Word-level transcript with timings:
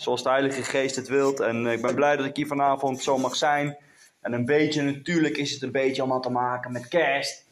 Zoals 0.00 0.22
de 0.22 0.28
Heilige 0.28 0.62
Geest 0.62 0.96
het 0.96 1.08
wilt. 1.08 1.40
En 1.40 1.66
eh, 1.66 1.72
ik 1.72 1.82
ben 1.82 1.94
blij 1.94 2.16
dat 2.16 2.26
ik 2.26 2.36
hier 2.36 2.46
vanavond 2.46 3.02
zo 3.02 3.18
mag 3.18 3.36
zijn. 3.36 3.76
En 4.20 4.32
een 4.32 4.44
beetje, 4.44 4.82
natuurlijk 4.82 5.36
is 5.36 5.52
het 5.52 5.62
een 5.62 5.72
beetje 5.72 6.02
allemaal 6.02 6.20
te 6.20 6.30
maken 6.30 6.72
met 6.72 6.88
kerst. 6.88 7.44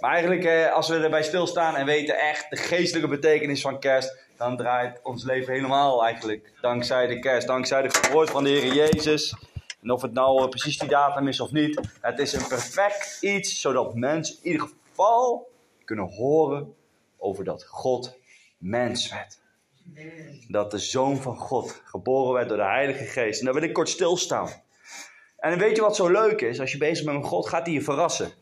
maar 0.00 0.12
eigenlijk, 0.12 0.44
eh, 0.44 0.72
als 0.72 0.88
we 0.88 0.96
erbij 0.96 1.22
stilstaan 1.22 1.76
en 1.76 1.86
weten 1.86 2.18
echt 2.18 2.50
de 2.50 2.56
geestelijke 2.56 3.08
betekenis 3.08 3.60
van 3.60 3.80
kerst, 3.80 4.16
dan 4.36 4.56
draait 4.56 5.00
ons 5.02 5.24
leven 5.24 5.52
helemaal 5.52 6.04
eigenlijk 6.04 6.52
dankzij 6.60 7.06
de 7.06 7.18
kerst, 7.18 7.46
dankzij 7.46 7.82
de 7.82 7.90
geboorte 7.90 8.32
van 8.32 8.44
de 8.44 8.50
Heer 8.50 8.74
Jezus. 8.74 9.36
En 9.82 9.90
of 9.90 10.02
het 10.02 10.12
nou 10.12 10.42
eh, 10.42 10.48
precies 10.48 10.78
die 10.78 10.88
datum 10.88 11.28
is 11.28 11.40
of 11.40 11.50
niet, 11.50 11.80
het 12.00 12.18
is 12.18 12.32
een 12.32 12.48
perfect 12.48 13.18
iets, 13.20 13.60
zodat 13.60 13.94
mensen 13.94 14.36
in 14.42 14.50
ieder 14.50 14.68
geval 14.68 15.48
kunnen 15.84 16.14
horen 16.14 16.74
over 17.18 17.44
dat 17.44 17.64
God 17.64 18.18
mens 18.58 19.10
werd. 19.10 19.41
Dat 20.48 20.70
de 20.70 20.78
Zoon 20.78 21.16
van 21.16 21.36
God 21.36 21.82
geboren 21.84 22.32
werd 22.32 22.48
door 22.48 22.56
de 22.56 22.64
Heilige 22.64 23.04
Geest. 23.04 23.38
En 23.38 23.44
daar 23.44 23.54
wil 23.54 23.62
ik 23.62 23.72
kort 23.72 23.88
stilstaan. 23.88 24.48
En 25.36 25.58
weet 25.58 25.76
je 25.76 25.82
wat 25.82 25.96
zo 25.96 26.08
leuk 26.08 26.40
is? 26.40 26.60
Als 26.60 26.72
je 26.72 26.78
bezig 26.78 27.04
bent 27.04 27.18
met 27.18 27.26
God, 27.26 27.48
gaat 27.48 27.66
hij 27.66 27.74
je 27.74 27.82
verrassen. 27.82 28.32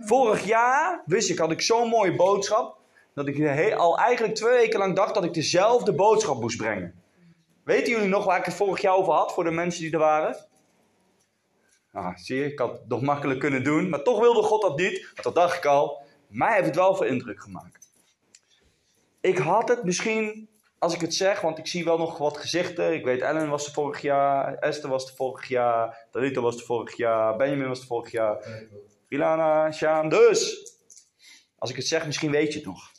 Vorig 0.00 0.44
jaar, 0.44 1.02
wist 1.06 1.30
ik, 1.30 1.38
had 1.38 1.50
ik 1.50 1.60
zo'n 1.60 1.88
mooie 1.88 2.16
boodschap. 2.16 2.80
Dat 3.14 3.26
ik 3.26 3.74
al 3.74 3.98
eigenlijk 3.98 4.34
twee 4.34 4.52
weken 4.52 4.78
lang 4.78 4.96
dacht 4.96 5.14
dat 5.14 5.24
ik 5.24 5.34
dezelfde 5.34 5.94
boodschap 5.94 6.40
moest 6.40 6.56
brengen. 6.56 7.02
Weten 7.64 7.92
jullie 7.92 8.08
nog 8.08 8.24
waar 8.24 8.38
ik 8.38 8.44
het 8.44 8.54
vorig 8.54 8.80
jaar 8.80 8.94
over 8.94 9.12
had 9.12 9.32
voor 9.32 9.44
de 9.44 9.50
mensen 9.50 9.82
die 9.82 9.92
er 9.92 9.98
waren? 9.98 10.46
Ah, 11.92 12.16
zie 12.16 12.36
je, 12.36 12.44
ik 12.44 12.58
had 12.58 12.72
het 12.72 12.88
nog 12.88 13.00
makkelijk 13.00 13.40
kunnen 13.40 13.64
doen. 13.64 13.88
Maar 13.88 14.02
toch 14.02 14.20
wilde 14.20 14.42
God 14.42 14.62
dat 14.62 14.78
niet. 14.78 15.02
Want 15.04 15.22
dat 15.22 15.34
dacht 15.34 15.56
ik 15.56 15.64
al. 15.64 16.02
Mij 16.28 16.54
heeft 16.54 16.66
het 16.66 16.76
wel 16.76 16.94
veel 16.94 17.06
indruk 17.06 17.40
gemaakt. 17.40 17.88
Ik 19.20 19.38
had 19.38 19.68
het 19.68 19.84
misschien 19.84 20.48
als 20.82 20.94
ik 20.94 21.00
het 21.00 21.14
zeg, 21.14 21.40
want 21.40 21.58
ik 21.58 21.66
zie 21.66 21.84
wel 21.84 21.98
nog 21.98 22.18
wat 22.18 22.36
gezichten. 22.36 22.94
Ik 22.94 23.04
weet, 23.04 23.20
Ellen 23.20 23.48
was 23.48 23.66
er 23.66 23.72
vorig 23.72 24.00
jaar, 24.00 24.54
Esther 24.54 24.90
was 24.90 25.08
er 25.08 25.14
vorig 25.14 25.48
jaar, 25.48 26.06
Talita 26.10 26.40
was 26.40 26.56
er 26.56 26.64
vorig 26.64 26.96
jaar, 26.96 27.36
Benjamin 27.36 27.68
was 27.68 27.80
er 27.80 27.86
vorig 27.86 28.10
jaar, 28.10 28.44
Ilana, 29.08 29.72
Sjaan. 29.72 30.08
Dus, 30.08 30.72
als 31.58 31.70
ik 31.70 31.76
het 31.76 31.86
zeg, 31.86 32.06
misschien 32.06 32.30
weet 32.30 32.52
je 32.52 32.58
het 32.58 32.66
nog. 32.66 32.90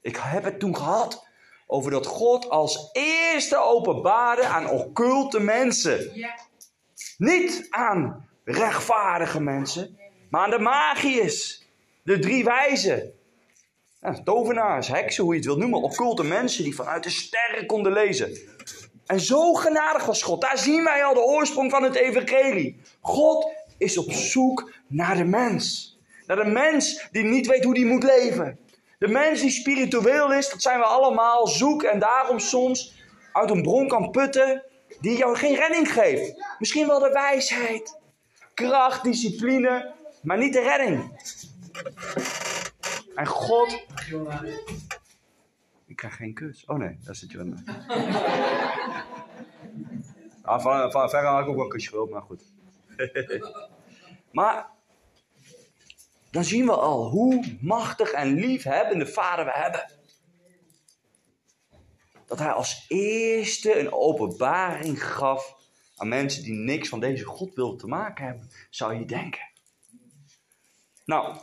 Ik 0.00 0.16
heb 0.20 0.44
het 0.44 0.58
toen 0.58 0.76
gehad 0.76 1.26
over 1.66 1.90
dat 1.90 2.06
God 2.06 2.48
als 2.48 2.88
eerste 2.92 3.58
openbaarde 3.58 4.46
aan 4.46 4.70
occulte 4.70 5.40
mensen. 5.40 6.10
Ja. 6.14 6.38
Niet 7.18 7.66
aan 7.70 8.28
rechtvaardige 8.44 9.40
mensen, 9.40 9.98
maar 10.30 10.44
aan 10.44 10.50
de 10.50 10.58
magiërs, 10.58 11.66
de 12.02 12.18
drie 12.18 12.44
wijzen. 12.44 13.12
Ja, 14.02 14.22
tovenaars, 14.24 14.88
heksen, 14.88 15.24
hoe 15.24 15.32
je 15.32 15.38
het 15.38 15.48
wil 15.48 15.56
noemen, 15.56 15.82
occulte 15.82 16.24
mensen 16.24 16.64
die 16.64 16.74
vanuit 16.74 17.02
de 17.02 17.10
sterren 17.10 17.66
konden 17.66 17.92
lezen. 17.92 18.38
En 19.06 19.20
zo 19.20 19.54
genadig 19.54 20.04
was 20.04 20.22
God. 20.22 20.40
Daar 20.40 20.58
zien 20.58 20.84
wij 20.84 21.04
al 21.04 21.14
de 21.14 21.20
oorsprong 21.20 21.70
van 21.70 21.82
het 21.82 21.94
evangelie. 21.94 22.80
God 23.00 23.52
is 23.78 23.98
op 23.98 24.12
zoek 24.12 24.72
naar 24.86 25.16
de 25.16 25.24
mens. 25.24 25.96
Naar 26.26 26.36
de 26.36 26.50
mens 26.50 27.08
die 27.10 27.24
niet 27.24 27.46
weet 27.46 27.64
hoe 27.64 27.74
die 27.74 27.86
moet 27.86 28.02
leven. 28.02 28.58
De 28.98 29.08
mens 29.08 29.40
die 29.40 29.50
spiritueel 29.50 30.32
is, 30.32 30.50
dat 30.50 30.62
zijn 30.62 30.78
we 30.78 30.84
allemaal, 30.84 31.46
zoek 31.46 31.82
en 31.82 31.98
daarom 31.98 32.38
soms 32.38 32.94
uit 33.32 33.50
een 33.50 33.62
bron 33.62 33.88
kan 33.88 34.10
putten 34.10 34.62
die 35.00 35.16
jou 35.16 35.36
geen 35.36 35.54
redding 35.54 35.92
geeft. 35.92 36.44
Misschien 36.58 36.86
wel 36.86 36.98
de 36.98 37.10
wijsheid, 37.12 37.98
kracht, 38.54 39.04
discipline, 39.04 39.94
maar 40.22 40.38
niet 40.38 40.52
de 40.52 40.60
redding. 40.60 41.10
En 43.14 43.26
God. 43.26 43.86
Ik 45.86 45.96
krijg 45.96 46.16
geen 46.16 46.34
kus. 46.34 46.64
Oh 46.66 46.78
nee, 46.78 46.98
daar 47.04 47.14
zit 47.14 47.30
je 47.30 47.36
wel. 47.36 47.46
ah, 50.42 50.62
van, 50.62 50.90
van 50.90 51.10
verre 51.10 51.26
had 51.26 51.42
ik 51.42 51.48
ook 51.48 51.54
wel 51.54 51.64
een 51.64 51.70
kusje 51.70 51.88
gewild, 51.88 52.10
maar 52.10 52.22
goed. 52.22 52.42
maar 54.38 54.70
dan 56.30 56.44
zien 56.44 56.66
we 56.66 56.76
al 56.76 57.08
hoe 57.08 57.56
machtig 57.60 58.10
en 58.10 58.34
liefhebbende 58.34 59.06
vader 59.06 59.44
we 59.44 59.50
hebben. 59.54 59.90
Dat 62.26 62.38
hij 62.38 62.52
als 62.52 62.84
eerste 62.88 63.78
een 63.78 63.92
openbaring 63.92 65.04
gaf 65.04 65.56
aan 65.96 66.08
mensen 66.08 66.42
die 66.42 66.52
niks 66.52 66.88
van 66.88 67.00
deze 67.00 67.24
God 67.24 67.54
wilden 67.54 67.78
te 67.78 67.86
maken 67.86 68.24
hebben, 68.24 68.50
zou 68.70 68.94
je 68.94 69.04
denken. 69.04 69.50
Nou, 71.04 71.36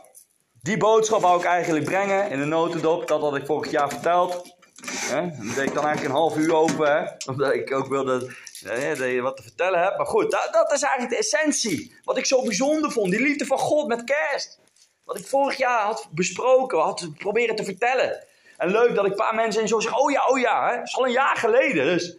die 0.62 0.76
boodschap 0.76 1.20
wou 1.20 1.38
ik 1.38 1.44
eigenlijk 1.44 1.84
brengen 1.84 2.30
in 2.30 2.38
de 2.38 2.44
notendop. 2.44 3.08
Dat 3.08 3.20
had 3.20 3.36
ik 3.36 3.46
vorig 3.46 3.70
jaar 3.70 3.88
verteld. 3.88 4.54
Hè? 4.86 5.20
Deed 5.54 5.68
ik 5.68 5.74
dan 5.74 5.84
eigenlijk 5.84 6.04
een 6.04 6.20
half 6.20 6.36
uur 6.36 6.54
over. 6.54 6.96
Hè? 6.96 7.10
Omdat 7.26 7.54
ik 7.54 7.72
ook 7.72 7.86
wilde 7.86 8.34
hè, 8.64 8.96
dat 8.96 9.08
je 9.08 9.20
wat 9.20 9.36
te 9.36 9.42
vertellen 9.42 9.82
hebt. 9.82 9.96
Maar 9.96 10.06
goed, 10.06 10.30
dat, 10.30 10.48
dat, 10.52 10.72
is 10.72 10.82
eigenlijk 10.82 11.12
de 11.12 11.18
essentie. 11.18 11.94
Wat 12.04 12.16
ik 12.16 12.26
zo 12.26 12.42
bijzonder 12.42 12.90
vond. 12.90 13.10
Die 13.10 13.22
liefde 13.22 13.46
van 13.46 13.58
God 13.58 13.88
met 13.88 14.04
kerst. 14.04 14.60
Wat 15.04 15.18
ik 15.18 15.26
vorig 15.26 15.56
jaar 15.56 15.84
had 15.84 16.08
besproken. 16.10 16.78
Had 16.78 17.08
proberen 17.18 17.56
te 17.56 17.64
vertellen. 17.64 18.24
En 18.56 18.70
leuk 18.70 18.94
dat 18.94 19.04
ik 19.04 19.10
een 19.10 19.16
paar 19.16 19.34
mensen 19.34 19.62
in 19.62 19.68
zo 19.68 19.80
zeggen. 19.80 20.02
Oh 20.02 20.10
ja, 20.10 20.26
oh 20.26 20.38
ja. 20.38 20.70
Hè? 20.70 20.76
Dat 20.76 20.86
is 20.86 20.96
al 20.96 21.06
een 21.06 21.12
jaar 21.12 21.36
geleden. 21.36 21.84
Dus 21.84 22.16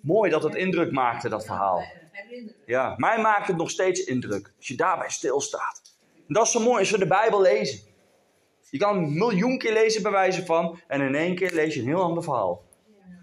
mooi 0.00 0.30
dat 0.30 0.42
het 0.42 0.54
indruk 0.54 0.92
maakte, 0.92 1.28
dat 1.28 1.44
verhaal. 1.44 1.84
Ja, 2.66 2.94
mij 2.96 3.18
maakt 3.18 3.46
het 3.46 3.56
nog 3.56 3.70
steeds 3.70 4.04
indruk. 4.04 4.52
Als 4.56 4.68
je 4.68 4.76
daarbij 4.76 5.10
stilstaat. 5.10 5.93
Dat 6.28 6.46
is 6.46 6.52
zo 6.52 6.60
mooi 6.60 6.78
als 6.78 6.90
we 6.90 6.98
de 6.98 7.06
Bijbel 7.06 7.40
lezen. 7.40 7.80
Je 8.70 8.78
kan 8.78 8.96
een 8.96 9.14
miljoen 9.14 9.58
keer 9.58 9.72
lezen 9.72 10.02
bij 10.02 10.10
wijze 10.10 10.44
van, 10.44 10.80
en 10.86 11.00
in 11.00 11.14
één 11.14 11.34
keer 11.34 11.52
lees 11.52 11.74
je 11.74 11.80
een 11.80 11.86
heel 11.86 12.02
ander 12.02 12.22
verhaal. 12.22 12.64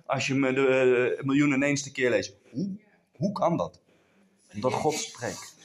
Als 0.06 0.28
je 0.28 0.34
de, 0.34 0.53
de 0.53 1.16
uh, 1.17 1.23
miljoen 1.25 1.53
in 1.53 1.63
één 1.63 1.91
keer 1.91 2.09
leest. 2.09 2.34
Hoe, 2.51 2.79
hoe 3.16 3.31
kan 3.31 3.57
dat? 3.57 3.81
Omdat 4.53 4.73
God 4.73 4.94
spreekt. 4.94 5.56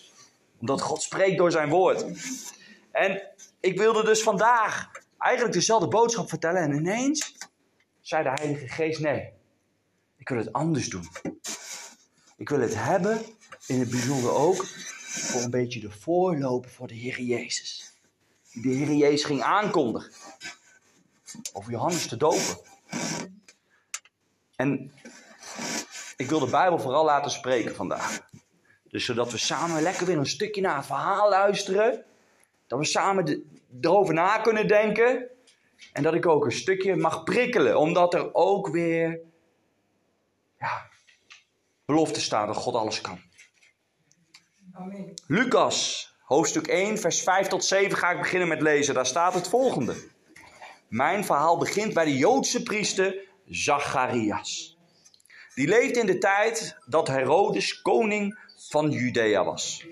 Omdat 0.60 0.80
God 0.80 1.02
spreekt 1.02 1.38
door 1.38 1.50
zijn 1.50 1.68
woord. 1.68 2.06
En 2.92 3.22
ik 3.60 3.78
wilde 3.78 4.04
dus 4.04 4.22
vandaag 4.22 4.90
eigenlijk 5.18 5.54
dezelfde 5.54 5.88
boodschap 5.88 6.28
vertellen. 6.28 6.62
En 6.62 6.74
ineens 6.74 7.36
zei 8.00 8.22
de 8.22 8.28
Heilige 8.28 8.68
Geest: 8.68 9.00
Nee, 9.00 9.32
ik 10.16 10.28
wil 10.28 10.38
het 10.38 10.52
anders 10.52 10.88
doen. 10.88 11.08
Ik 12.36 12.48
wil 12.48 12.60
het 12.60 12.74
hebben, 12.74 13.22
in 13.66 13.80
het 13.80 13.90
bijzonder 13.90 14.34
ook, 14.34 14.66
voor 15.16 15.40
een 15.40 15.50
beetje 15.50 15.80
de 15.80 15.90
voorloper 15.90 16.70
voor 16.70 16.88
de 16.88 16.94
Heer 16.94 17.20
Jezus. 17.20 17.92
Die 18.52 18.62
de 18.62 18.68
Heer 18.68 18.92
Jezus 18.92 19.24
ging 19.24 19.42
aankondigen. 19.42 20.12
Over 21.52 21.70
Johannes 21.70 22.06
te 22.06 22.16
dopen. 22.16 22.58
En 24.56 24.92
ik 26.16 26.28
wil 26.28 26.38
de 26.38 26.50
Bijbel 26.50 26.78
vooral 26.78 27.04
laten 27.04 27.30
spreken 27.30 27.74
vandaag. 27.74 28.20
Dus 28.88 29.04
zodat 29.04 29.32
we 29.32 29.38
samen 29.38 29.82
lekker 29.82 30.06
weer 30.06 30.18
een 30.18 30.26
stukje 30.26 30.60
naar 30.60 30.76
het 30.76 30.86
verhaal 30.86 31.28
luisteren. 31.28 32.04
Dat 32.66 32.78
we 32.78 32.84
samen 32.84 33.44
erover 33.80 34.14
na 34.14 34.38
kunnen 34.38 34.68
denken. 34.68 35.28
En 35.92 36.02
dat 36.02 36.14
ik 36.14 36.26
ook 36.26 36.44
een 36.44 36.52
stukje 36.52 36.96
mag 36.96 37.24
prikkelen. 37.24 37.78
Omdat 37.78 38.14
er 38.14 38.34
ook 38.34 38.68
weer 38.68 39.20
ja, 40.58 40.90
belofte 41.84 42.20
staat 42.20 42.46
dat 42.46 42.56
God 42.56 42.74
alles 42.74 43.00
kan. 43.00 43.20
Lucas, 45.26 46.10
hoofdstuk 46.24 46.66
1, 46.66 46.98
vers 46.98 47.22
5 47.22 47.46
tot 47.46 47.64
7 47.64 47.98
ga 47.98 48.10
ik 48.10 48.18
beginnen 48.18 48.48
met 48.48 48.60
lezen. 48.62 48.94
Daar 48.94 49.06
staat 49.06 49.34
het 49.34 49.48
volgende. 49.48 49.94
Mijn 50.88 51.24
verhaal 51.24 51.58
begint 51.58 51.94
bij 51.94 52.04
de 52.04 52.16
Joodse 52.16 52.62
priester 52.62 53.14
Zacharias. 53.48 54.76
Die 55.54 55.68
leefde 55.68 56.00
in 56.00 56.06
de 56.06 56.18
tijd 56.18 56.76
dat 56.86 57.08
Herodes 57.08 57.82
koning 57.82 58.38
van 58.68 58.90
Judea 58.90 59.44
was. 59.44 59.86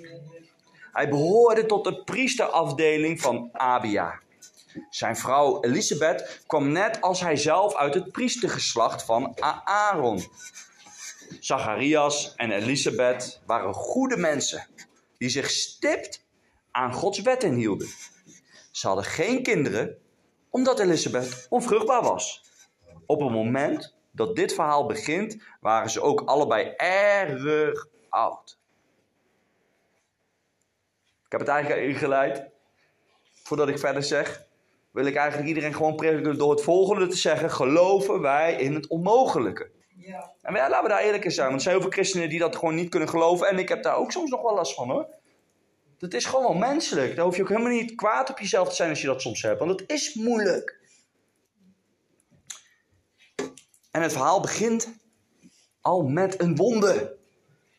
Hij 0.92 1.08
behoorde 1.08 1.66
tot 1.66 1.84
de 1.84 2.02
priesterafdeling 2.04 3.20
van 3.20 3.48
Abia. 3.52 4.20
Zijn 4.90 5.16
vrouw 5.16 5.62
Elisabeth 5.62 6.42
kwam 6.46 6.72
net 6.72 7.00
als 7.00 7.20
hij 7.20 7.36
zelf 7.36 7.74
uit 7.74 7.94
het 7.94 8.12
priestergeslacht 8.12 9.04
van 9.04 9.36
Aaron. 9.64 10.24
Zacharias 11.40 12.34
en 12.34 12.50
Elisabeth 12.50 13.42
waren 13.46 13.74
goede 13.74 14.16
mensen 14.16 14.66
die 15.18 15.28
zich 15.28 15.50
stipt 15.50 16.26
aan 16.70 16.92
Gods 16.92 17.20
wetten 17.20 17.54
hielden. 17.54 17.88
Ze 18.70 18.86
hadden 18.86 19.04
geen 19.04 19.42
kinderen 19.42 19.98
omdat 20.50 20.78
Elisabeth 20.78 21.46
onvruchtbaar 21.48 22.02
was. 22.02 22.42
Op 23.06 23.20
het 23.20 23.30
moment 23.30 23.94
dat 24.12 24.36
dit 24.36 24.54
verhaal 24.54 24.86
begint, 24.86 25.36
waren 25.60 25.90
ze 25.90 26.00
ook 26.00 26.20
allebei 26.20 26.72
erg 26.76 27.86
oud. 28.08 28.58
Ik 31.24 31.30
heb 31.30 31.40
het 31.40 31.48
eigenlijk 31.48 31.82
ingeleid. 31.82 32.50
Voordat 33.42 33.68
ik 33.68 33.78
verder 33.78 34.02
zeg, 34.02 34.46
wil 34.90 35.06
ik 35.06 35.14
eigenlijk 35.16 35.48
iedereen 35.48 35.74
gewoon 35.74 35.96
prediken 35.96 36.38
door 36.38 36.50
het 36.50 36.62
volgende 36.62 37.06
te 37.06 37.16
zeggen: 37.16 37.50
geloven 37.50 38.20
wij 38.20 38.54
in 38.54 38.74
het 38.74 38.86
onmogelijke? 38.86 39.70
Ja. 39.96 40.32
En 40.42 40.54
ja, 40.54 40.68
laten 40.68 40.82
we 40.82 40.88
daar 40.88 41.02
eerlijk 41.02 41.24
in 41.24 41.30
zijn, 41.30 41.46
want 41.46 41.56
er 41.56 41.62
zijn 41.62 41.74
heel 41.74 41.84
veel 41.84 41.92
christenen 41.92 42.28
die 42.28 42.38
dat 42.38 42.56
gewoon 42.56 42.74
niet 42.74 42.88
kunnen 42.88 43.08
geloven. 43.08 43.48
En 43.48 43.58
ik 43.58 43.68
heb 43.68 43.82
daar 43.82 43.96
ook 43.96 44.12
soms 44.12 44.30
nog 44.30 44.42
wel 44.42 44.54
last 44.54 44.74
van 44.74 44.90
hoor. 44.90 45.06
Dat 45.98 46.14
is 46.14 46.24
gewoon 46.24 46.44
wel 46.44 46.68
menselijk. 46.70 47.16
Daar 47.16 47.24
hoef 47.24 47.36
je 47.36 47.42
ook 47.42 47.48
helemaal 47.48 47.72
niet 47.72 47.94
kwaad 47.94 48.30
op 48.30 48.38
jezelf 48.38 48.68
te 48.68 48.74
zijn 48.74 48.90
als 48.90 49.00
je 49.00 49.06
dat 49.06 49.20
soms 49.20 49.42
hebt, 49.42 49.58
want 49.58 49.80
het 49.80 49.90
is 49.90 50.14
moeilijk. 50.14 50.78
En 53.90 54.02
het 54.02 54.12
verhaal 54.12 54.40
begint 54.40 54.96
al 55.80 56.02
met 56.02 56.40
een 56.40 56.56
wonde. 56.56 57.16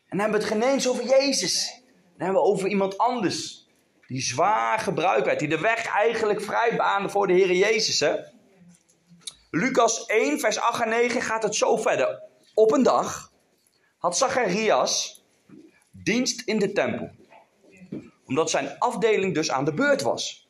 En 0.08 0.16
dan 0.16 0.18
hebben 0.18 0.40
we 0.40 0.44
het 0.46 0.54
geen 0.54 0.72
eens 0.72 0.88
over 0.88 1.04
Jezus. 1.04 1.82
Dan 1.92 2.26
hebben 2.26 2.42
we 2.42 2.48
over 2.48 2.68
iemand 2.68 2.98
anders. 2.98 3.68
Die 4.06 4.20
zwaar 4.20 4.78
gebruikt 4.78 5.26
werd. 5.26 5.38
Die 5.38 5.48
de 5.48 5.60
weg 5.60 5.86
eigenlijk 5.86 6.40
vrij 6.40 6.76
baande 6.76 7.08
voor 7.08 7.26
de 7.26 7.32
Heer 7.32 7.52
Jezus. 7.52 8.00
Hè? 8.00 8.16
Lucas 9.50 10.06
1, 10.06 10.40
vers 10.40 10.58
8 10.58 10.82
en 10.82 10.88
9 10.88 11.22
gaat 11.22 11.42
het 11.42 11.54
zo 11.54 11.76
verder. 11.76 12.22
Op 12.54 12.72
een 12.72 12.82
dag 12.82 13.32
had 13.98 14.16
Zacharias 14.16 15.24
dienst 15.90 16.42
in 16.48 16.58
de 16.58 16.72
tempel. 16.72 17.10
Omdat 18.26 18.50
zijn 18.50 18.78
afdeling 18.78 19.34
dus 19.34 19.50
aan 19.50 19.64
de 19.64 19.74
beurt 19.74 20.02
was. 20.02 20.48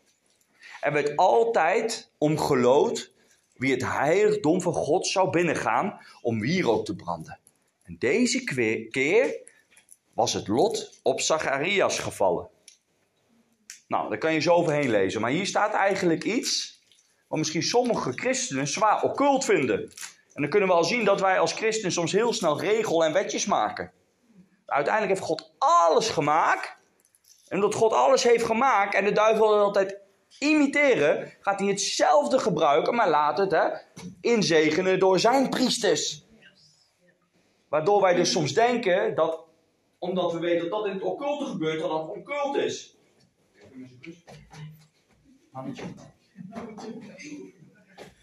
Er 0.81 0.93
werd 0.93 1.17
altijd 1.17 2.11
omgelood 2.19 3.13
wie 3.55 3.73
het 3.73 3.83
heiligdom 3.83 4.63
van 4.63 4.73
God 4.73 5.07
zou 5.07 5.31
binnengaan 5.31 6.01
om 6.23 6.41
wierook 6.41 6.85
te 6.85 6.97
branden. 6.97 7.39
En 7.83 7.97
deze 7.99 8.45
keer 8.91 9.41
was 10.15 10.33
het 10.33 10.49
lot 10.49 11.01
op 11.03 11.21
Zacharias 11.21 11.99
gevallen. 11.99 12.49
Nou, 13.89 14.09
daar 14.09 14.19
kan 14.19 14.33
je 14.33 14.41
zo 14.41 14.55
overheen 14.55 14.91
lezen. 14.91 15.21
Maar 15.21 15.31
hier 15.31 15.47
staat 15.47 15.73
eigenlijk 15.73 16.25
iets 16.25 16.76
wat 17.29 17.39
misschien 17.39 17.63
sommige 17.63 18.13
christenen 18.13 18.67
zwaar 18.67 19.03
occult 19.03 19.45
vinden. 19.45 19.81
En 20.33 20.43
dan 20.43 20.51
kunnen 20.51 20.69
we 20.69 20.75
al 20.75 20.85
zien 20.85 21.05
dat 21.05 21.21
wij 21.21 21.39
als 21.39 21.53
christenen 21.53 21.93
soms 21.93 22.13
heel 22.13 22.33
snel 22.33 22.61
regel 22.61 23.05
en 23.05 23.13
wetjes 23.13 23.47
maken. 23.47 23.93
Uiteindelijk 24.67 25.15
heeft 25.15 25.27
God 25.27 25.53
alles 25.59 26.09
gemaakt. 26.09 26.77
En 27.49 27.57
omdat 27.57 27.75
God 27.75 27.93
alles 27.93 28.23
heeft 28.23 28.45
gemaakt 28.45 28.95
en 28.95 29.05
de 29.05 29.13
duivel 29.13 29.59
altijd 29.59 29.99
imiteren, 30.39 31.33
gaat 31.41 31.59
hij 31.59 31.69
hetzelfde 31.69 32.39
gebruiken, 32.39 32.95
maar 32.95 33.09
laat 33.09 33.39
het 33.39 33.51
hè, 33.51 33.69
inzegenen 34.21 34.99
door 34.99 35.19
zijn 35.19 35.49
priesters. 35.49 36.25
Waardoor 37.69 38.01
wij 38.01 38.15
dus 38.15 38.31
soms 38.31 38.53
denken 38.53 39.15
dat, 39.15 39.45
omdat 39.99 40.33
we 40.33 40.39
weten 40.39 40.71
dat 40.71 40.79
dat 40.79 40.87
in 40.87 40.93
het 40.93 41.03
occulte 41.03 41.45
gebeurt, 41.45 41.81
dat 41.81 41.91
dat 41.91 42.09
occult 42.09 42.57
is. 42.57 42.97
Ja, 45.53 45.65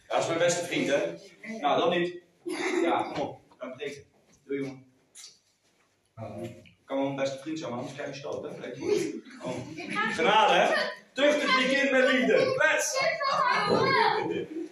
dat 0.08 0.20
is 0.20 0.28
mijn 0.28 0.40
beste 0.40 0.66
vriend, 0.66 0.88
hè? 0.88 1.16
Nou, 1.60 1.80
dan 1.80 2.00
niet. 2.00 2.22
Ja, 2.82 3.02
kom 3.02 3.22
op. 3.22 3.40
Ga 3.58 3.68
breken. 3.68 4.04
Doe 4.46 4.58
jongen. 4.58 4.86
Kan 6.86 6.98
wel 6.98 7.06
mijn 7.06 7.16
beste 7.16 7.40
vriend 7.40 7.60
zijn, 7.60 7.70
maar 7.70 7.80
anders 7.80 7.98
krijg 7.98 8.14
je 8.14 8.20
stoot, 8.20 8.44
hè? 8.44 8.50
Oh. 9.44 9.56
Genade, 10.12 10.54
hè? 10.54 10.92
Tuchtig 11.14 11.62
je 11.62 11.76
kind 11.76 11.92
met 11.92 12.12
liefde. 12.12 12.56
Let's! 12.58 13.00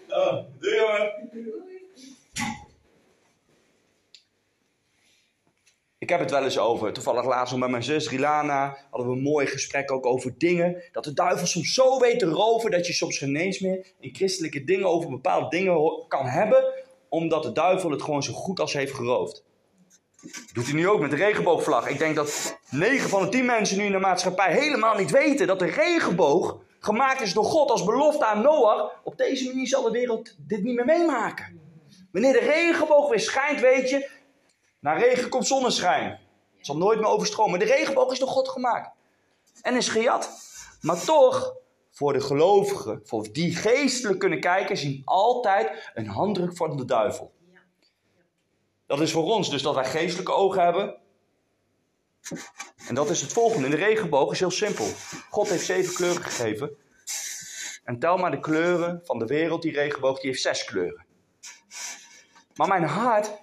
Oh, 0.07 0.43
doei 0.59 0.75
jongen. 0.75 1.69
Ik 6.01 6.09
heb 6.09 6.19
het 6.19 6.31
wel 6.31 6.43
eens 6.43 6.59
over. 6.59 6.93
Toevallig 6.93 7.25
laatst 7.25 7.55
met 7.55 7.69
mijn 7.69 7.83
zus 7.83 8.09
Rilana 8.09 8.77
hadden 8.89 9.09
we 9.09 9.15
een 9.15 9.21
mooi 9.21 9.45
gesprek 9.45 9.91
ook 9.91 10.05
over 10.05 10.33
dingen. 10.37 10.83
Dat 10.91 11.03
de 11.03 11.13
duivel 11.13 11.47
soms 11.47 11.73
zo 11.73 11.99
weet 11.99 12.19
te 12.19 12.25
roven 12.25 12.71
dat 12.71 12.87
je 12.87 12.93
soms 12.93 13.17
geen 13.17 13.35
eens 13.35 13.59
meer 13.59 13.93
in 13.99 14.15
christelijke 14.15 14.63
dingen 14.63 14.87
over 14.87 15.09
bepaalde 15.09 15.49
dingen 15.49 16.05
kan 16.07 16.25
hebben. 16.25 16.63
Omdat 17.09 17.43
de 17.43 17.51
duivel 17.51 17.91
het 17.91 18.01
gewoon 18.01 18.23
zo 18.23 18.33
goed 18.33 18.59
als 18.59 18.73
heeft 18.73 18.93
geroofd. 18.93 19.43
Doet 20.53 20.65
hij 20.65 20.73
nu 20.73 20.87
ook 20.87 20.99
met 20.99 21.09
de 21.09 21.15
regenboogvlag. 21.15 21.89
Ik 21.89 21.97
denk 21.97 22.15
dat 22.15 22.59
9 22.69 23.09
van 23.09 23.21
de 23.21 23.29
10 23.29 23.45
mensen 23.45 23.77
nu 23.77 23.83
in 23.83 23.91
de 23.91 23.99
maatschappij 23.99 24.53
helemaal 24.53 24.95
niet 24.95 25.11
weten 25.11 25.47
dat 25.47 25.59
de 25.59 25.65
regenboog 25.65 26.57
gemaakt 26.79 27.21
is 27.21 27.33
door 27.33 27.45
God 27.45 27.69
als 27.69 27.83
belofte 27.83 28.25
aan 28.25 28.41
Noach. 28.41 28.99
Op 29.03 29.17
deze 29.17 29.47
manier 29.47 29.67
zal 29.67 29.83
de 29.83 29.91
wereld 29.91 30.35
dit 30.47 30.63
niet 30.63 30.75
meer 30.75 30.85
meemaken. 30.85 31.59
Wanneer 32.11 32.33
de 32.33 32.39
regenboog 32.39 33.09
weer 33.09 33.19
schijnt, 33.19 33.59
weet 33.59 33.89
je, 33.89 34.19
na 34.81 34.93
regen 34.93 35.29
komt 35.29 35.47
zonneschijn. 35.47 36.19
Het 36.57 36.65
zal 36.65 36.77
nooit 36.77 36.99
meer 36.99 37.09
overstromen. 37.09 37.59
De 37.59 37.65
regenboog 37.65 38.11
is 38.11 38.19
door 38.19 38.27
God 38.27 38.49
gemaakt. 38.49 38.95
En 39.61 39.75
is 39.75 39.87
gejat. 39.87 40.29
Maar 40.81 41.03
toch, 41.03 41.55
voor 41.91 42.13
de 42.13 42.21
gelovigen, 42.21 43.01
voor 43.03 43.27
die 43.31 43.55
geestelijk 43.55 44.19
kunnen 44.19 44.39
kijken, 44.39 44.77
zien 44.77 45.01
altijd 45.05 45.91
een 45.93 46.07
handdruk 46.07 46.55
van 46.57 46.77
de 46.77 46.85
duivel. 46.85 47.33
Dat 48.85 49.01
is 49.01 49.11
voor 49.11 49.23
ons 49.23 49.49
dus 49.49 49.61
dat 49.61 49.75
wij 49.75 49.85
geestelijke 49.85 50.33
ogen 50.33 50.63
hebben. 50.63 50.97
En 52.87 52.95
dat 52.95 53.09
is 53.09 53.21
het 53.21 53.33
volgende. 53.33 53.65
In 53.65 53.71
de 53.71 53.85
regenboog 53.85 54.31
is 54.31 54.39
heel 54.39 54.51
simpel. 54.51 54.85
God 55.29 55.49
heeft 55.49 55.65
zeven 55.65 55.93
kleuren 55.93 56.23
gegeven. 56.23 56.77
En 57.83 57.99
tel 57.99 58.17
maar 58.17 58.31
de 58.31 58.39
kleuren 58.39 59.01
van 59.03 59.19
de 59.19 59.25
wereld. 59.25 59.61
Die 59.61 59.73
regenboog 59.73 60.19
die 60.19 60.29
heeft 60.29 60.41
zes 60.41 60.63
kleuren. 60.63 61.05
Maar 62.55 62.67
mijn 62.67 62.83
hart 62.83 63.40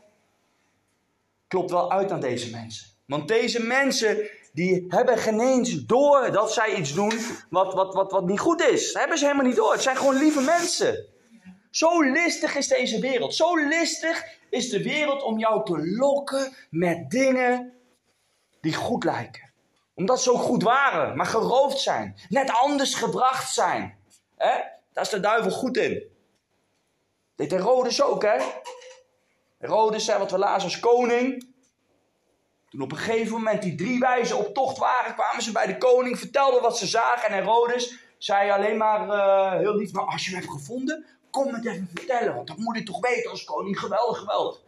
klopt 1.48 1.70
wel 1.70 1.90
uit 1.90 2.10
aan 2.12 2.20
deze 2.20 2.50
mensen. 2.50 2.86
Want 3.06 3.28
deze 3.28 3.62
mensen 3.62 4.30
die 4.52 4.84
hebben 4.88 5.18
geen 5.18 5.40
eens 5.40 5.84
door 5.86 6.30
dat 6.32 6.52
zij 6.52 6.74
iets 6.74 6.94
doen 6.94 7.12
wat, 7.50 7.74
wat, 7.74 7.94
wat, 7.94 8.12
wat 8.12 8.26
niet 8.26 8.40
goed 8.40 8.62
is. 8.62 8.86
Dat 8.86 9.00
hebben 9.00 9.18
ze 9.18 9.24
helemaal 9.24 9.46
niet 9.46 9.56
door. 9.56 9.72
Het 9.72 9.82
zijn 9.82 9.96
gewoon 9.96 10.18
lieve 10.18 10.40
mensen. 10.40 11.06
Zo 11.70 12.00
listig 12.02 12.56
is 12.56 12.68
deze 12.68 13.00
wereld. 13.00 13.34
Zo 13.34 13.56
listig 13.56 14.24
is 14.50 14.68
de 14.68 14.82
wereld 14.82 15.22
om 15.22 15.38
jou 15.38 15.64
te 15.64 15.78
lokken 15.96 16.56
met 16.70 17.10
dingen 17.10 17.72
die 18.60 18.74
goed 18.74 19.04
lijken. 19.04 19.52
Omdat 19.94 20.22
ze 20.22 20.32
ook 20.32 20.42
goed 20.42 20.62
waren, 20.62 21.16
maar 21.16 21.26
geroofd 21.26 21.78
zijn. 21.78 22.20
Net 22.28 22.50
anders 22.50 22.94
gebracht 22.94 23.52
zijn. 23.52 23.98
Hè? 24.36 24.54
Daar 24.92 25.04
is 25.04 25.10
de 25.10 25.20
duivel 25.20 25.50
goed 25.50 25.76
in. 25.76 26.02
Dit 27.36 27.50
Herodes 27.50 28.02
ook, 28.02 28.22
hè? 28.22 28.36
Herodes 29.58 30.04
zei 30.04 30.18
wat 30.18 30.30
we 30.30 30.38
lazen 30.38 30.62
als 30.62 30.80
koning. 30.80 31.46
Toen 32.68 32.80
op 32.80 32.92
een 32.92 32.98
gegeven 32.98 33.32
moment 33.32 33.62
die 33.62 33.74
drie 33.74 33.98
wijzen 33.98 34.38
op 34.38 34.54
tocht 34.54 34.78
waren, 34.78 35.14
kwamen 35.14 35.42
ze 35.42 35.52
bij 35.52 35.66
de 35.66 35.78
koning, 35.78 36.18
vertelden 36.18 36.62
wat 36.62 36.78
ze 36.78 36.86
zagen. 36.86 37.28
En 37.28 37.34
Herodes 37.34 37.98
zei 38.18 38.50
alleen 38.50 38.76
maar 38.76 39.08
uh, 39.08 39.58
heel 39.58 39.76
lief, 39.76 39.92
maar 39.92 40.04
als 40.04 40.24
je 40.24 40.30
hem 40.30 40.40
hebt 40.40 40.52
gevonden, 40.52 41.06
kom 41.30 41.54
het 41.54 41.66
even 41.66 41.88
vertellen, 41.94 42.34
want 42.34 42.46
dat 42.46 42.56
moet 42.56 42.76
ik 42.76 42.86
toch 42.86 43.00
weten 43.00 43.30
als 43.30 43.44
koning. 43.44 43.78
Geweldig, 43.78 44.18
geweldig. 44.18 44.62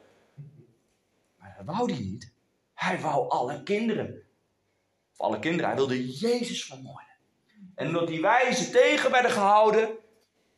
Maar 1.36 1.54
dat 1.56 1.76
wou 1.76 1.92
hij 1.92 2.00
niet. 2.00 2.32
Hij 2.74 3.00
wou 3.00 3.28
alle 3.28 3.62
kinderen. 3.62 4.22
Of 5.12 5.26
alle 5.26 5.38
kinderen, 5.38 5.66
hij 5.66 5.76
wilde 5.76 6.12
Jezus 6.12 6.64
vermoorden. 6.64 7.08
En 7.74 7.86
omdat 7.86 8.06
die 8.06 8.20
wijzen 8.20 8.72
tegen 8.72 9.10
werden 9.10 9.30
gehouden, 9.30 9.98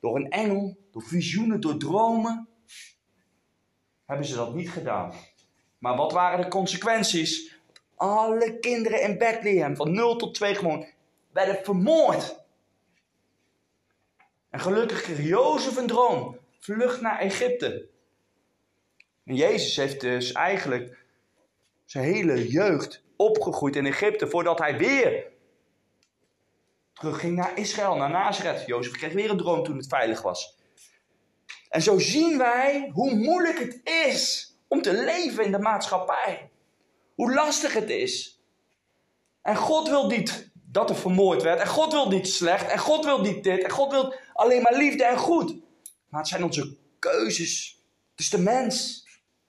door 0.01 0.17
een 0.17 0.31
engel, 0.31 0.77
door 0.91 1.03
visioenen, 1.03 1.61
door 1.61 1.77
dromen, 1.77 2.49
hebben 4.13 4.31
ze 4.31 4.37
dat 4.37 4.55
niet 4.55 4.71
gedaan. 4.71 5.13
Maar 5.79 5.97
wat 5.97 6.13
waren 6.13 6.41
de 6.41 6.49
consequenties? 6.49 7.57
Alle 7.97 8.59
kinderen 8.59 9.03
in 9.03 9.19
Bethlehem, 9.19 9.77
van 9.77 9.93
0 9.93 10.17
tot 10.17 10.35
2 10.35 10.55
gewoon, 10.55 10.87
werden 11.33 11.65
vermoord. 11.65 12.41
En 14.51 14.61
gelukkig 14.61 15.03
kreeg 15.03 15.23
Jozef 15.23 15.77
een 15.77 15.87
droom. 15.87 16.39
Vlucht 16.59 17.01
naar 17.01 17.19
Egypte. 17.19 17.89
En 19.25 19.35
Jezus 19.35 19.77
heeft 19.77 20.01
dus 20.01 20.33
eigenlijk 20.33 20.99
zijn 21.85 22.05
hele 22.05 22.49
jeugd 22.49 23.03
opgegroeid 23.17 23.77
in 23.77 23.87
Egypte 23.87 24.29
voordat 24.29 24.59
hij 24.59 24.79
weer 24.79 25.27
terugging 26.93 27.37
naar 27.37 27.59
Israël, 27.59 27.97
naar 27.97 28.11
Nazareth. 28.11 28.67
Jozef 28.67 28.93
kreeg 28.93 29.13
weer 29.13 29.31
een 29.31 29.37
droom 29.37 29.65
toen 29.65 29.77
het 29.77 29.87
veilig 29.87 30.23
was. 30.23 30.61
En 31.73 31.83
zo 31.83 31.99
zien 31.99 32.39
wij 32.39 32.91
hoe 32.93 33.15
moeilijk 33.15 33.59
het 33.59 33.81
is 33.85 34.55
om 34.69 34.83
te 34.83 34.93
leven 34.93 35.45
in 35.45 35.53
de 35.53 35.59
maatschappij. 35.59 36.51
Hoe 37.15 37.35
lastig 37.35 37.73
het 37.73 37.91
is. 37.91 38.41
En 39.43 39.57
God 39.57 39.89
wil 39.89 40.07
niet 40.07 40.51
dat 40.55 40.91
er 40.91 40.97
vermoord 40.97 41.43
werd. 41.43 41.61
En 41.61 41.67
God 41.67 41.93
wil 41.93 42.09
niet 42.09 42.29
slecht. 42.29 42.71
En 42.71 42.79
God 42.79 43.05
wil 43.05 43.21
niet 43.21 43.45
dit. 43.45 43.63
En 43.63 43.71
God 43.71 43.91
wil 43.91 44.15
alleen 44.33 44.63
maar 44.63 44.75
liefde 44.75 45.05
en 45.05 45.17
goed. 45.17 45.55
Maar 46.09 46.21
het 46.21 46.29
zijn 46.29 46.45
onze 46.45 46.77
keuzes. 46.99 47.83
Het 48.11 48.21
is 48.21 48.31
de 48.31 48.39
mens. 48.39 49.07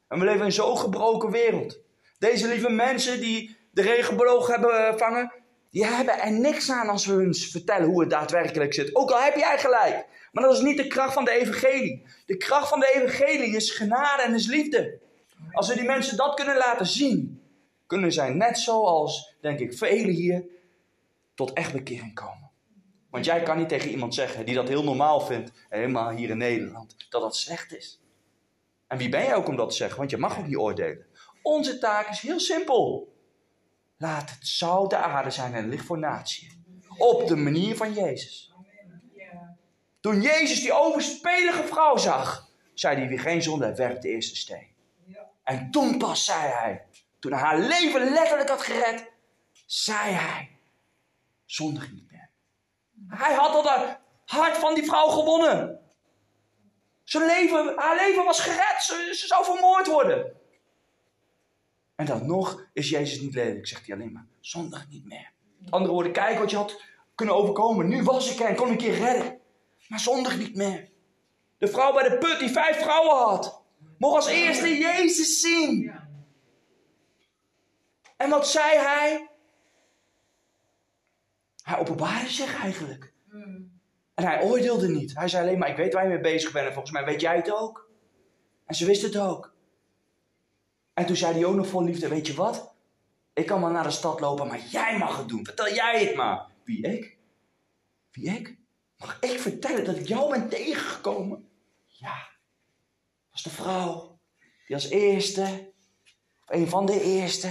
En 0.07 0.19
we 0.19 0.25
leven 0.25 0.45
in 0.45 0.51
zo'n 0.51 0.77
gebroken 0.77 1.31
wereld. 1.31 1.79
Deze 2.19 2.47
lieve 2.47 2.69
mensen 2.69 3.19
die 3.21 3.57
de 3.71 3.81
regenboog 3.81 4.47
hebben 4.47 4.97
vangen, 4.97 5.33
die 5.71 5.85
hebben 5.85 6.19
er 6.19 6.31
niks 6.31 6.71
aan 6.71 6.89
als 6.89 7.05
we 7.05 7.13
hun 7.13 7.35
vertellen 7.35 7.87
hoe 7.87 8.01
het 8.01 8.09
daadwerkelijk 8.09 8.73
zit. 8.73 8.95
Ook 8.95 9.11
al 9.11 9.21
heb 9.21 9.35
jij 9.35 9.57
gelijk. 9.59 10.05
Maar 10.33 10.43
dat 10.43 10.53
is 10.53 10.61
niet 10.61 10.77
de 10.77 10.87
kracht 10.87 11.13
van 11.13 11.25
de 11.25 11.31
evangelie. 11.31 12.05
De 12.25 12.37
kracht 12.37 12.69
van 12.69 12.79
de 12.79 12.93
evangelie 12.93 13.55
is 13.55 13.71
genade 13.71 14.21
en 14.21 14.33
is 14.33 14.47
liefde. 14.47 14.99
Als 15.51 15.67
we 15.67 15.75
die 15.75 15.83
mensen 15.83 16.17
dat 16.17 16.35
kunnen 16.35 16.57
laten 16.57 16.85
zien, 16.85 17.41
kunnen 17.87 18.11
zij 18.11 18.29
net 18.29 18.57
zoals, 18.57 19.35
denk 19.41 19.59
ik, 19.59 19.77
velen 19.77 20.13
hier, 20.13 20.45
tot 21.35 21.53
echt 21.53 21.73
bekering 21.73 22.13
komen. 22.13 22.51
Want 23.09 23.25
jij 23.25 23.43
kan 23.43 23.57
niet 23.57 23.69
tegen 23.69 23.89
iemand 23.89 24.15
zeggen 24.15 24.45
die 24.45 24.55
dat 24.55 24.67
heel 24.67 24.83
normaal 24.83 25.21
vindt, 25.21 25.51
helemaal 25.69 26.09
hier 26.09 26.29
in 26.29 26.37
Nederland, 26.37 26.95
dat 27.09 27.21
dat 27.21 27.35
slecht 27.35 27.75
is. 27.75 28.01
En 28.87 28.97
wie 28.97 29.09
ben 29.09 29.23
jij 29.23 29.35
ook 29.35 29.47
om 29.47 29.55
dat 29.55 29.69
te 29.69 29.75
zeggen? 29.75 29.97
Want 29.97 30.09
je 30.09 30.17
mag 30.17 30.39
ook 30.39 30.47
niet 30.47 30.57
oordelen. 30.57 31.05
Onze 31.41 31.77
taak 31.77 32.09
is 32.09 32.19
heel 32.19 32.39
simpel. 32.39 33.13
Laat 33.97 34.29
het 34.29 34.47
zout 34.47 34.89
de 34.89 34.95
aarde 34.95 35.29
zijn 35.29 35.53
en 35.53 35.69
licht 35.69 35.85
voor 35.85 35.99
natie. 35.99 36.51
Op 36.97 37.27
de 37.27 37.35
manier 37.35 37.75
van 37.75 37.93
Jezus. 37.93 38.52
Toen 40.03 40.21
Jezus 40.21 40.61
die 40.61 40.73
overspelige 40.73 41.63
vrouw 41.63 41.97
zag, 41.97 42.49
zei 42.73 42.97
hij 42.97 43.07
wie 43.07 43.17
geen 43.17 43.41
zonde 43.41 43.65
heeft, 43.65 43.77
werpt 43.77 44.01
de 44.01 44.09
eerste 44.09 44.35
steen. 44.35 44.67
En 45.43 45.71
toen 45.71 45.97
pas 45.97 46.25
zei 46.25 46.51
hij, 46.51 46.85
toen 47.19 47.31
hij 47.31 47.41
haar 47.41 47.59
leven 47.59 48.09
letterlijk 48.09 48.49
had 48.49 48.61
gered, 48.61 49.11
zei 49.65 50.11
hij, 50.11 50.57
zondig 51.45 51.91
niet 51.91 52.11
meer. 52.11 52.29
Hij 53.07 53.33
had 53.33 53.55
al 53.55 53.79
het 53.79 53.97
hart 54.25 54.57
van 54.57 54.73
die 54.73 54.83
vrouw 54.83 55.07
gewonnen. 55.07 55.79
Zijn 57.03 57.25
leven, 57.25 57.73
haar 57.75 57.95
leven 57.95 58.23
was 58.23 58.39
gered, 58.39 58.83
ze, 58.83 59.09
ze 59.15 59.27
zou 59.27 59.45
vermoord 59.45 59.87
worden. 59.87 60.33
En 61.95 62.05
dan 62.05 62.25
nog 62.25 62.65
is 62.73 62.89
Jezus 62.89 63.21
niet 63.21 63.33
lelijk, 63.33 63.67
zegt 63.67 63.85
hij 63.85 63.95
alleen 63.95 64.11
maar, 64.11 64.27
zondig 64.39 64.87
niet 64.89 65.05
meer. 65.05 65.31
Met 65.57 65.71
andere 65.71 65.93
woorden, 65.93 66.11
kijk 66.11 66.39
wat 66.39 66.49
je 66.49 66.55
had 66.55 66.81
kunnen 67.15 67.35
overkomen. 67.35 67.87
Nu 67.87 68.03
was 68.03 68.33
ik 68.33 68.39
er 68.39 68.47
en 68.47 68.55
kon 68.55 68.71
ik 68.71 68.81
je 68.81 68.91
redden. 68.91 69.41
Maar 69.87 69.99
zondig 69.99 70.37
niet 70.37 70.55
meer. 70.55 70.89
De 71.57 71.67
vrouw 71.67 71.93
bij 71.93 72.09
de 72.09 72.17
put 72.17 72.39
die 72.39 72.49
vijf 72.49 72.81
vrouwen 72.81 73.15
had. 73.15 73.61
Mocht 73.97 74.15
als 74.15 74.27
eerste 74.27 74.77
Jezus 74.77 75.39
zien. 75.39 75.93
En 78.17 78.29
wat 78.29 78.47
zei 78.47 78.77
hij? 78.77 79.29
Hij 81.63 81.79
openbaarde 81.79 82.29
zich 82.29 82.61
eigenlijk. 82.61 83.13
En 84.13 84.23
hij 84.23 84.43
oordeelde 84.43 84.89
niet. 84.89 85.15
Hij 85.15 85.27
zei 85.27 85.47
alleen 85.47 85.59
maar, 85.59 85.69
ik 85.69 85.75
weet 85.75 85.93
waar 85.93 86.03
je 86.03 86.09
mee 86.09 86.19
bezig 86.19 86.51
bent 86.51 86.67
en 86.67 86.73
volgens 86.73 86.93
mij 86.93 87.05
weet 87.05 87.21
jij 87.21 87.35
het 87.35 87.51
ook. 87.51 87.89
En 88.65 88.75
ze 88.75 88.85
wist 88.85 89.01
het 89.01 89.17
ook. 89.17 89.53
En 90.93 91.05
toen 91.05 91.15
zei 91.15 91.33
hij 91.33 91.45
ook 91.45 91.55
nog 91.55 91.67
vol 91.67 91.83
liefde, 91.83 92.07
weet 92.07 92.27
je 92.27 92.33
wat? 92.33 92.75
Ik 93.33 93.45
kan 93.45 93.61
wel 93.61 93.69
naar 93.69 93.83
de 93.83 93.91
stad 93.91 94.19
lopen, 94.19 94.47
maar 94.47 94.59
jij 94.59 94.97
mag 94.97 95.17
het 95.17 95.29
doen. 95.29 95.45
Vertel 95.45 95.73
jij 95.73 96.05
het 96.05 96.15
maar. 96.15 96.47
Wie 96.63 96.87
ik? 96.87 97.17
Wie 98.11 98.29
ik? 98.29 98.57
Mag 99.03 99.17
ik 99.19 99.39
vertellen 99.39 99.85
dat 99.85 99.95
ik 99.95 100.07
jou 100.07 100.29
ben 100.29 100.49
tegengekomen? 100.49 101.49
Ja. 101.87 102.27
Was 103.31 103.43
de 103.43 103.49
vrouw 103.49 104.19
die 104.67 104.75
als 104.75 104.89
eerste, 104.89 105.71
een 106.45 106.69
van 106.69 106.85
de 106.85 107.01
eerste, 107.01 107.47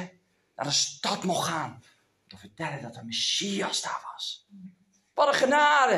naar 0.56 0.66
de 0.66 0.72
stad 0.72 1.22
mocht 1.22 1.48
gaan. 1.48 1.82
Om 2.22 2.28
te 2.28 2.36
vertellen 2.36 2.82
dat 2.82 2.94
de 2.94 3.04
Messias 3.04 3.82
daar 3.82 4.10
was. 4.12 4.46
Wat 5.14 5.28
een 5.28 5.34
genade. 5.34 5.94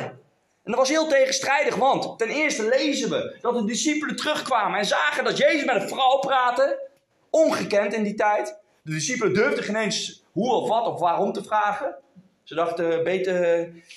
En 0.62 0.70
dat 0.70 0.76
was 0.76 0.88
heel 0.88 1.08
tegenstrijdig, 1.08 1.74
want 1.74 2.18
ten 2.18 2.28
eerste 2.28 2.68
lezen 2.68 3.10
we 3.10 3.38
dat 3.40 3.54
de 3.54 3.64
discipelen 3.64 4.16
terugkwamen 4.16 4.78
en 4.78 4.86
zagen 4.86 5.24
dat 5.24 5.36
Jezus 5.36 5.64
met 5.64 5.82
een 5.82 5.88
vrouw 5.88 6.18
praatte. 6.18 6.90
Ongekend 7.30 7.92
in 7.92 8.02
die 8.02 8.14
tijd. 8.14 8.58
De 8.82 8.90
discipelen 8.90 9.34
durfden 9.34 9.64
geen 9.64 9.76
eens 9.76 10.24
hoe 10.32 10.52
of 10.52 10.68
wat 10.68 10.86
of 10.86 11.00
waarom 11.00 11.32
te 11.32 11.44
vragen. 11.44 11.96
Ze 12.44 12.54
dachten 12.54 13.04
beter, 13.04 13.34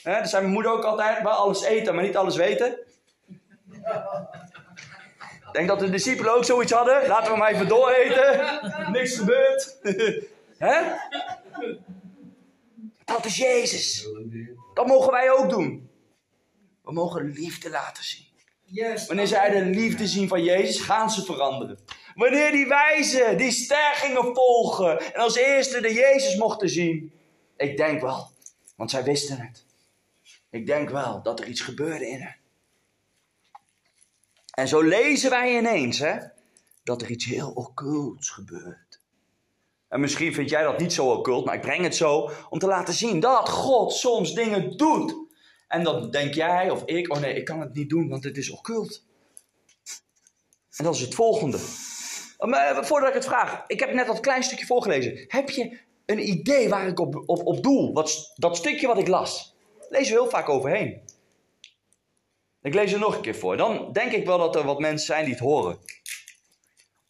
hè, 0.04 0.20
dat 0.20 0.30
zei 0.30 0.42
mijn 0.42 0.54
moeder 0.54 0.72
ook 0.72 0.84
altijd, 0.84 1.24
wel 1.24 1.32
alles 1.32 1.64
eten, 1.64 1.96
maar 1.96 2.04
niet 2.04 2.18
alles 2.18 2.36
weten. 2.36 2.80
Ik 5.48 5.54
denk 5.54 5.68
dat 5.68 5.80
de 5.80 5.90
discipelen 5.90 6.36
ook 6.36 6.46
zoiets 6.46 6.72
hadden. 6.72 7.08
Laten 7.08 7.32
we 7.32 7.38
maar 7.38 7.52
even 7.52 7.68
dooreten. 7.68 8.60
Niks 8.92 9.18
gebeurt. 9.18 9.78
hè? 10.58 10.82
Dat 13.06 13.26
is 13.26 13.38
Jezus. 13.38 14.08
Dat 14.74 14.88
mogen 14.88 15.12
wij 15.12 15.32
ook 15.32 15.50
doen. 15.50 15.90
We 16.84 16.94
mogen 16.94 17.32
liefde 17.32 17.70
laten 17.70 18.04
zien. 18.04 18.26
Wanneer 19.08 19.28
zij 19.28 19.50
de 19.50 19.66
liefde 19.66 20.08
zien 20.08 20.28
van 20.28 20.44
Jezus, 20.44 20.80
gaan 20.80 21.12
ze 21.12 21.24
veranderen. 21.24 21.80
Wanneer 22.16 22.52
die 22.52 22.68
wijzen 22.68 23.38
die 23.38 23.52
ster 23.52 23.94
gingen 23.94 24.36
volgen 24.36 25.14
en 25.14 25.22
als 25.22 25.36
eerste 25.36 25.82
de 25.82 25.94
Jezus 25.94 26.36
mochten 26.36 26.70
zien. 26.70 27.12
Ik 27.58 27.78
denk 27.78 28.02
wel, 28.02 28.32
want 28.78 28.92
zij 28.92 29.04
wisten 29.04 29.40
het. 29.40 29.66
Ik 30.50 30.66
denk 30.66 30.90
wel 30.90 31.24
dat 31.24 31.40
er 31.40 31.48
iets 31.48 31.62
gebeurde 31.62 32.08
in 32.08 32.22
hen. 32.22 32.36
En 34.54 34.68
zo 34.68 34.82
lezen 34.82 35.30
wij 35.30 35.58
ineens 35.58 36.00
hè, 36.00 36.18
dat 36.84 37.02
er 37.02 37.10
iets 37.10 37.26
heel 37.26 37.52
occults 37.52 38.30
gebeurt. 38.30 39.00
En 39.88 40.00
misschien 40.00 40.34
vind 40.34 40.50
jij 40.50 40.64
dat 40.64 40.80
niet 40.80 40.94
zo 40.94 41.12
occult, 41.12 41.46
maar 41.46 41.56
ik 41.56 41.62
breng 41.62 41.84
het 41.84 41.96
zo 41.96 42.32
om 42.50 42.60
te 42.60 42.68
laten 42.68 42.94
zien 42.94 43.20
dat 43.20 43.50
God 43.50 43.94
soms 43.94 44.34
dingen 44.34 44.78
doet. 44.78 45.16
En 45.68 45.84
dan 45.84 46.12
denk 46.12 46.34
jij 46.34 46.70
of 46.70 46.84
ik, 46.86 47.14
oh 47.14 47.20
nee, 47.20 47.34
ik 47.34 47.46
kan 47.46 47.60
het 47.60 47.74
niet 47.74 47.90
doen, 47.90 48.10
want 48.10 48.24
het 48.24 48.38
is 48.38 48.50
occult. 48.50 49.06
En 50.76 50.84
dat 50.84 50.96
is 50.96 51.02
het 51.02 51.16
volgende. 51.16 51.60
Maar 52.38 52.86
voordat 52.86 53.10
ik 53.10 53.16
het 53.16 53.26
vraag, 53.26 53.64
ik 53.68 53.80
heb 53.80 53.94
net 53.94 54.08
dat 54.08 54.20
klein 54.20 54.44
stukje 54.44 54.66
voorgelezen. 54.66 55.26
Heb 55.28 55.50
je 55.50 55.80
een 56.08 56.30
idee 56.30 56.70
waar 56.70 56.88
ik 56.88 57.00
op, 57.00 57.24
op, 57.26 57.46
op 57.46 57.64
doel? 57.64 57.94
Wat, 57.94 58.34
dat 58.36 58.58
stukje 58.58 58.88
wat 58.88 58.98
ik 58.98 59.08
las. 59.08 59.56
Lees 59.90 60.08
er 60.08 60.14
heel 60.14 60.30
vaak 60.30 60.50
overheen. 60.50 61.02
Ik 62.62 62.74
lees 62.74 62.94
er 62.94 63.00
nog 63.00 63.16
een 63.16 63.22
keer 63.22 63.36
voor. 63.36 63.58
Dan 63.58 63.92
denk 63.92 64.12
ik 64.12 64.26
wel 64.26 64.38
dat 64.38 64.56
er 64.56 64.64
wat 64.64 64.80
mensen 64.80 65.06
zijn 65.06 65.24
die 65.24 65.34
het 65.34 65.44
horen. 65.44 65.78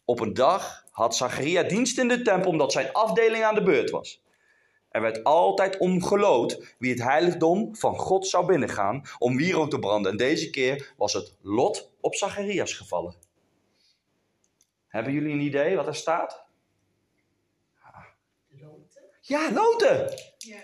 Op 0.04 0.20
een 0.20 0.34
dag 0.34 0.84
had 0.90 1.16
Zacharia 1.16 1.62
dienst 1.62 1.98
in 1.98 2.08
de 2.08 2.22
tempel 2.22 2.50
omdat 2.50 2.72
zijn 2.72 2.92
afdeling 2.92 3.44
aan 3.44 3.54
de 3.54 3.62
beurt 3.62 3.90
was. 3.90 4.22
Er 4.88 5.00
werd 5.00 5.24
altijd 5.24 5.78
omgelood 5.78 6.74
wie 6.78 6.90
het 6.90 7.02
heiligdom 7.02 7.76
van 7.76 7.98
God 7.98 8.26
zou 8.26 8.46
binnengaan 8.46 9.02
om 9.18 9.36
wierook 9.36 9.70
te 9.70 9.78
branden. 9.78 10.10
En 10.10 10.16
deze 10.16 10.50
keer 10.50 10.92
was 10.96 11.12
het 11.12 11.34
lot 11.42 11.90
op 12.00 12.14
Zacharias 12.14 12.72
gevallen. 12.72 13.14
Hebben 14.88 15.12
jullie 15.12 15.32
een 15.32 15.40
idee 15.40 15.76
wat 15.76 15.86
er 15.86 15.94
staat? 15.94 16.47
Ja, 19.28 19.52
loten. 19.52 20.10
Ja. 20.38 20.56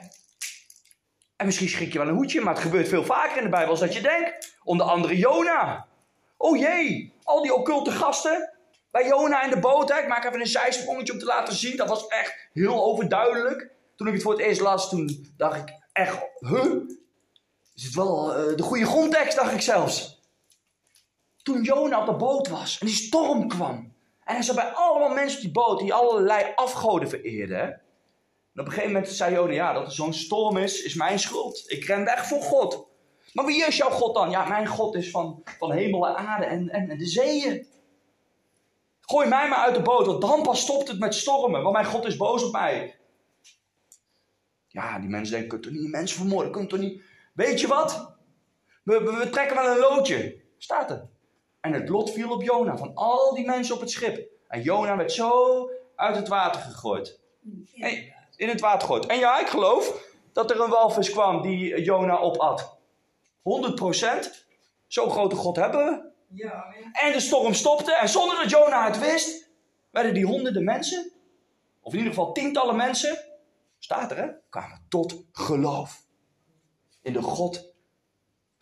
En 1.37 1.47
misschien 1.47 1.69
schrik 1.69 1.93
je 1.93 1.99
wel 1.99 2.09
een 2.09 2.15
hoedje, 2.15 2.41
maar 2.41 2.55
het 2.55 2.63
gebeurt 2.63 2.89
veel 2.89 3.05
vaker 3.05 3.37
in 3.37 3.43
de 3.43 3.49
Bijbel 3.49 3.71
als 3.71 3.81
dat 3.81 3.95
je 3.95 4.01
denkt. 4.01 4.57
Onder 4.63 4.87
andere 4.87 5.17
Jona. 5.17 5.87
Oh 6.37 6.59
jee, 6.59 7.13
al 7.23 7.43
die 7.43 7.55
occulte 7.55 7.91
gasten. 7.91 8.53
Bij 8.91 9.07
Jona 9.07 9.43
in 9.43 9.51
de 9.51 9.59
boot, 9.59 9.93
hè. 9.93 9.99
ik 9.99 10.09
maak 10.09 10.25
even 10.25 10.41
een 10.41 10.47
zijsprongetje 10.47 11.13
om 11.13 11.19
te 11.19 11.25
laten 11.25 11.55
zien. 11.55 11.77
Dat 11.77 11.89
was 11.89 12.07
echt 12.07 12.49
heel 12.53 12.85
overduidelijk. 12.85 13.71
Toen 13.97 14.07
ik 14.07 14.13
het 14.13 14.23
voor 14.23 14.33
het 14.33 14.41
eerst 14.41 14.61
las, 14.61 14.89
toen 14.89 15.35
dacht 15.37 15.57
ik 15.57 15.75
echt, 15.93 16.19
huh? 16.39 16.75
Is 17.75 17.85
het 17.85 17.95
wel 17.95 18.35
eh, 18.35 18.57
de 18.57 18.63
goede 18.63 18.87
grondtekst, 18.87 19.37
dacht 19.37 19.53
ik 19.53 19.61
zelfs. 19.61 20.23
Toen 21.43 21.63
Jona 21.63 22.01
op 22.01 22.07
de 22.07 22.17
boot 22.17 22.49
was 22.49 22.79
en 22.79 22.87
die 22.87 22.95
storm 22.95 23.49
kwam. 23.49 23.95
En 24.25 24.35
hij 24.35 24.43
zat 24.43 24.55
bij 24.55 24.71
allemaal 24.71 25.15
mensen 25.15 25.37
op 25.37 25.43
die 25.45 25.53
boot 25.53 25.79
die 25.79 25.95
allerlei 25.95 26.53
afgoden 26.55 27.09
vereerden. 27.09 27.83
Op 28.61 28.67
een 28.67 28.73
gegeven 28.73 28.93
moment 28.93 29.13
zei 29.13 29.35
Jona, 29.35 29.53
ja, 29.53 29.73
dat 29.73 29.87
er 29.87 29.93
zo'n 29.93 30.13
storm 30.13 30.57
is, 30.57 30.83
is 30.83 30.95
mijn 30.95 31.19
schuld. 31.19 31.65
Ik 31.67 31.85
ren 31.85 32.05
weg 32.05 32.27
voor 32.27 32.43
God. 32.43 32.87
Maar 33.33 33.45
wie 33.45 33.67
is 33.67 33.77
jouw 33.77 33.91
God 33.91 34.15
dan? 34.15 34.31
Ja, 34.31 34.49
mijn 34.49 34.67
God 34.67 34.95
is 34.95 35.11
van, 35.11 35.43
van 35.59 35.73
hemel 35.73 36.09
en 36.09 36.17
aarde 36.17 36.45
en, 36.45 36.69
en, 36.69 36.99
de 36.99 37.07
zeeën. 37.07 37.67
Gooi 39.01 39.29
mij 39.29 39.49
maar 39.49 39.59
uit 39.59 39.75
de 39.75 39.83
boot, 39.83 40.07
want 40.07 40.21
dan 40.21 40.43
pas 40.43 40.61
stopt 40.61 40.89
het 40.89 40.99
met 40.99 41.15
stormen. 41.15 41.63
Want 41.63 41.75
mijn 41.75 41.87
God 41.87 42.05
is 42.05 42.17
boos 42.17 42.45
op 42.45 42.53
mij. 42.53 42.97
Ja, 44.67 44.99
die 44.99 45.09
mensen 45.09 45.33
denken, 45.33 45.49
kunt 45.49 45.63
toch 45.63 45.83
niet 45.83 45.91
mensen 45.91 46.17
vermoorden? 46.17 46.53
Kunt 46.53 46.69
toch 46.69 46.79
niet... 46.79 47.03
Weet 47.33 47.61
je 47.61 47.67
wat? 47.67 48.17
We, 48.83 49.01
we, 49.03 49.17
we 49.17 49.31
trekken 49.31 49.57
wel 49.57 49.73
een 49.73 49.79
loodje. 49.79 50.41
Staat 50.59 50.91
er. 50.91 51.09
En 51.61 51.73
het 51.73 51.89
lot 51.89 52.11
viel 52.11 52.31
op 52.31 52.43
Jona, 52.43 52.77
van 52.77 52.95
al 52.95 53.35
die 53.35 53.47
mensen 53.47 53.75
op 53.75 53.81
het 53.81 53.91
schip. 53.91 54.29
En 54.49 54.63
Jona 54.63 54.97
werd 54.97 55.13
zo 55.13 55.71
uit 55.97 56.17
het 56.17 56.29
water 56.29 56.61
gegooid. 56.61 57.21
Hey, 57.73 58.15
in 58.37 58.49
het 58.49 58.61
water 58.61 58.81
gegooid. 58.81 59.07
En 59.07 59.19
ja, 59.19 59.41
ik 59.41 59.47
geloof 59.47 60.13
dat 60.33 60.51
er 60.51 60.61
een 60.61 60.71
walvis 60.71 61.11
kwam 61.11 61.43
die 61.43 61.83
Jona 61.83 62.19
opat. 62.19 62.79
100%. 63.39 64.45
Zo'n 64.87 65.11
grote 65.11 65.37
God 65.37 65.57
hebben 65.57 65.85
we. 65.85 66.13
Ja. 66.35 66.75
En 66.93 67.13
de 67.13 67.21
storm 67.21 67.55
stopte. 67.55 67.95
En 67.97 68.09
zonder 68.09 68.37
dat 68.37 68.51
Jona 68.51 68.87
het 68.87 68.99
wist, 68.99 69.51
werden 69.91 70.15
die 70.15 70.27
honderden 70.27 70.65
mensen, 70.65 71.13
of 71.81 71.93
in 71.93 71.99
ieder 71.99 72.15
geval 72.15 72.33
tientallen 72.33 72.77
mensen, 72.77 73.19
staat 73.79 74.11
er 74.11 74.17
hè, 74.17 74.29
kwamen 74.49 74.87
tot 74.89 75.25
geloof. 75.33 76.03
In 77.03 77.13
de 77.13 77.23
God 77.23 77.75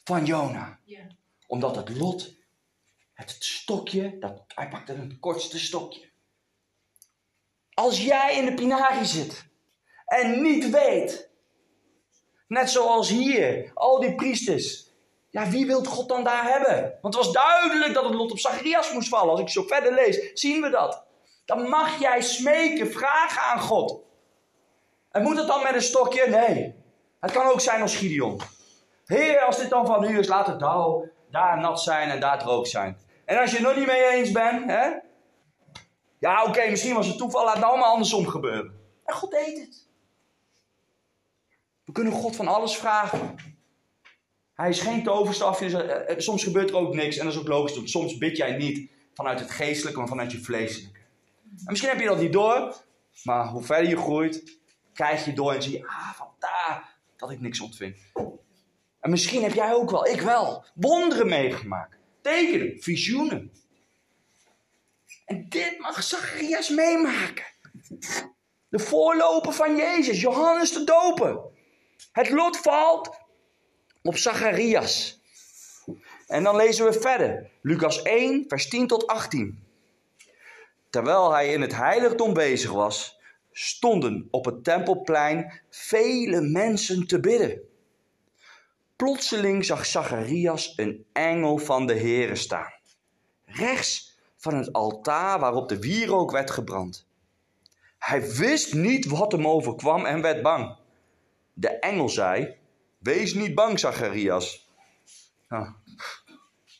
van 0.05 0.25
Jona. 0.25 0.79
Ja. 0.85 1.07
Omdat 1.47 1.77
het 1.77 1.97
lot, 1.97 2.35
het 3.15 3.37
stokje, 3.39 4.19
dat, 4.19 4.45
hij 4.47 4.69
pakte 4.69 4.93
het 4.93 5.19
kortste 5.19 5.59
stokje. 5.59 6.11
Als 7.75 8.05
jij 8.05 8.37
in 8.37 8.45
de 8.45 8.55
pinarie 8.55 9.05
zit 9.05 9.51
en 10.13 10.43
niet 10.43 10.71
weet, 10.71 11.31
net 12.49 12.71
zoals 12.71 13.09
hier, 13.09 13.71
al 13.75 14.01
die 14.01 14.15
priesters, 14.15 14.91
ja, 15.31 15.49
wie 15.49 15.67
wil 15.67 15.85
God 15.85 16.09
dan 16.09 16.25
daar 16.25 16.45
hebben? 16.45 16.99
Want 17.03 17.15
het 17.15 17.25
was 17.25 17.33
duidelijk 17.33 17.95
dat 17.95 18.05
het 18.05 18.15
lot 18.15 18.31
op 18.31 18.39
Zacharias 18.39 18.93
moest 18.93 19.09
vallen. 19.09 19.31
Als 19.31 19.41
ik 19.41 19.49
zo 19.49 19.63
verder 19.63 19.95
lees, 19.95 20.31
zien 20.35 20.61
we 20.63 20.71
dat. 20.71 21.05
dan 21.45 21.69
mag 21.69 22.01
jij 22.01 22.21
smeken, 22.23 22.93
vragen 22.93 23.43
aan 23.43 23.61
God. 23.61 24.01
En 25.11 25.23
moet 25.23 25.37
het 25.37 25.47
dan 25.47 25.63
met 25.63 25.75
een 25.75 25.83
stokje? 25.83 26.27
Nee. 26.29 26.75
Het 27.21 27.31
kan 27.31 27.47
ook 27.47 27.61
zijn 27.61 27.83
als 27.83 27.97
Gideon. 27.97 28.41
Heer, 29.07 29.41
als 29.41 29.59
dit 29.59 29.71
dan 29.71 29.87
van 29.87 30.05
u 30.05 30.19
is, 30.19 30.29
laat 30.29 30.47
het 30.47 30.59
dauw 30.59 31.09
daar 31.31 31.61
nat 31.61 31.81
zijn 31.81 32.11
en 32.11 32.21
daar 32.21 32.39
droog 32.39 32.67
zijn. 32.67 32.99
En 33.25 33.39
als 33.39 33.51
je 33.51 33.57
het 33.57 33.67
nog 33.67 33.77
niet 33.77 33.87
mee 33.87 34.11
eens 34.11 34.31
bent, 34.31 34.65
hè? 34.67 34.91
Ja, 36.19 36.45
oké, 36.45 36.71
misschien 36.71 36.95
was 36.95 37.07
het 37.07 37.19
toeval, 37.19 37.45
laat 37.45 37.55
het 37.55 37.65
nou 37.65 37.79
maar 37.79 37.89
andersom 37.89 38.27
gebeuren. 38.27 38.81
En 39.05 39.15
God 39.15 39.31
deed 39.31 39.59
het. 39.59 39.91
We 41.85 41.93
kunnen 41.93 42.13
God 42.13 42.37
van 42.37 42.49
alles 42.49 42.77
vragen. 42.77 43.35
Hij 44.55 44.69
is 44.69 44.81
geen 44.81 45.03
toverstafje, 45.03 45.65
dus, 45.65 45.83
eh, 45.83 46.11
eh, 46.11 46.19
soms 46.19 46.45
gebeurt 46.45 46.71
er 46.71 46.77
ook 46.77 46.95
niks 46.95 47.17
en 47.17 47.25
dat 47.25 47.35
is 47.35 47.41
ook 47.41 47.49
logisch. 47.49 47.91
Soms 47.91 48.19
bid 48.19 48.37
jij 48.37 48.57
niet 48.57 48.91
vanuit 49.15 49.41
het 49.41 49.51
geestelijke, 49.51 49.99
maar 49.99 50.09
vanuit 50.09 50.33
je 50.33 50.39
vleeselijke. 50.39 50.99
En 51.45 51.71
misschien 51.71 51.91
heb 51.91 52.01
je 52.01 52.07
dat 52.07 52.21
niet 52.21 52.33
door, 52.33 52.77
maar 53.23 53.47
hoe 53.47 53.63
verder 53.63 53.89
je 53.89 53.97
groeit, 53.97 54.59
krijg 54.93 55.25
je 55.25 55.33
door 55.33 55.53
en 55.53 55.63
zie 55.63 55.73
je, 55.73 55.87
ah, 55.87 56.13
vandaar 56.13 56.97
dat 57.17 57.31
ik 57.31 57.41
niks 57.41 57.61
ontving. 57.61 57.97
En 59.01 59.11
misschien 59.11 59.43
heb 59.43 59.55
jij 59.55 59.75
ook 59.75 59.91
wel, 59.91 60.07
ik 60.07 60.21
wel, 60.21 60.65
wonderen 60.75 61.29
meegemaakt. 61.29 61.97
Tekenen, 62.21 62.83
visioenen. 62.83 63.53
En 65.25 65.47
dit 65.49 65.79
mag 65.79 66.03
Zacharias 66.03 66.69
meemaken. 66.69 67.45
De 68.69 68.79
voorloper 68.79 69.53
van 69.53 69.77
Jezus, 69.77 70.21
Johannes 70.21 70.73
de 70.73 70.85
Doper. 70.85 71.41
Het 72.13 72.31
lot 72.31 72.57
valt 72.57 73.11
op 74.03 74.17
Zacharias. 74.17 75.21
En 76.27 76.43
dan 76.43 76.57
lezen 76.57 76.85
we 76.85 76.93
verder. 76.93 77.51
Lucas 77.63 78.03
1, 78.03 78.45
vers 78.49 78.69
10 78.69 78.87
tot 78.87 79.07
18. 79.07 79.65
Terwijl 80.91 81.33
hij 81.33 81.53
in 81.53 81.61
het 81.61 81.75
heiligdom 81.75 82.33
bezig 82.33 82.73
was, 82.73 83.19
stonden 83.53 84.29
op 84.31 84.45
het 84.45 84.65
tempelplein 84.65 85.61
vele 85.71 86.41
mensen 86.41 87.07
te 87.07 87.21
bidden. 87.21 87.61
Plotseling 88.97 89.65
zag 89.65 89.87
Zacharias 89.87 90.73
een 90.77 91.07
engel 91.13 91.59
van 91.59 91.87
de 91.87 91.95
Heere 91.95 92.37
staan, 92.37 92.73
rechts 93.45 94.19
van 94.37 94.55
het 94.55 94.73
altaar 94.73 95.41
waarop 95.41 95.69
de 95.69 95.79
wierook 95.79 96.31
werd 96.31 96.51
gebrand. 96.51 97.07
Hij 97.99 98.33
wist 98.35 98.75
niet 98.75 99.07
wat 99.07 99.33
hem 99.33 99.47
overkwam 99.47 100.05
en 100.05 100.23
werd 100.23 100.43
bang. 100.43 100.77
De 101.53 101.69
engel 101.69 102.09
zei: 102.09 102.57
Wees 102.99 103.35
niet 103.35 103.55
bang, 103.55 103.79
Zacharias. 103.79 104.71
Nou, 105.49 105.67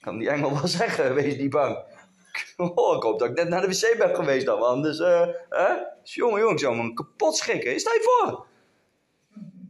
kan 0.01 0.19
die 0.19 0.31
engel 0.31 0.53
wel 0.53 0.69
zeggen: 0.81 1.15
Wees 1.15 1.37
niet 1.37 1.51
bang. 1.51 1.79
Oh, 2.57 2.97
ik 2.97 3.03
hoop 3.03 3.19
dat 3.19 3.29
ik 3.29 3.37
net 3.37 3.49
naar 3.49 3.61
de 3.61 3.67
wc 3.67 3.99
ben 3.99 4.15
geweest 4.15 4.47
dan, 4.47 4.63
anders, 4.63 4.99
uh, 4.99 5.27
hè? 5.49 5.69
Jongen, 6.03 6.41
jongen, 6.41 6.53
ik 6.53 6.59
zou 6.59 6.95
kapot 6.95 7.37
schrikken. 7.37 7.81
Stel 7.81 7.93
je 7.93 8.03
voor. 8.03 8.47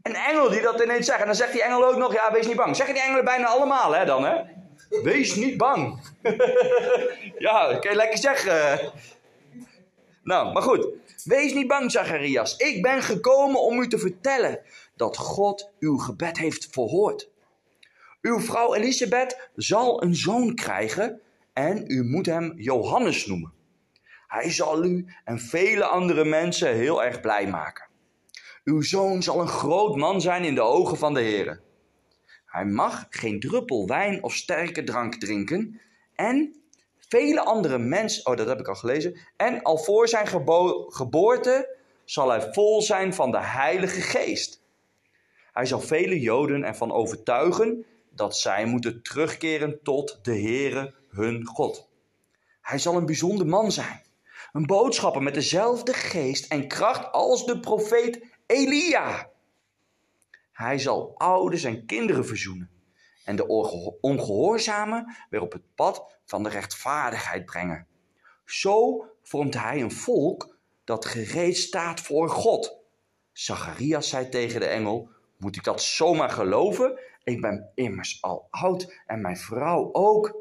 Een 0.02 0.14
engel 0.14 0.48
die 0.48 0.60
dat 0.60 0.82
ineens 0.82 1.06
zegt. 1.06 1.20
En 1.20 1.26
dan 1.26 1.34
zegt 1.34 1.52
die 1.52 1.62
engel 1.62 1.86
ook 1.86 1.96
nog, 1.96 2.12
ja, 2.12 2.32
wees 2.32 2.46
niet 2.46 2.56
bang. 2.56 2.76
Zeggen 2.76 2.94
die 2.94 3.04
engelen 3.04 3.24
bijna 3.24 3.46
allemaal, 3.46 3.94
hè, 3.94 4.04
dan, 4.04 4.24
hè? 4.24 4.40
Wees 5.02 5.34
niet 5.34 5.56
bang. 5.56 6.00
ja, 7.38 7.68
dat 7.72 7.82
je 7.82 7.94
lekker 7.94 8.18
zeggen. 8.18 8.92
Nou, 10.22 10.52
maar 10.52 10.62
goed. 10.62 10.88
Wees 11.24 11.54
niet 11.54 11.66
bang, 11.66 11.90
Zacharias. 11.90 12.56
Ik 12.56 12.82
ben 12.82 13.02
gekomen 13.02 13.60
om 13.60 13.80
u 13.80 13.88
te 13.88 13.98
vertellen 13.98 14.60
dat 14.96 15.16
God 15.16 15.70
uw 15.78 15.96
gebed 15.96 16.38
heeft 16.38 16.68
verhoord. 16.70 17.30
Uw 18.22 18.40
vrouw 18.40 18.74
Elisabeth 18.74 19.50
zal 19.54 20.02
een 20.02 20.16
zoon 20.16 20.54
krijgen 20.54 21.20
en 21.52 21.84
u 21.86 22.04
moet 22.04 22.26
hem 22.26 22.52
Johannes 22.56 23.26
noemen. 23.26 23.52
Hij 24.26 24.50
zal 24.50 24.84
u 24.84 25.06
en 25.24 25.38
vele 25.38 25.84
andere 25.84 26.24
mensen 26.24 26.74
heel 26.74 27.04
erg 27.04 27.20
blij 27.20 27.48
maken. 27.48 27.86
Uw 28.64 28.82
zoon 28.82 29.22
zal 29.22 29.40
een 29.40 29.48
groot 29.48 29.96
man 29.96 30.20
zijn 30.20 30.44
in 30.44 30.54
de 30.54 30.60
ogen 30.60 30.96
van 30.96 31.14
de 31.14 31.20
Heer. 31.20 31.60
Hij 32.46 32.64
mag 32.64 33.06
geen 33.10 33.40
druppel 33.40 33.86
wijn 33.86 34.22
of 34.22 34.34
sterke 34.34 34.84
drank 34.84 35.14
drinken 35.14 35.80
en 36.14 36.61
vele 37.12 37.44
andere 37.44 37.78
mensen, 37.78 38.26
oh 38.26 38.36
dat 38.36 38.46
heb 38.46 38.60
ik 38.60 38.68
al 38.68 38.74
gelezen, 38.74 39.18
en 39.36 39.62
al 39.62 39.78
voor 39.78 40.08
zijn 40.08 40.26
geboorte 40.88 41.76
zal 42.04 42.30
hij 42.30 42.52
vol 42.52 42.82
zijn 42.82 43.14
van 43.14 43.30
de 43.30 43.40
Heilige 43.40 44.00
Geest. 44.00 44.62
Hij 45.52 45.66
zal 45.66 45.80
vele 45.80 46.20
Joden 46.20 46.64
ervan 46.64 46.92
overtuigen 46.92 47.84
dat 48.10 48.36
zij 48.36 48.64
moeten 48.64 49.02
terugkeren 49.02 49.82
tot 49.82 50.18
de 50.22 50.40
Heere 50.40 50.94
hun 51.08 51.46
God. 51.46 51.88
Hij 52.60 52.78
zal 52.78 52.96
een 52.96 53.06
bijzonder 53.06 53.46
man 53.46 53.72
zijn, 53.72 54.02
een 54.52 54.66
boodschapper 54.66 55.22
met 55.22 55.34
dezelfde 55.34 55.92
geest 55.92 56.52
en 56.52 56.68
kracht 56.68 57.12
als 57.12 57.46
de 57.46 57.60
profeet 57.60 58.24
Elia. 58.46 59.30
Hij 60.52 60.78
zal 60.78 61.14
ouders 61.16 61.64
en 61.64 61.86
kinderen 61.86 62.26
verzoenen 62.26 62.71
en 63.24 63.36
de 63.36 63.46
ongehoorzamen 64.00 65.16
weer 65.30 65.40
op 65.40 65.52
het 65.52 65.74
pad 65.74 66.18
van 66.24 66.42
de 66.42 66.48
rechtvaardigheid 66.48 67.44
brengen. 67.44 67.86
Zo 68.44 69.06
vormt 69.22 69.54
hij 69.54 69.80
een 69.80 69.92
volk 69.92 70.56
dat 70.84 71.04
gereed 71.04 71.56
staat 71.56 72.00
voor 72.00 72.28
God. 72.30 72.76
Zacharias 73.32 74.08
zei 74.08 74.28
tegen 74.28 74.60
de 74.60 74.66
engel: 74.66 75.08
Moet 75.36 75.56
ik 75.56 75.64
dat 75.64 75.82
zomaar 75.82 76.30
geloven? 76.30 76.98
Ik 77.22 77.40
ben 77.40 77.70
immers 77.74 78.22
al 78.22 78.46
oud 78.50 79.02
en 79.06 79.20
mijn 79.20 79.36
vrouw 79.36 79.88
ook. 79.92 80.36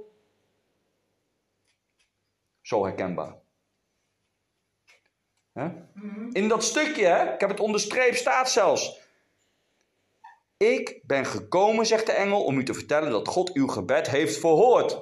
Zo 2.62 2.84
herkenbaar. 2.84 3.36
Mhm. 5.54 6.30
In 6.32 6.48
dat 6.48 6.64
stukje, 6.64 7.06
hè, 7.06 7.34
ik 7.34 7.40
heb 7.40 7.50
het 7.50 7.60
onderstreept, 7.60 8.18
staat 8.18 8.52
zelfs. 8.52 9.01
Ik 10.62 11.00
ben 11.04 11.26
gekomen, 11.26 11.86
zegt 11.86 12.06
de 12.06 12.12
engel, 12.12 12.44
om 12.44 12.58
u 12.58 12.64
te 12.64 12.74
vertellen 12.74 13.12
dat 13.12 13.28
God 13.28 13.54
uw 13.54 13.68
gebed 13.68 14.10
heeft 14.10 14.40
verhoord. 14.40 15.00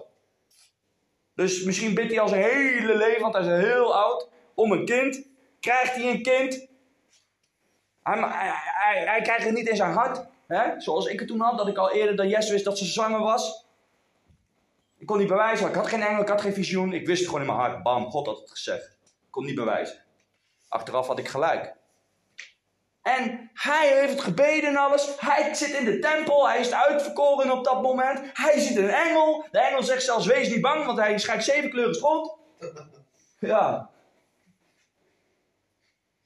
Dus 1.35 1.63
misschien 1.63 1.93
bidt 1.93 2.11
hij 2.11 2.19
al 2.19 2.27
zijn 2.27 2.43
hele 2.43 2.97
leven, 2.97 3.21
want 3.21 3.33
hij 3.33 3.43
is 3.43 3.63
heel 3.63 3.95
oud, 3.95 4.29
om 4.53 4.71
een 4.71 4.85
kind. 4.85 5.27
Krijgt 5.59 5.95
hij 5.95 6.09
een 6.09 6.21
kind? 6.21 6.67
Hij, 8.03 9.21
krijgt 9.21 9.43
het 9.43 9.53
niet 9.53 9.67
in 9.67 9.75
zijn 9.75 9.91
hart. 9.91 10.25
Hè? 10.47 10.79
Zoals 10.81 11.05
ik 11.05 11.19
het 11.19 11.27
toen 11.27 11.39
had, 11.39 11.57
dat 11.57 11.67
ik 11.67 11.77
al 11.77 11.91
eerder 11.91 12.15
dat 12.15 12.29
Jezus 12.29 12.49
wist 12.49 12.65
dat 12.65 12.77
ze 12.77 12.85
zwanger 12.85 13.19
was. 13.19 13.65
Ik 14.97 15.07
kon 15.07 15.17
niet 15.17 15.27
bewijzen, 15.27 15.67
ik 15.67 15.75
had 15.75 15.87
geen 15.87 16.01
engel, 16.01 16.21
ik 16.21 16.27
had 16.27 16.41
geen 16.41 16.53
visioen. 16.53 16.93
Ik 16.93 17.07
wist 17.07 17.19
het 17.19 17.29
gewoon 17.29 17.41
in 17.41 17.47
mijn 17.47 17.59
hart. 17.59 17.83
Bam, 17.83 18.11
God 18.11 18.25
had 18.25 18.39
het 18.39 18.51
gezegd. 18.51 18.97
Ik 19.03 19.31
kon 19.31 19.45
niet 19.45 19.55
bewijzen. 19.55 20.03
Achteraf 20.67 21.07
had 21.07 21.19
ik 21.19 21.27
gelijk. 21.27 21.75
En 23.17 23.49
hij 23.53 23.99
heeft 23.99 24.21
gebeden 24.21 24.69
en 24.69 24.75
alles. 24.75 25.15
Hij 25.19 25.53
zit 25.53 25.69
in 25.69 25.85
de 25.85 25.99
tempel. 25.99 26.47
Hij 26.49 26.59
is 26.59 26.73
uitverkoren 26.73 27.51
op 27.51 27.63
dat 27.63 27.81
moment. 27.81 28.19
Hij 28.33 28.59
ziet 28.59 28.77
een 28.77 28.89
engel. 28.89 29.45
De 29.51 29.59
engel 29.59 29.83
zegt 29.83 30.03
zelfs: 30.03 30.25
Wees 30.25 30.49
niet 30.49 30.61
bang, 30.61 30.85
want 30.85 30.97
hij 30.97 31.17
schijnt 31.17 31.43
zeven 31.43 31.69
kleuren. 31.69 32.37
Ja. 33.39 33.89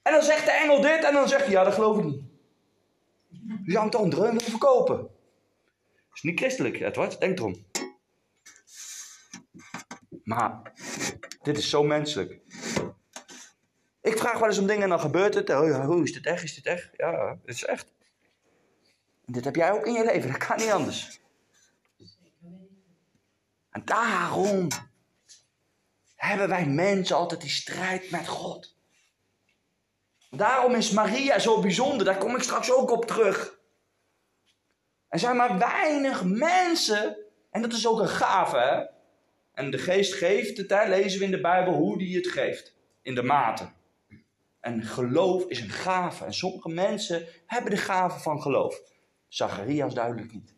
En 0.02 0.13
dan 0.13 0.24
zegt 0.24 0.46
de 0.46 0.52
engel 0.52 0.82
dit 0.82 1.04
en 1.04 1.13
dan 1.13 1.28
zegt 1.28 1.43
hij: 1.43 1.52
Ja, 1.52 1.63
dat 1.63 1.74
geloof 1.74 1.98
ik 1.98 2.04
niet. 2.04 2.22
Je 3.65 3.78
hangt 3.78 3.91
toch 3.91 4.02
een 4.02 4.10
dreun 4.10 4.41
verkopen. 4.41 4.98
Dat 4.98 6.13
is 6.13 6.22
niet 6.22 6.39
christelijk, 6.39 6.80
Edward. 6.80 7.19
Denk 7.19 7.39
erom. 7.39 7.65
Maar 10.24 10.74
dit 11.41 11.58
is 11.58 11.69
zo 11.69 11.84
menselijk. 11.84 12.39
Ik 14.04 14.18
vraag 14.18 14.39
wel 14.39 14.48
eens 14.48 14.58
om 14.58 14.68
dingen 14.68 14.84
en 14.84 14.89
dan 14.89 15.00
gebeurt 15.00 15.34
het. 15.34 15.50
Oh, 15.50 15.86
hoe 15.86 16.04
is 16.04 16.13
dit 16.13 16.26
echt? 16.26 16.44
Is 16.44 16.56
dit 16.56 16.66
echt? 16.66 16.89
Ja, 16.98 17.38
het 17.46 17.56
is 17.56 17.66
echt. 17.66 17.94
dit 19.26 19.46
heb 19.46 19.56
jij 19.56 19.72
ook 19.72 19.86
in 19.86 19.94
je 19.94 20.06
leven. 20.06 20.32
Dat 20.32 20.48
kan 20.48 20.58
niet 20.58 20.72
anders. 20.72 21.22
En 23.70 23.82
daarom 23.86 24.68
hebben 26.16 26.50
wij 26.50 26.66
mensen 26.66 27.16
altijd 27.16 27.42
die 27.42 27.50
strijd 27.50 28.12
met 28.12 28.28
God. 28.28 28.76
Daarom 30.30 30.76
is 30.76 30.92
Maria 30.92 31.39
zo 31.39 31.62
bijzonder. 31.62 32.06
Daar 32.06 32.18
kom 32.18 32.36
ik 32.36 32.44
straks 32.44 32.72
ook 32.72 32.92
op 32.92 33.06
terug. 33.06 33.60
Er 35.08 35.20
zijn 35.20 35.36
maar 35.36 35.58
weinig 35.58 36.24
mensen. 36.24 37.18
En 37.52 37.62
dat 37.62 37.74
is 37.74 37.88
ook 37.88 38.00
een 38.00 38.08
gave, 38.08 38.58
hè? 38.58 38.86
En 39.54 39.72
de 39.72 39.78
geest 39.78 40.13
geeft 40.13 40.58
het, 40.58 40.88
lezen 40.88 41.20
we 41.20 41.26
in 41.26 41.32
de 41.32 41.42
Bijbel 41.42 41.74
hoe 41.74 41.98
die 41.98 42.16
het 42.16 42.28
geeft. 42.28 42.76
In 43.02 43.16
de 43.16 43.24
mate. 43.24 43.72
En 44.63 44.84
geloof 44.84 45.45
is 45.45 45.62
een 45.62 45.69
gave. 45.69 46.26
En 46.26 46.34
sommige 46.34 46.69
mensen 46.69 47.28
hebben 47.45 47.71
de 47.71 47.78
gave 47.78 48.19
van 48.19 48.41
geloof. 48.41 48.82
Zacharias 49.28 49.93
duidelijk 49.93 50.34
niet. 50.34 50.56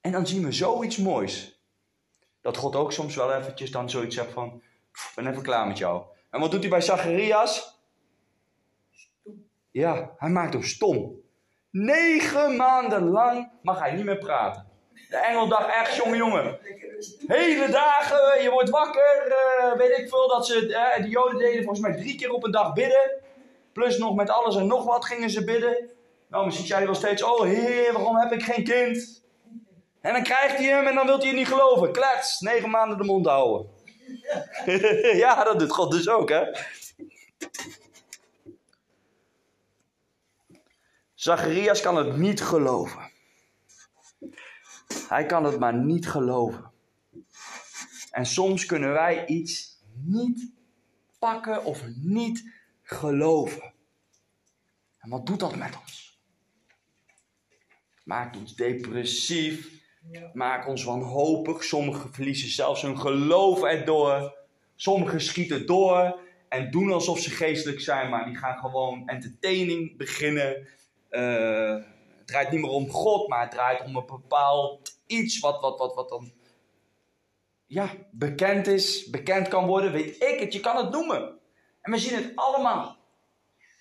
En 0.00 0.12
dan 0.12 0.26
zien 0.26 0.44
we 0.44 0.52
zoiets 0.52 0.96
moois. 0.96 1.62
Dat 2.40 2.56
God 2.56 2.76
ook 2.76 2.92
soms 2.92 3.14
wel 3.14 3.32
eventjes 3.32 3.70
dan 3.70 3.90
zoiets 3.90 4.14
zegt 4.14 4.32
van... 4.32 4.62
Ik 4.92 5.12
ben 5.14 5.26
even 5.26 5.42
klaar 5.42 5.66
met 5.66 5.78
jou. 5.78 6.04
En 6.30 6.40
wat 6.40 6.50
doet 6.50 6.60
hij 6.60 6.70
bij 6.70 6.80
Zacharias? 6.80 7.80
Ja, 9.70 10.14
hij 10.16 10.30
maakt 10.30 10.52
hem 10.52 10.62
stom. 10.62 11.20
Negen 11.70 12.56
maanden 12.56 13.08
lang 13.08 13.50
mag 13.62 13.78
hij 13.78 13.92
niet 13.92 14.04
meer 14.04 14.18
praten. 14.18 14.67
De 15.08 15.16
engel 15.16 15.48
dacht 15.48 15.68
echt, 15.68 15.96
jongen, 15.96 16.16
jongen. 16.16 16.58
Hele 17.26 17.70
dagen, 17.70 18.42
je 18.42 18.50
wordt 18.50 18.70
wakker, 18.70 19.36
eh, 19.58 19.76
weet 19.76 19.98
ik 19.98 20.08
veel, 20.08 20.28
dat 20.28 20.46
ze, 20.46 20.74
eh, 20.74 21.02
de 21.02 21.08
joden 21.08 21.38
deden 21.38 21.64
volgens 21.64 21.80
mij 21.80 21.96
drie 21.96 22.16
keer 22.16 22.32
op 22.32 22.44
een 22.44 22.50
dag 22.50 22.72
bidden. 22.72 23.10
Plus 23.72 23.98
nog 23.98 24.14
met 24.14 24.30
alles 24.30 24.56
en 24.56 24.66
nog 24.66 24.84
wat 24.84 25.04
gingen 25.04 25.30
ze 25.30 25.44
bidden. 25.44 25.90
Nou, 26.28 26.44
misschien 26.44 26.66
zei 26.66 26.78
hij 26.78 26.88
wel 26.88 26.98
steeds, 26.98 27.22
oh 27.22 27.42
heer, 27.42 27.92
waarom 27.92 28.16
heb 28.16 28.32
ik 28.32 28.42
geen 28.42 28.64
kind? 28.64 29.22
En 30.00 30.12
dan 30.12 30.22
krijgt 30.22 30.56
hij 30.56 30.66
hem 30.66 30.86
en 30.86 30.94
dan 30.94 31.06
wil 31.06 31.18
hij 31.18 31.26
het 31.26 31.36
niet 31.36 31.48
geloven. 31.48 31.92
Klets, 31.92 32.40
negen 32.40 32.70
maanden 32.70 32.98
de 32.98 33.04
mond 33.04 33.26
houden. 33.26 33.70
ja, 35.24 35.44
dat 35.44 35.58
doet 35.58 35.72
God 35.72 35.90
dus 35.90 36.08
ook, 36.08 36.28
hè. 36.28 36.44
Zacharias 41.14 41.80
kan 41.80 41.96
het 41.96 42.16
niet 42.16 42.42
geloven. 42.42 43.07
Hij 45.08 45.26
kan 45.26 45.44
het 45.44 45.58
maar 45.58 45.74
niet 45.74 46.08
geloven. 46.08 46.70
En 48.10 48.26
soms 48.26 48.66
kunnen 48.66 48.92
wij 48.92 49.26
iets 49.26 49.82
niet 50.04 50.52
pakken 51.18 51.64
of 51.64 51.84
niet 51.96 52.52
geloven. 52.82 53.72
En 54.98 55.10
wat 55.10 55.26
doet 55.26 55.40
dat 55.40 55.56
met 55.56 55.78
ons? 55.80 56.20
Maakt 58.04 58.36
ons 58.36 58.56
depressief, 58.56 59.82
maakt 60.32 60.66
ons 60.66 60.84
wanhopig. 60.84 61.64
Sommigen 61.64 62.12
verliezen 62.12 62.48
zelfs 62.48 62.82
hun 62.82 62.98
geloof 62.98 63.62
erdoor. 63.62 64.36
Sommigen 64.76 65.20
schieten 65.20 65.66
door 65.66 66.20
en 66.48 66.70
doen 66.70 66.92
alsof 66.92 67.18
ze 67.18 67.30
geestelijk 67.30 67.80
zijn, 67.80 68.10
maar 68.10 68.24
die 68.24 68.36
gaan 68.36 68.58
gewoon 68.58 69.08
entertaining 69.08 69.96
beginnen. 69.96 70.68
Uh, 71.10 71.76
draait 72.28 72.50
niet 72.50 72.60
meer 72.60 72.70
om 72.70 72.90
God, 72.90 73.28
maar 73.28 73.40
het 73.40 73.50
draait 73.50 73.84
om 73.84 73.96
een 73.96 74.06
bepaald 74.06 75.00
iets 75.06 75.38
wat, 75.38 75.60
wat, 75.60 75.78
wat, 75.78 75.94
wat 75.94 76.08
dan 76.08 76.32
ja, 77.66 77.90
bekend 78.10 78.66
is, 78.66 79.10
bekend 79.10 79.48
kan 79.48 79.66
worden, 79.66 79.92
weet 79.92 80.22
ik 80.22 80.40
het, 80.40 80.52
je 80.52 80.60
kan 80.60 80.76
het 80.76 80.90
noemen. 80.90 81.38
En 81.80 81.92
we 81.92 81.98
zien 81.98 82.14
het 82.14 82.32
allemaal. 82.34 82.96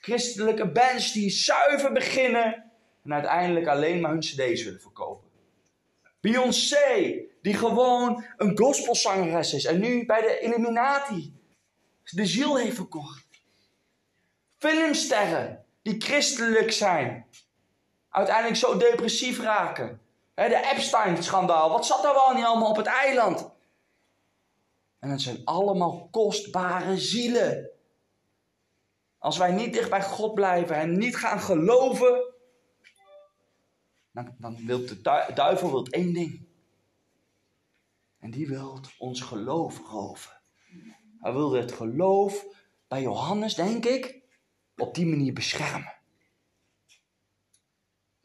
Christelijke 0.01 0.71
bands 0.71 1.11
die 1.11 1.29
zuiver 1.29 1.91
beginnen 1.93 2.71
en 3.03 3.13
uiteindelijk 3.13 3.67
alleen 3.67 4.01
maar 4.01 4.11
hun 4.11 4.19
cd's 4.19 4.63
willen 4.63 4.81
verkopen. 4.81 5.29
Beyoncé, 6.19 7.21
die 7.41 7.53
gewoon 7.53 8.25
een 8.37 8.57
gospelzangeres 8.57 9.53
is 9.53 9.65
en 9.65 9.79
nu 9.79 10.05
bij 10.05 10.21
de 10.21 10.39
Illuminati 10.39 11.33
de 12.03 12.25
ziel 12.25 12.57
heeft 12.57 12.75
verkocht. 12.75 13.25
Filmsterren 14.57 15.65
die 15.81 16.01
christelijk 16.01 16.71
zijn, 16.71 17.27
uiteindelijk 18.17 18.55
zo 18.55 18.77
depressief 18.77 19.39
raken. 19.39 20.01
de 20.33 20.69
Epstein-schandaal, 20.73 21.69
wat 21.69 21.85
zat 21.85 22.05
er 22.05 22.13
wel 22.13 22.33
niet 22.33 22.45
allemaal 22.45 22.69
op 22.69 22.77
het 22.77 22.85
eiland? 22.85 23.49
En 24.99 25.09
het 25.09 25.21
zijn 25.21 25.41
allemaal 25.45 26.07
kostbare 26.11 26.97
zielen. 26.97 27.69
Als 29.17 29.37
wij 29.37 29.51
niet 29.51 29.73
dicht 29.73 29.89
bij 29.89 30.03
God 30.03 30.33
blijven 30.33 30.75
en 30.75 30.97
niet 30.97 31.15
gaan 31.15 31.39
geloven, 31.39 32.33
dan, 34.11 34.35
dan 34.37 34.65
wil 34.65 34.85
de 34.85 35.01
duivel 35.33 35.71
wil 35.71 35.85
één 35.85 36.13
ding. 36.13 36.47
En 38.19 38.31
die 38.31 38.47
wil 38.47 38.79
ons 38.97 39.21
geloof 39.21 39.79
roven. 39.89 40.41
Hij 41.19 41.33
wilde 41.33 41.59
het 41.59 41.71
geloof 41.71 42.45
bij 42.87 43.01
Johannes, 43.01 43.55
denk 43.55 43.85
ik, 43.85 44.21
op 44.77 44.95
die 44.95 45.05
manier 45.05 45.33
beschermen. 45.33 45.96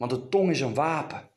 Want 0.03 0.15
de 0.15 0.29
tong 0.29 0.49
is 0.49 0.61
een 0.61 0.73
wapen. 0.73 1.29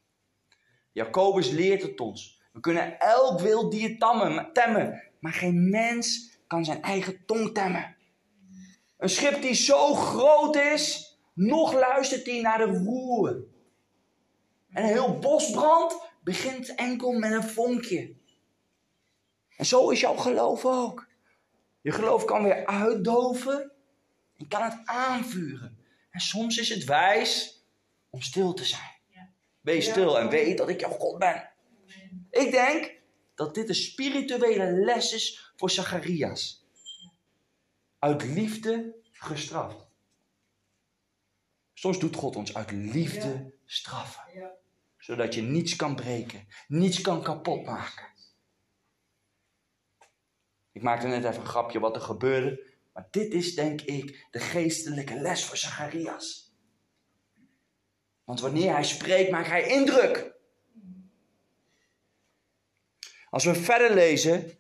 Jacobus 0.93 1.51
leert 1.51 1.83
het 1.83 2.01
ons. 2.01 2.43
We 2.53 2.61
kunnen 2.61 2.99
elk 3.01 3.41
wild 3.41 3.73
dier 3.73 3.99
temmen, 4.53 5.03
maar 5.21 5.33
geen 5.33 5.71
mens 5.71 6.39
kan 6.47 6.65
zijn 6.65 6.83
eigen 6.83 7.25
tong 7.27 7.55
temmen. 7.55 7.97
Een 8.99 9.09
schip 9.09 9.43
die 9.43 9.55
zo 9.55 9.95
groot 9.95 10.57
is, 10.57 11.17
nog 11.35 11.73
luistert 11.73 12.27
hij 12.27 12.41
naar 12.41 12.59
de 12.59 12.79
roer. 12.85 13.45
En 14.71 14.83
een 14.83 14.89
heel 14.89 15.19
bosbrand 15.19 16.01
begint 16.25 16.75
enkel 16.75 17.13
met 17.13 17.33
een 17.33 17.45
vonkje. 17.49 18.15
En 19.57 19.67
zo 19.67 19.91
is 19.91 20.01
jouw 20.01 20.17
geloof 20.17 20.65
ook. 20.65 21.07
Je 21.81 21.93
geloof 21.93 22.25
kan 22.25 22.43
weer 22.43 22.67
uitdoven 22.67 23.73
en 24.37 24.49
kan 24.49 24.63
het 24.63 24.81
aanvuren. 24.85 25.79
En 26.11 26.21
soms 26.21 26.59
is 26.59 26.69
het 26.69 26.85
wijs 26.85 27.56
om 28.17 28.23
stil 28.23 28.55
te 28.55 28.65
zijn. 28.65 28.95
Wees 29.61 29.91
stil 29.91 30.19
en 30.19 30.29
weet 30.29 30.59
dat 30.59 30.69
ik 30.69 30.81
jouw 30.81 30.91
God 30.91 31.19
ben. 31.19 31.51
Ik 32.31 32.51
denk 32.51 33.01
dat 33.35 33.55
dit 33.55 33.69
een 33.69 33.75
spirituele 33.75 34.73
les 34.73 35.13
is 35.13 35.53
voor 35.57 35.71
Zacharias. 35.71 36.67
Uit 37.99 38.25
liefde 38.25 38.97
gestraft. 39.13 39.87
Soms 41.75 41.99
doet 41.99 42.17
God 42.17 42.37
ons 42.37 42.55
uit 42.55 42.71
liefde 42.71 43.55
straffen. 43.65 44.53
Zodat 44.99 45.35
je 45.35 45.43
niets 45.43 45.77
kan 45.77 45.97
breken, 45.97 46.47
niets 46.69 47.01
kan 47.01 47.23
kapot 47.23 47.65
maken. 47.65 48.09
Ik 50.73 50.83
maakte 50.83 51.07
net 51.07 51.25
even 51.25 51.41
een 51.41 51.47
grapje 51.47 51.81
wat 51.81 51.95
er 51.95 52.03
gebeurde. 52.03 52.75
Maar 52.93 53.09
dit 53.11 53.33
is 53.33 53.55
denk 53.55 53.81
ik 53.81 54.27
de 54.31 54.41
geestelijke 54.41 55.15
les 55.15 55.45
voor 55.45 55.57
Zacharias. 55.57 56.46
Want 58.27 58.41
wanneer 58.41 58.73
hij 58.73 58.85
spreekt, 58.85 59.31
maakt 59.31 59.49
hij 59.49 59.67
indruk. 59.67 60.35
Als 63.31 63.45
we 63.45 63.55
verder 63.55 63.95
lezen, 63.95 64.59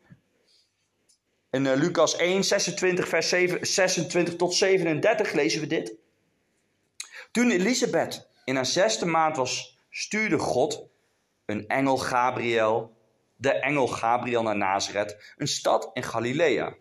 in 1.50 1.64
uh, 1.64 1.74
Lucas 1.74 2.16
1, 2.16 2.44
26, 2.44 3.08
vers 3.08 3.28
7, 3.28 3.66
26 3.66 4.36
tot 4.36 4.54
37 4.54 5.32
lezen 5.32 5.60
we 5.60 5.66
dit. 5.66 5.94
Toen 7.30 7.50
Elisabeth 7.50 8.28
in 8.44 8.54
haar 8.54 8.66
zesde 8.66 9.06
maand 9.06 9.36
was, 9.36 9.78
stuurde 9.90 10.38
God 10.38 10.88
een 11.46 11.66
engel 11.68 11.96
Gabriel 11.96 12.96
de 13.36 13.52
engel 13.52 13.86
Gabriel 13.86 14.42
naar 14.42 14.56
Nazareth, 14.56 15.34
een 15.36 15.48
stad 15.48 15.90
in 15.92 16.02
Galilea. 16.02 16.74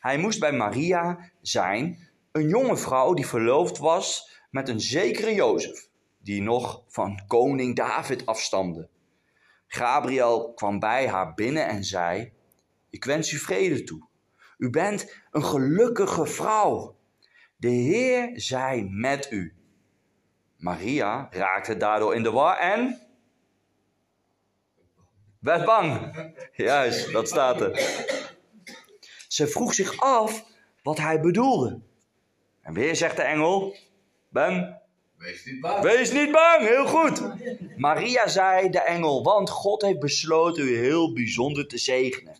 Hij 0.00 0.18
moest 0.18 0.40
bij 0.40 0.52
Maria 0.52 1.30
zijn, 1.40 2.08
een 2.32 2.48
jonge 2.48 2.76
vrouw 2.76 3.14
die 3.14 3.26
verloofd 3.26 3.78
was 3.78 4.30
met 4.50 4.68
een 4.68 4.80
zekere 4.80 5.34
Jozef, 5.34 5.88
die 6.22 6.42
nog 6.42 6.82
van 6.86 7.20
koning 7.26 7.76
David 7.76 8.26
afstamde. 8.26 8.88
Gabriel 9.66 10.52
kwam 10.52 10.78
bij 10.78 11.08
haar 11.08 11.34
binnen 11.34 11.66
en 11.66 11.84
zei: 11.84 12.32
Ik 12.90 13.04
wens 13.04 13.32
u 13.32 13.36
vrede 13.36 13.84
toe. 13.84 14.08
U 14.58 14.70
bent 14.70 15.14
een 15.30 15.44
gelukkige 15.44 16.26
vrouw. 16.26 16.96
De 17.56 17.68
Heer 17.68 18.30
zij 18.34 18.86
met 18.90 19.30
u. 19.30 19.54
Maria 20.56 21.28
raakte 21.30 21.76
daardoor 21.76 22.14
in 22.14 22.22
de 22.22 22.30
war 22.30 22.58
en 22.58 23.00
werd 25.38 25.64
bang. 25.64 26.14
Juist, 26.52 27.12
dat 27.12 27.28
staat 27.28 27.60
er. 27.60 27.76
Ze 29.28 29.46
vroeg 29.46 29.74
zich 29.74 30.00
af 30.00 30.44
wat 30.82 30.98
hij 30.98 31.20
bedoelde. 31.20 31.80
En 32.62 32.72
weer 32.72 32.96
zegt 32.96 33.16
de 33.16 33.22
engel: 33.22 33.76
Ben. 34.28 34.79
Wees 35.20 35.44
niet 35.44 35.60
bang. 35.60 35.82
Wees 35.82 36.12
niet 36.12 36.32
bang, 36.32 36.66
heel 36.66 36.86
goed. 36.86 37.22
Maria 37.76 38.28
zei 38.28 38.70
de 38.70 38.80
engel: 38.80 39.22
Want 39.22 39.50
God 39.50 39.82
heeft 39.82 39.98
besloten 39.98 40.64
u 40.64 40.76
heel 40.76 41.12
bijzonder 41.12 41.66
te 41.66 41.78
zegenen. 41.78 42.36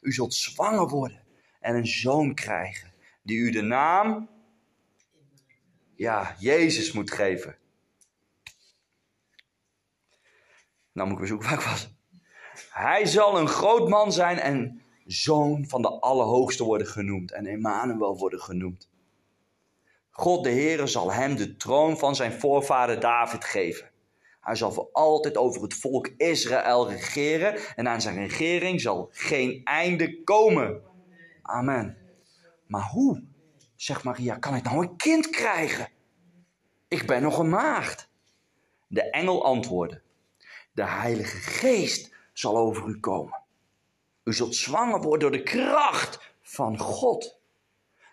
U 0.00 0.12
zult 0.12 0.34
zwanger 0.34 0.88
worden 0.88 1.22
en 1.60 1.74
een 1.74 1.86
zoon 1.86 2.34
krijgen, 2.34 2.92
die 3.22 3.38
u 3.38 3.50
de 3.50 3.62
naam, 3.62 4.28
ja, 5.94 6.36
Jezus 6.38 6.92
moet 6.92 7.10
geven. 7.10 7.56
Nou 10.92 11.08
moet 11.08 11.12
ik 11.12 11.18
weer 11.18 11.28
zoeken 11.28 11.48
waar 11.48 11.58
ik 11.58 11.64
was. 11.64 11.88
Hij 12.70 13.06
zal 13.06 13.38
een 13.38 13.48
groot 13.48 13.88
man 13.88 14.12
zijn 14.12 14.38
en 14.38 14.82
zoon 15.06 15.68
van 15.68 15.82
de 15.82 15.88
Allerhoogste 15.88 16.64
worden 16.64 16.86
genoemd 16.86 17.32
en 17.32 17.46
Emmanuel 17.46 18.18
worden 18.18 18.40
genoemd. 18.40 18.90
God 20.14 20.44
de 20.44 20.50
Heere 20.50 20.86
zal 20.86 21.12
hem 21.12 21.36
de 21.36 21.56
troon 21.56 21.98
van 21.98 22.14
zijn 22.14 22.32
voorvader 22.32 23.00
David 23.00 23.44
geven. 23.44 23.90
Hij 24.40 24.54
zal 24.54 24.72
voor 24.72 24.88
altijd 24.92 25.36
over 25.36 25.62
het 25.62 25.74
volk 25.74 26.08
Israël 26.16 26.88
regeren 26.88 27.76
en 27.76 27.88
aan 27.88 28.00
zijn 28.00 28.16
regering 28.16 28.80
zal 28.80 29.08
geen 29.12 29.60
einde 29.64 30.22
komen. 30.22 30.82
Amen. 31.42 31.96
Maar 32.66 32.82
hoe, 32.82 33.24
zegt 33.76 34.02
Maria, 34.02 34.36
kan 34.36 34.54
ik 34.54 34.62
nou 34.62 34.82
een 34.82 34.96
kind 34.96 35.30
krijgen? 35.30 35.88
Ik 36.88 37.06
ben 37.06 37.22
nog 37.22 37.38
een 37.38 37.48
maagd. 37.48 38.10
De 38.86 39.10
engel 39.10 39.44
antwoordde: 39.44 40.02
De 40.72 40.84
Heilige 40.84 41.36
Geest 41.36 42.14
zal 42.32 42.56
over 42.56 42.88
u 42.88 43.00
komen. 43.00 43.40
U 44.24 44.32
zult 44.32 44.54
zwanger 44.54 45.00
worden 45.00 45.20
door 45.20 45.38
de 45.38 45.42
kracht 45.42 46.34
van 46.42 46.78
God. 46.78 47.40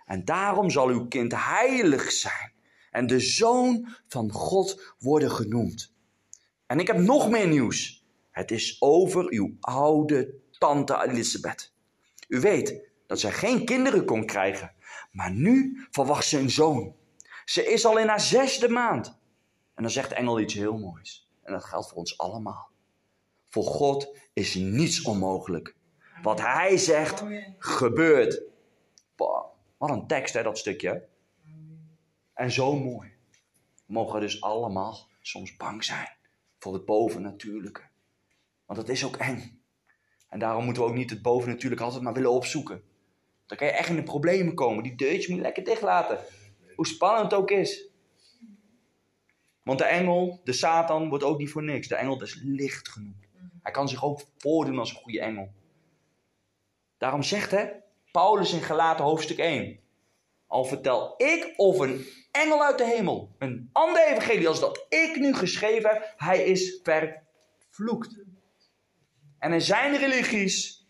En 0.10 0.26
daarom 0.26 0.70
zal 0.70 0.88
uw 0.88 1.08
kind 1.08 1.34
heilig 1.36 2.12
zijn 2.12 2.52
en 2.92 3.08
de 3.08 3.20
zoon 3.20 3.88
van 4.08 4.32
God 4.32 4.94
worden 5.00 5.32
genoemd. 5.32 5.94
En 6.66 6.80
ik 6.80 6.88
heb 6.88 6.98
nog 6.98 7.30
meer 7.30 7.48
nieuws. 7.48 8.06
Het 8.32 8.52
is 8.52 8.82
over 8.82 9.32
uw 9.32 9.56
oude 9.60 10.34
tante 10.52 11.04
Elisabeth. 11.08 11.74
U 12.28 12.40
weet 12.40 12.82
dat 13.08 13.20
zij 13.20 13.32
geen 13.32 13.66
kinderen 13.66 14.06
kon 14.06 14.26
krijgen, 14.26 14.74
maar 15.12 15.32
nu 15.32 15.88
verwacht 15.92 16.26
ze 16.26 16.38
een 16.38 16.50
zoon. 16.50 16.96
Ze 17.46 17.66
is 17.72 17.86
al 17.86 17.98
in 17.98 18.08
haar 18.08 18.22
zesde 18.22 18.70
maand. 18.70 19.08
En 19.76 19.84
dan 19.84 19.92
zegt 19.92 20.10
de 20.10 20.16
engel 20.16 20.40
iets 20.40 20.54
heel 20.54 20.78
moois. 20.78 21.30
En 21.44 21.54
dat 21.54 21.64
geldt 21.64 21.90
voor 21.90 21.98
ons 21.98 22.18
allemaal. 22.18 22.70
Voor 23.50 23.64
God 23.64 24.18
is 24.34 24.56
niets 24.56 25.02
onmogelijk. 25.02 25.76
Wat 26.22 26.42
hij 26.42 26.78
zegt, 26.78 27.24
gebeurt. 27.58 28.42
Boah, 29.16 29.58
wat 29.80 29.90
een 29.90 30.08
tekst 30.08 30.34
hè, 30.34 30.44
dat 30.44 30.58
stukje. 30.58 31.08
En 32.34 32.52
zo 32.52 32.76
mooi. 32.76 33.12
We 33.86 33.94
mogen 33.94 34.20
dus 34.20 34.42
allemaal 34.42 35.08
soms 35.22 35.58
bang 35.58 35.84
zijn 35.84 36.10
voor 36.58 36.74
het 36.74 36.86
bovennatuurlijke. 36.86 37.82
Want 38.66 38.80
dat 38.80 38.90
is 38.90 39.06
ook 39.06 39.16
eng. 39.16 39.62
En 40.28 40.40
daarom 40.40 40.66
moeten 40.66 40.84
we 40.84 40.90
ook 40.90 40.96
niet 40.96 41.10
het 41.10 41.22
bovennatuurlijke 41.22 41.84
altijd 41.84 42.04
maar 42.04 42.14
willen 42.14 42.32
opzoeken. 42.32 42.84
Dan 43.46 43.58
kan 43.58 43.68
je 43.68 43.74
echt 43.74 43.90
in 43.90 43.96
de 43.96 44.04
problemen 44.04 44.56
komen. 44.56 44.84
Die 44.84 44.96
deurtjes 44.96 45.28
moet 45.28 45.38
je 45.38 45.44
lekker 45.44 45.64
dicht 45.64 45.82
laten. 45.82 46.20
Hoe 46.76 46.88
spannend 46.88 47.32
het 47.32 47.42
ook 47.42 47.52
is. 47.52 47.88
Want 49.64 49.80
de 49.80 49.86
engel, 49.86 50.42
de 50.44 50.54
Satan, 50.54 51.10
wordt 51.10 51.24
ook 51.24 51.38
niet 51.38 51.50
voor 51.50 51.64
niks. 51.64 51.88
De 51.88 51.96
engel 51.96 52.22
is 52.22 52.40
licht 52.44 52.90
genoemd. 52.90 53.28
Hij 53.62 53.72
kan 53.72 53.90
zich 53.90 54.04
ook 54.04 54.22
voordoen 54.38 54.80
als 54.80 54.90
een 54.90 54.96
goede 54.96 55.22
engel. 55.22 55.52
Daarom 56.98 57.24
zegt 57.24 57.52
hè, 57.52 57.70
Paulus 58.12 58.54
in 58.54 58.62
Galaten 58.62 59.06
hoofdstuk 59.06 59.38
1. 59.38 59.80
Al 60.48 60.66
vertel 60.66 61.14
ik 61.18 61.54
of 61.56 61.80
een 61.80 62.06
engel 62.32 62.64
uit 62.64 62.78
de 62.78 62.86
hemel, 62.86 63.36
een 63.38 63.70
ander 63.72 64.08
evangelie 64.08 64.48
als 64.48 64.60
dat 64.60 64.86
ik 64.90 65.16
nu 65.16 65.34
geschreven 65.34 65.90
heb, 65.90 66.14
hij 66.18 66.44
is 66.44 66.80
vervloekt. 66.84 68.24
En 69.40 69.52
er 69.52 69.62
zijn 69.62 69.98
religies 69.98 70.88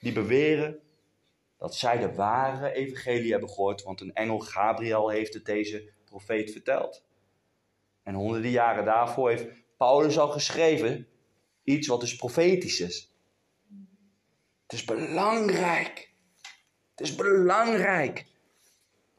die 0.00 0.12
beweren 0.12 0.80
dat 1.58 1.74
zij 1.74 1.98
de 1.98 2.14
ware 2.14 2.72
evangelie 2.72 3.30
hebben 3.30 3.48
gehoord, 3.48 3.82
want 3.82 4.00
een 4.00 4.14
engel 4.14 4.38
Gabriel 4.38 5.08
heeft 5.08 5.34
het 5.34 5.44
deze 5.44 5.92
profeet 6.04 6.52
verteld. 6.52 7.04
En 8.02 8.14
honderden 8.14 8.50
jaren 8.50 8.84
daarvoor 8.84 9.30
heeft 9.30 9.46
Paulus 9.76 10.18
al 10.18 10.28
geschreven 10.28 11.08
iets 11.64 11.86
wat 11.86 12.00
dus 12.00 12.16
profetisch 12.16 12.80
is. 12.80 13.11
Het 14.72 14.80
is 14.80 14.86
belangrijk. 14.86 16.10
Het 16.90 17.00
is 17.00 17.14
belangrijk 17.14 18.26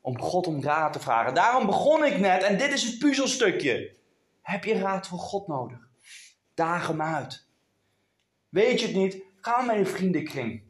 om 0.01 0.19
God 0.19 0.47
om 0.47 0.63
raad 0.63 0.93
te 0.93 0.99
vragen. 0.99 1.33
Daarom 1.33 1.65
begon 1.65 2.05
ik 2.05 2.19
net, 2.19 2.43
en 2.43 2.57
dit 2.57 2.71
is 2.71 2.83
het 2.83 2.99
puzzelstukje. 2.99 3.95
Heb 4.41 4.63
je 4.63 4.79
raad 4.79 5.07
van 5.07 5.17
God 5.17 5.47
nodig? 5.47 5.89
Daag 6.53 6.87
hem 6.87 7.01
uit. 7.01 7.45
Weet 8.49 8.79
je 8.79 8.85
het 8.85 8.95
niet? 8.95 9.17
Ga 9.41 9.61
met 9.61 9.75
een 9.75 9.87
vriendenkring. 9.87 10.63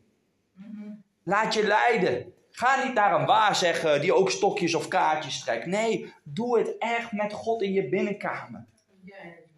Laat 1.23 1.53
je 1.53 1.67
leiden. 1.67 2.33
Ga 2.51 2.83
niet 2.83 2.93
naar 2.93 3.19
een 3.19 3.25
waarzegger 3.25 4.01
die 4.01 4.13
ook 4.13 4.31
stokjes 4.31 4.75
of 4.75 4.87
kaartjes 4.87 5.43
trekt. 5.43 5.65
Nee, 5.65 6.13
doe 6.23 6.59
het 6.59 6.77
echt 6.77 7.11
met 7.11 7.33
God 7.33 7.61
in 7.61 7.73
je 7.73 7.89
binnenkamer. 7.89 8.65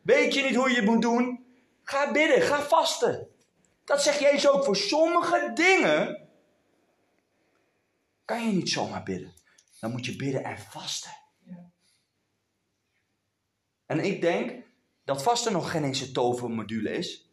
Weet 0.01 0.33
je 0.33 0.41
niet 0.41 0.55
hoe 0.55 0.69
je 0.69 0.75
het 0.75 0.85
moet 0.85 1.01
doen? 1.01 1.45
Ga 1.83 2.11
bidden, 2.11 2.41
ga 2.41 2.61
vasten. 2.61 3.27
Dat 3.85 4.01
zegt 4.03 4.19
Jezus 4.19 4.49
ook. 4.49 4.63
Voor 4.63 4.75
sommige 4.75 5.51
dingen 5.53 6.27
kan 8.25 8.45
je 8.47 8.53
niet 8.53 8.69
zomaar 8.69 9.03
bidden. 9.03 9.33
Dan 9.79 9.91
moet 9.91 10.05
je 10.05 10.15
bidden 10.15 10.43
en 10.43 10.57
vasten. 10.57 11.11
En 13.85 13.99
ik 13.99 14.21
denk 14.21 14.63
dat 15.03 15.23
vasten 15.23 15.51
nog 15.51 15.71
geen 15.71 15.83
eens 15.83 16.01
een 16.01 16.13
tovermodule 16.13 16.89
is. 16.89 17.29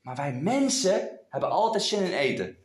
Maar 0.00 0.16
wij 0.16 0.32
mensen 0.32 1.20
hebben 1.28 1.50
altijd 1.50 1.82
zin 1.82 2.04
in 2.04 2.12
eten. 2.12 2.56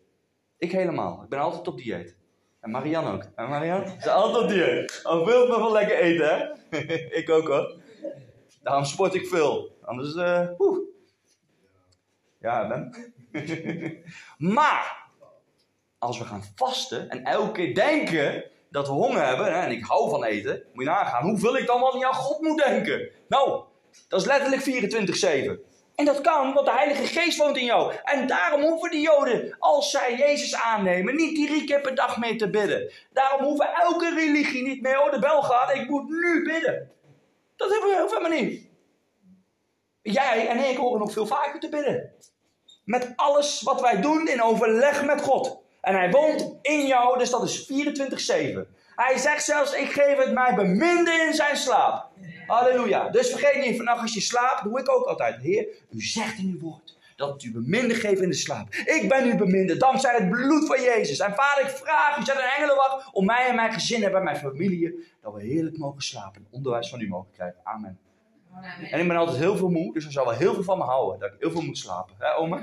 Ik 0.57 0.71
helemaal. 0.71 1.23
Ik 1.23 1.29
ben 1.29 1.39
altijd 1.39 1.67
op 1.67 1.77
dieet. 1.77 2.17
En 2.59 2.71
Marianne 2.71 3.11
ook. 3.11 3.23
En 3.35 3.49
Marianne? 3.49 3.95
Ze 4.01 4.11
altijd 4.11 4.43
op 4.43 4.49
dieet. 4.49 4.99
Al 5.03 5.25
wilt 5.25 5.49
me 5.49 5.57
wel 5.57 5.71
lekker 5.71 5.97
eten, 5.97 6.27
hè? 6.27 6.77
ik 7.19 7.29
ook 7.29 7.47
hoor. 7.47 7.81
Daarom 8.61 8.85
sport 8.85 9.13
ik 9.13 9.27
veel. 9.27 9.77
Anders, 9.81 10.15
uh, 10.15 10.49
Ja, 12.43 12.67
ben. 12.67 13.13
maar, 14.55 15.09
als 15.97 16.17
we 16.17 16.25
gaan 16.25 16.43
vasten 16.55 17.09
en 17.09 17.23
elke 17.23 17.51
keer 17.51 17.75
denken 17.75 18.43
dat 18.69 18.87
we 18.87 18.93
honger 18.93 19.25
hebben, 19.25 19.45
hè, 19.45 19.59
en 19.59 19.71
ik 19.71 19.83
hou 19.83 20.09
van 20.09 20.23
eten, 20.23 20.63
moet 20.73 20.83
je 20.83 20.89
nagaan 20.89 21.29
hoeveel 21.29 21.57
ik 21.57 21.67
dan 21.67 21.79
wel 21.79 21.93
niet 21.93 22.03
aan 22.03 22.13
God 22.13 22.41
moet 22.41 22.63
denken. 22.63 23.09
Nou, 23.27 23.63
dat 24.07 24.21
is 24.21 24.27
letterlijk 24.27 24.61
24-7. 25.59 25.71
En 25.95 26.05
dat 26.05 26.21
kan, 26.21 26.53
want 26.53 26.65
de 26.65 26.71
Heilige 26.71 27.05
Geest 27.05 27.37
woont 27.37 27.57
in 27.57 27.65
jou. 27.65 27.93
En 28.03 28.27
daarom 28.27 28.61
hoeven 28.61 28.91
de 28.91 29.01
Joden, 29.01 29.55
als 29.59 29.91
zij 29.91 30.15
Jezus 30.15 30.55
aannemen, 30.55 31.15
niet 31.15 31.47
drie 31.47 31.63
keer 31.63 31.81
per 31.81 31.95
dag 31.95 32.17
meer 32.17 32.37
te 32.37 32.49
bidden. 32.49 32.91
Daarom 33.11 33.43
hoeven 33.43 33.73
elke 33.73 34.13
religie 34.13 34.63
niet 34.63 34.81
meer, 34.81 35.01
oh 35.01 35.11
de 35.11 35.19
bel 35.19 35.41
gaat, 35.41 35.75
ik 35.75 35.89
moet 35.89 36.09
nu 36.09 36.43
bidden. 36.43 36.91
Dat 37.55 37.69
hebben 37.69 37.89
we 37.89 38.09
veel 38.09 38.29
niet. 38.29 38.71
Jij 40.01 40.47
en 40.47 40.69
ik 40.69 40.77
horen 40.77 40.99
nog 40.99 41.11
veel 41.11 41.27
vaker 41.27 41.59
te 41.59 41.69
bidden. 41.69 42.13
Met 42.83 43.13
alles 43.15 43.61
wat 43.61 43.81
wij 43.81 44.01
doen 44.01 44.27
in 44.27 44.41
overleg 44.41 45.05
met 45.05 45.21
God. 45.21 45.57
En 45.81 45.95
hij 45.95 46.11
woont 46.11 46.55
in 46.61 46.87
jou, 46.87 47.17
dus 47.17 47.29
dat 47.29 47.43
is 47.43 47.71
24-7. 47.71 48.67
Hij 48.95 49.17
zegt 49.17 49.43
zelfs, 49.43 49.73
ik 49.73 49.91
geef 49.91 50.17
het 50.17 50.33
mij 50.33 50.55
beminde 50.55 51.25
in 51.27 51.33
zijn 51.33 51.57
slaap. 51.57 52.09
Halleluja. 52.47 53.09
Dus 53.09 53.29
vergeet 53.29 53.65
niet, 53.65 53.75
vannacht 53.75 54.01
als 54.01 54.13
je 54.13 54.21
slaapt, 54.21 54.63
doe 54.63 54.79
ik 54.79 54.89
ook 54.89 55.05
altijd. 55.05 55.41
Heer, 55.41 55.67
u 55.91 56.01
zegt 56.01 56.37
in 56.37 56.49
uw 56.53 56.59
woord 56.59 56.97
dat 57.15 57.43
u 57.43 57.51
beminde 57.51 57.95
geeft 57.95 58.21
in 58.21 58.29
de 58.29 58.35
slaap. 58.35 58.73
Ik 58.73 59.05
ben 59.09 59.27
u 59.27 59.35
beminde, 59.35 59.77
dankzij 59.77 60.15
het 60.15 60.29
bloed 60.29 60.67
van 60.67 60.81
Jezus. 60.81 61.19
En 61.19 61.33
vader, 61.35 61.63
ik 61.63 61.69
vraag 61.69 62.17
u, 62.17 62.23
zet 62.23 62.35
een 62.35 62.51
engelenwacht 62.57 63.13
om 63.13 63.25
mij 63.25 63.47
en 63.47 63.55
mijn 63.55 63.73
gezin 63.73 64.03
en 64.03 64.11
bij 64.11 64.21
mijn 64.21 64.37
familie, 64.37 65.15
dat 65.21 65.33
we 65.33 65.43
heerlijk 65.43 65.77
mogen 65.77 66.01
slapen 66.01 66.41
en 66.41 66.47
onderwijs 66.51 66.89
van 66.89 66.99
u 66.99 67.07
mogen 67.07 67.31
krijgen. 67.31 67.59
Amen. 67.63 67.99
En 68.91 68.99
ik 68.99 69.07
ben 69.07 69.17
altijd 69.17 69.37
heel 69.37 69.57
veel 69.57 69.69
moe, 69.69 69.93
dus 69.93 70.05
er 70.05 70.11
zal 70.11 70.25
wel 70.25 70.33
heel 70.33 70.53
veel 70.53 70.63
van 70.63 70.77
me 70.77 70.83
houden. 70.83 71.19
Dat 71.19 71.33
ik 71.33 71.39
heel 71.39 71.51
veel 71.51 71.61
moet 71.61 71.77
slapen. 71.77 72.15
Hè, 72.19 72.35
oma? 72.35 72.61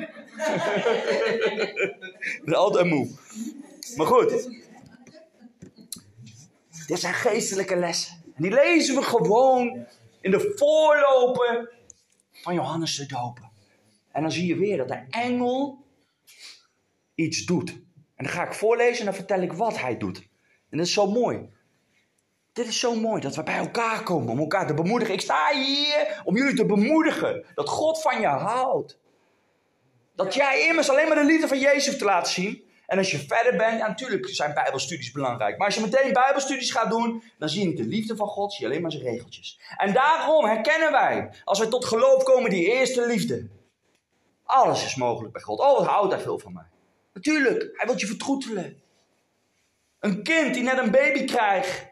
ik 2.37 2.43
ben 2.45 2.55
altijd 2.55 2.87
moe. 2.87 3.11
Maar 3.97 4.07
goed. 4.07 4.49
Dit 6.87 7.01
zijn 7.01 7.15
geestelijke 7.15 7.77
lessen. 7.77 8.23
En 8.35 8.43
die 8.43 8.53
lezen 8.53 8.95
we 8.95 9.03
gewoon 9.03 9.87
in 10.21 10.31
de 10.31 10.53
voorlopen 10.57 11.69
van 12.33 12.55
Johannes 12.55 12.97
de 12.97 13.07
Doper. 13.07 13.49
En 14.13 14.23
dan 14.23 14.33
zie 14.33 14.47
je 14.47 14.57
weer 14.57 14.77
dat 14.77 14.89
de 14.89 15.07
engel 15.11 15.85
iets 17.15 17.45
doet. 17.45 17.71
En 18.15 18.25
dan 18.25 18.29
ga 18.29 18.47
ik 18.47 18.53
voorlezen 18.53 18.99
en 18.99 19.05
dan 19.05 19.15
vertel 19.15 19.41
ik 19.41 19.53
wat 19.53 19.81
hij 19.81 19.97
doet. 19.97 20.19
En 20.71 20.79
dat 20.79 20.87
is 20.87 20.93
zo 20.93 21.11
mooi. 21.11 21.49
Dit 22.53 22.67
is 22.67 22.79
zo 22.79 22.95
mooi 22.95 23.21
dat 23.21 23.37
we 23.37 23.43
bij 23.43 23.57
elkaar 23.57 24.03
komen 24.03 24.29
om 24.29 24.39
elkaar 24.39 24.67
te 24.67 24.75
bemoedigen. 24.75 25.15
Ik 25.15 25.21
sta 25.21 25.55
hier 25.55 26.21
om 26.25 26.37
jullie 26.37 26.55
te 26.55 26.67
bemoedigen 26.67 27.45
dat 27.55 27.69
God 27.69 28.03
van 28.03 28.21
je 28.21 28.27
houdt. 28.27 28.99
Dat 30.15 30.35
jij 30.35 30.67
immers 30.69 30.91
alleen 30.91 31.09
maar 31.09 31.17
de 31.17 31.25
liefde 31.25 31.49
van 31.49 31.59
Jezus 31.59 31.99
te 31.99 32.05
laten 32.05 32.33
zien. 32.33 32.69
En 32.87 32.99
als 32.99 33.11
je 33.11 33.19
verder 33.19 33.57
bent, 33.57 33.79
ja, 33.79 33.87
natuurlijk 33.87 34.29
zijn 34.29 34.55
Bijbelstudies 34.55 35.13
belangrijk. 35.13 35.57
Maar 35.59 35.67
als 35.67 35.75
je 35.75 35.81
meteen 35.81 36.13
Bijbelstudies 36.13 36.71
gaat 36.71 36.91
doen, 36.91 37.23
dan 37.39 37.49
zie 37.49 37.61
je 37.61 37.67
niet 37.67 37.77
de 37.77 37.85
liefde 37.85 38.17
van 38.17 38.27
God, 38.27 38.53
zie 38.53 38.61
je 38.61 38.71
alleen 38.71 38.83
maar 38.83 38.91
zijn 38.91 39.03
regeltjes. 39.03 39.61
En 39.77 39.93
daarom 39.93 40.45
herkennen 40.45 40.93
wij, 40.93 41.31
als 41.45 41.59
wij 41.59 41.69
tot 41.69 41.85
geloof 41.85 42.23
komen, 42.23 42.51
die 42.51 42.73
eerste 42.73 43.07
liefde. 43.07 43.49
Alles 44.45 44.85
is 44.85 44.95
mogelijk 44.95 45.33
bij 45.33 45.43
God. 45.43 45.59
Oh, 45.59 45.79
wat 45.79 45.87
houdt 45.87 46.13
hij 46.13 46.23
veel 46.23 46.39
van 46.39 46.53
mij. 46.53 46.67
Natuurlijk, 47.13 47.71
hij 47.73 47.87
wil 47.87 47.99
je 47.99 48.07
vertroetelen. 48.07 48.83
Een 50.01 50.23
kind 50.23 50.55
die 50.55 50.63
net 50.63 50.79
een 50.79 50.91
baby 50.91 51.25
krijgt. 51.25 51.90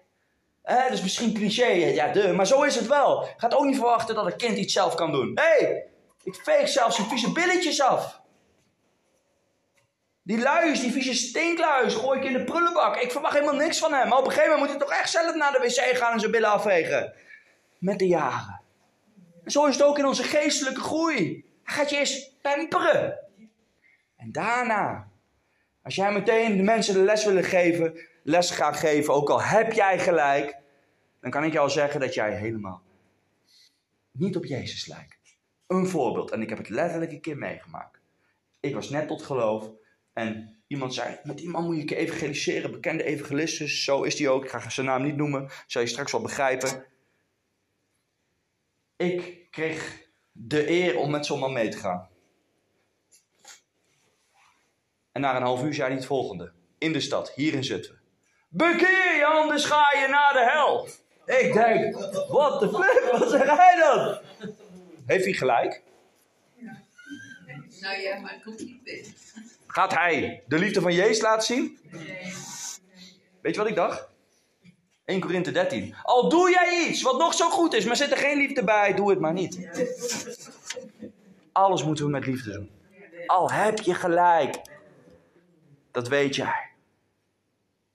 Dat 0.69 0.91
is 0.91 1.03
misschien 1.03 1.35
cliché, 1.35 1.67
ja, 1.67 2.13
de, 2.13 2.33
maar 2.33 2.47
zo 2.47 2.63
is 2.63 2.75
het 2.75 2.87
wel. 2.87 3.29
Gaat 3.37 3.55
ook 3.55 3.65
niet 3.65 3.77
verwachten 3.77 4.15
dat 4.15 4.27
een 4.27 4.37
kind 4.37 4.59
iets 4.59 4.73
zelf 4.73 4.95
kan 4.95 5.13
doen. 5.13 5.33
Hé, 5.35 5.65
hey, 5.67 5.87
ik 6.23 6.35
veeg 6.35 6.69
zelfs 6.69 6.97
zijn 6.97 7.09
vieze 7.09 7.33
billetjes 7.33 7.81
af. 7.81 8.21
Die 10.23 10.39
luis, 10.39 10.81
die 10.81 10.93
vieze 10.93 11.15
stinkluis, 11.15 11.95
gooi 11.95 12.19
ik 12.19 12.25
in 12.25 12.33
de 12.33 12.45
prullenbak. 12.45 12.97
Ik 12.97 13.13
verwacht 13.13 13.35
helemaal 13.35 13.55
niks 13.55 13.79
van 13.79 13.93
hem. 13.93 14.09
Maar 14.09 14.19
op 14.19 14.25
een 14.25 14.31
gegeven 14.31 14.51
moment 14.51 14.71
moet 14.71 14.79
hij 14.79 14.89
toch 14.89 14.99
echt 15.01 15.11
zelf 15.11 15.35
naar 15.35 15.53
de 15.53 15.59
wc 15.59 15.97
gaan 15.97 16.13
en 16.13 16.21
zijn 16.21 16.33
billen 16.33 16.51
afvegen. 16.51 17.13
Met 17.79 17.99
de 17.99 18.07
jaren. 18.07 18.61
En 19.45 19.51
zo 19.51 19.67
is 19.67 19.77
het 19.77 19.85
ook 19.85 19.99
in 19.99 20.07
onze 20.07 20.23
geestelijke 20.23 20.81
groei. 20.81 21.45
Hij 21.63 21.75
gaat 21.75 21.91
je 21.91 21.97
eerst 21.97 22.41
pamperen. 22.43 23.19
En 24.17 24.33
daarna, 24.33 25.09
als 25.83 25.95
jij 25.95 26.13
meteen 26.13 26.57
de 26.57 26.63
mensen 26.63 26.95
de 26.95 27.01
les 27.01 27.25
willen 27.25 27.45
geven, 27.45 27.99
les 28.29 28.51
gaat 28.51 28.77
geven, 28.77 29.15
ook 29.15 29.31
al 29.31 29.43
heb 29.43 29.73
jij 29.73 29.99
gelijk, 29.99 30.57
dan 31.21 31.31
kan 31.31 31.45
ik 31.45 31.53
jou 31.53 31.71
zeggen 31.71 32.01
dat 32.01 32.15
jij 32.15 32.37
helemaal 32.37 32.83
niet 34.11 34.37
op 34.37 34.45
Jezus 34.45 34.87
lijkt. 34.87 35.19
Een 35.67 35.87
voorbeeld, 35.87 36.31
en 36.31 36.43
ik 36.43 36.49
heb 36.49 36.59
het 36.59 36.69
letterlijk 36.69 37.13
een 37.13 37.21
keer 37.21 37.39
meegemaakt. 37.39 38.01
Ik 38.61 38.75
was 38.75 38.91
net 38.91 39.09
tot 39.09 39.23
geloof 39.23 39.71
en 40.13 40.57
iemand 40.67 40.95
zei, 40.95 41.19
met 41.23 41.39
die 41.39 41.49
man 41.49 41.65
moet 41.65 41.89
je 41.89 41.97
evangeliseren, 41.97 42.71
bekende 42.71 43.05
evangelistus, 43.05 43.85
zo 43.85 44.03
is 44.03 44.17
die 44.17 44.29
ook, 44.29 44.45
ik 44.45 44.51
ga 44.51 44.71
zijn 44.71 44.87
naam 44.87 45.03
niet 45.03 45.17
noemen, 45.17 45.51
zal 45.67 45.83
je 45.83 45.89
straks 45.89 46.13
wel 46.13 46.21
begrijpen. 46.21 46.87
Ik 48.97 49.51
kreeg 49.51 50.09
de 50.33 50.71
eer 50.71 50.97
om 50.97 51.11
met 51.11 51.27
zo'n 51.27 51.39
man 51.39 51.53
mee 51.53 51.69
te 51.69 51.79
gaan. 51.79 52.09
En 55.13 55.21
na 55.21 55.37
een 55.37 55.43
half 55.43 55.63
uur 55.63 55.75
zei 55.75 55.89
hij 55.89 55.97
het 55.97 56.07
volgende. 56.07 56.53
In 56.79 56.93
de 56.93 57.01
stad, 57.01 57.33
hier 57.35 57.55
in 57.55 57.65
Zutphen. 57.65 57.99
Bekeer 58.49 59.17
je, 59.17 59.25
anders 59.25 59.65
ga 59.65 59.99
je 60.01 60.09
naar 60.09 60.33
de 60.33 60.51
hel. 60.51 60.89
Ik 61.39 61.53
denk, 61.53 61.95
wat 62.29 62.61
de 62.61 62.69
flip, 62.69 63.19
wat 63.19 63.31
zeg 63.31 63.57
hij 63.57 63.77
dan? 63.77 64.19
Heeft 65.07 65.25
hij 65.25 65.33
gelijk? 65.33 65.83
Nou 67.81 68.01
ja, 68.01 68.21
maar 68.21 68.33
het 68.33 68.43
komt 68.43 68.59
niet 68.59 68.83
binnen. 68.83 69.15
Gaat 69.67 69.95
hij 69.95 70.43
de 70.47 70.59
liefde 70.59 70.81
van 70.81 70.93
Jezus 70.93 71.21
laten 71.21 71.43
zien? 71.43 71.79
Nee. 71.91 72.33
Weet 73.41 73.55
je 73.55 73.61
wat 73.61 73.71
ik 73.71 73.75
dacht? 73.75 74.09
1 75.05 75.21
Korinthe 75.21 75.51
13. 75.51 75.95
Al 76.03 76.29
doe 76.29 76.51
jij 76.51 76.87
iets 76.89 77.03
wat 77.03 77.19
nog 77.19 77.35
zo 77.35 77.49
goed 77.49 77.75
is, 77.75 77.85
maar 77.85 77.97
zit 77.97 78.11
er 78.11 78.17
geen 78.17 78.39
liefde 78.39 78.65
bij, 78.65 78.95
doe 78.95 79.11
het 79.11 79.21
maar 79.21 79.33
niet. 79.33 79.69
Alles 81.53 81.85
moeten 81.85 82.05
we 82.05 82.11
met 82.11 82.27
liefde 82.27 82.53
doen. 82.53 82.71
Al 83.27 83.51
heb 83.51 83.79
je 83.79 83.95
gelijk. 83.95 84.61
Dat 85.91 86.09
weet 86.09 86.37
jij. 86.37 86.68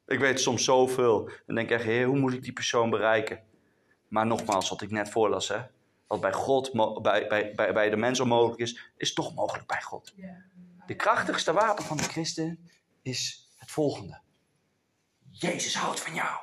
Ik 0.06 0.20
weet 0.20 0.39
soms 0.39 0.63
zoveel. 0.63 1.30
Dan 1.46 1.56
denk 1.56 1.70
ik 1.70 1.76
echt, 1.76 1.84
heer, 1.84 2.06
hoe 2.06 2.20
moet 2.20 2.34
ik 2.34 2.44
die 2.44 2.54
persoon 2.54 2.89
bereiken? 2.89 3.44
Maar 4.08 4.26
nogmaals, 4.26 4.70
wat 4.70 4.82
ik 4.82 4.92
net 4.92 5.10
voorlas, 5.10 5.48
hè. 5.48 5.60
Wat 6.08 6.22
bij 6.22 6.34
God, 6.34 6.72
bij, 7.02 7.28
bij, 7.28 7.54
bij, 7.56 7.74
bij 7.74 7.89
de 7.89 7.96
mens 7.96 8.20
onmogelijk 8.20 8.60
is, 8.60 8.92
is 8.98 9.13
toch 9.13 9.36
mogelijk 9.36 9.68
bij 9.68 9.82
God. 9.82 10.13
De 10.86 10.96
krachtigste 10.96 11.54
wapen 11.54 11.84
van 11.84 11.98
de 11.98 12.04
christen 12.04 12.70
is 13.02 13.50
het 13.58 13.72
volgende. 13.72 14.22
Jezus 15.30 15.76
houdt 15.76 16.00
van 16.00 16.13
jou. 16.13 16.42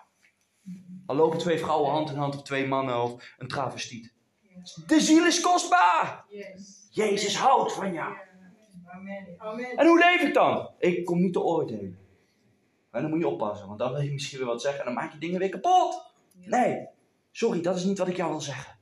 Al 1.06 1.16
lopen 1.16 1.38
twee 1.38 1.58
vrouwen 1.58 1.90
hand 1.90 2.10
in 2.10 2.16
hand 2.16 2.36
of 2.36 2.42
twee 2.42 2.66
mannen 2.66 3.02
of 3.02 3.34
een 3.38 3.48
travestiet. 3.48 4.12
De 4.86 5.00
ziel 5.00 5.26
is 5.26 5.40
kostbaar. 5.40 6.24
Jezus 6.90 7.36
houdt 7.36 7.72
van 7.72 7.92
jou. 7.92 8.14
En 9.76 9.86
hoe 9.86 9.98
leef 9.98 10.22
ik 10.22 10.34
dan? 10.34 10.70
Ik 10.78 11.04
kom 11.04 11.20
niet 11.20 11.32
te 11.32 11.40
oordelen. 11.40 11.98
En 12.90 13.02
dan 13.02 13.10
moet 13.10 13.20
je 13.20 13.28
oppassen, 13.28 13.66
want 13.66 13.78
dan 13.78 13.92
wil 13.92 14.00
je 14.00 14.12
misschien 14.12 14.38
weer 14.38 14.46
wat 14.46 14.62
zeggen 14.62 14.80
en 14.80 14.86
dan 14.86 14.94
maak 14.94 15.12
je 15.12 15.18
dingen 15.18 15.38
weer 15.38 15.48
kapot. 15.48 16.12
Nee, 16.34 16.88
sorry, 17.30 17.60
dat 17.60 17.76
is 17.76 17.84
niet 17.84 17.98
wat 17.98 18.08
ik 18.08 18.16
jou 18.16 18.30
wil 18.30 18.40
zeggen. 18.40 18.78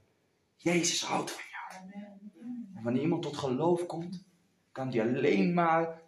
Jezus 0.57 1.05
houdt 1.05 1.31
van 1.31 1.43
jou. 1.51 1.93
En 2.77 2.83
wanneer 2.83 3.03
iemand 3.03 3.23
tot 3.23 3.37
geloof 3.37 3.87
komt, 3.87 4.25
kan 4.73 4.91
die 4.91 5.03
alleen 5.03 5.55
maar 5.55 6.03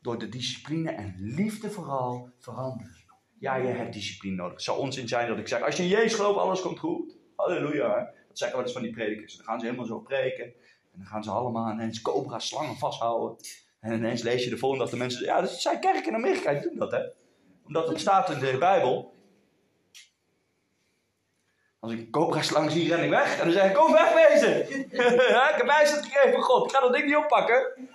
door 0.00 0.18
de 0.18 0.28
discipline 0.28 0.90
en 0.90 1.14
liefde 1.18 1.70
vooral 1.70 2.30
veranderen. 2.38 3.04
Ja, 3.38 3.54
je 3.56 3.68
hebt 3.68 3.92
discipline 3.92 4.36
nodig. 4.36 4.52
Het 4.52 4.62
zou 4.62 4.78
onzin 4.78 5.08
zijn 5.08 5.28
dat 5.28 5.38
ik 5.38 5.48
zeg, 5.48 5.62
als 5.62 5.76
je 5.76 5.82
in 5.82 5.88
Jezus 5.88 6.14
gelooft, 6.14 6.38
alles 6.38 6.60
komt 6.60 6.78
goed. 6.78 7.16
Halleluja. 7.36 7.98
hè. 7.98 8.04
Dat 8.28 8.38
zeggen 8.38 8.58
we 8.58 8.64
eens 8.64 8.72
van 8.72 8.82
die 8.82 8.90
predikers. 8.90 9.36
Dan 9.36 9.44
gaan 9.44 9.58
ze 9.60 9.64
helemaal 9.64 9.86
zo 9.86 10.00
preken. 10.00 10.44
En 10.44 10.98
dan 10.98 11.06
gaan 11.06 11.24
ze 11.24 11.30
allemaal 11.30 11.72
ineens 11.72 12.02
cobra 12.02 12.38
slangen 12.38 12.76
vasthouden. 12.76 13.36
En 13.80 13.92
ineens 13.92 14.22
lees 14.22 14.44
je 14.44 14.50
de 14.50 14.58
volgende 14.58 14.84
dag 14.84 14.92
de 14.92 14.98
mensen, 14.98 15.24
ja, 15.24 15.40
dat 15.40 15.50
zijn 15.50 15.80
kerken 15.80 16.06
in 16.06 16.14
Amerika, 16.14 16.52
die 16.52 16.62
doen 16.62 16.78
dat, 16.78 16.90
hè. 16.90 17.00
Omdat 17.66 17.88
het 17.88 18.00
staat 18.00 18.30
in 18.30 18.38
de 18.38 18.58
Bijbel. 18.58 19.14
Als 21.78 21.92
ik 21.92 21.98
een 21.98 22.10
cobra-slang 22.10 22.70
zie, 22.70 22.88
ren 22.88 23.04
ik 23.04 23.10
weg. 23.10 23.38
En 23.38 23.44
dan 23.44 23.52
zeg 23.52 23.68
ik, 23.68 23.74
kom 23.74 23.92
wegwezen. 23.92 24.60
Ik 25.50 25.54
heb 25.56 25.66
wijsheid 25.66 26.04
gegeven 26.04 26.32
van 26.32 26.42
God. 26.42 26.64
Ik 26.64 26.76
ga 26.76 26.80
dat 26.80 26.92
ding 26.92 27.04
niet 27.04 27.16
oppakken. 27.16 27.88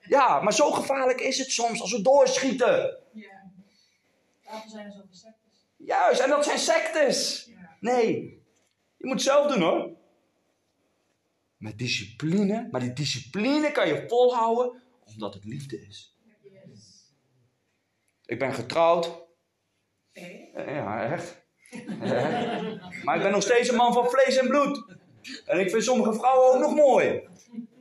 Ja, 0.00 0.40
maar 0.40 0.52
zo 0.52 0.70
gevaarlijk 0.70 1.20
is 1.20 1.38
het 1.38 1.50
soms 1.50 1.80
als 1.80 1.92
we 1.92 2.02
doorschieten. 2.02 2.98
Ja. 3.12 3.50
Daarom 4.44 4.68
zijn 4.68 4.86
er 4.86 4.92
zoveel 4.92 5.08
sectes. 5.10 5.66
Juist, 5.76 6.20
en 6.20 6.28
dat 6.30 6.44
zijn 6.44 6.58
sectes. 6.58 7.46
Ja. 7.50 7.76
Nee, 7.80 8.42
je 8.96 9.06
moet 9.06 9.14
het 9.14 9.22
zelf 9.22 9.52
doen 9.52 9.62
hoor. 9.62 9.90
Met 11.56 11.78
discipline, 11.78 12.68
maar 12.70 12.80
die 12.80 12.92
discipline 12.92 13.72
kan 13.72 13.88
je 13.88 14.04
volhouden 14.08 14.82
omdat 15.04 15.34
het 15.34 15.44
liefde 15.44 15.86
is. 15.86 16.16
Yes. 16.42 17.12
Ik 18.24 18.38
ben 18.38 18.54
getrouwd. 18.54 19.24
Eh, 20.12 20.54
Ja, 20.54 21.12
echt. 21.12 21.44
Echt. 22.00 23.04
Maar 23.04 23.16
ik 23.16 23.22
ben 23.22 23.30
nog 23.32 23.42
steeds 23.42 23.68
een 23.68 23.76
man 23.76 23.92
van 23.92 24.10
vlees 24.10 24.36
en 24.36 24.48
bloed. 24.48 24.84
En 25.46 25.60
ik 25.60 25.70
vind 25.70 25.84
sommige 25.84 26.12
vrouwen 26.12 26.54
ook 26.54 26.60
nog 26.60 26.74
mooi. 26.74 27.28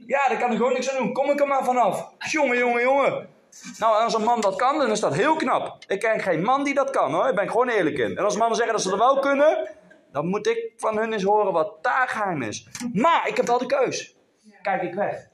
Ja, 0.08 0.28
daar 0.28 0.40
kan 0.40 0.52
ik 0.52 0.58
gewoon 0.58 0.74
niks 0.74 0.90
aan 0.90 1.04
doen. 1.04 1.14
Kom 1.14 1.30
ik 1.30 1.40
er 1.40 1.48
maar 1.48 1.64
vanaf. 1.64 2.14
Jongen, 2.32 2.58
jongen, 2.58 2.82
jongen. 2.82 3.30
Nou, 3.78 4.04
als 4.04 4.14
een 4.14 4.24
man 4.24 4.42
dat 4.42 4.56
kan, 4.56 4.78
dan 4.78 4.92
is 4.92 5.00
dat 5.00 5.16
heel 5.16 5.36
knap. 5.36 5.84
Ik 5.88 6.00
ken 6.00 6.20
geen 6.20 6.42
man 6.42 6.64
die 6.64 6.74
dat 6.74 6.90
kan 6.90 7.14
hoor. 7.14 7.24
Daar 7.24 7.34
ben 7.34 7.44
ik 7.44 7.50
gewoon 7.50 7.70
eerlijk 7.70 7.98
in. 7.98 8.18
En 8.18 8.24
als 8.24 8.38
mannen 8.38 8.56
zeggen 8.56 8.74
dat 8.74 8.84
ze 8.84 8.90
dat 8.90 9.00
wel 9.00 9.20
kunnen, 9.20 9.70
dan 10.16 10.28
moet 10.28 10.48
ik 10.48 10.74
van 10.78 10.98
hun 10.98 11.14
eens 11.14 11.24
horen 11.24 11.54
wat 11.54 11.84
daar 11.84 12.08
geheim 12.08 12.42
is. 12.42 12.68
Maar 12.94 13.28
ik 13.28 13.38
heb 13.38 13.48
wel 13.48 13.58
de 13.58 13.66
keus. 13.66 14.16
Kijk 14.62 14.82
ik 14.82 14.94
weg. 14.94 15.28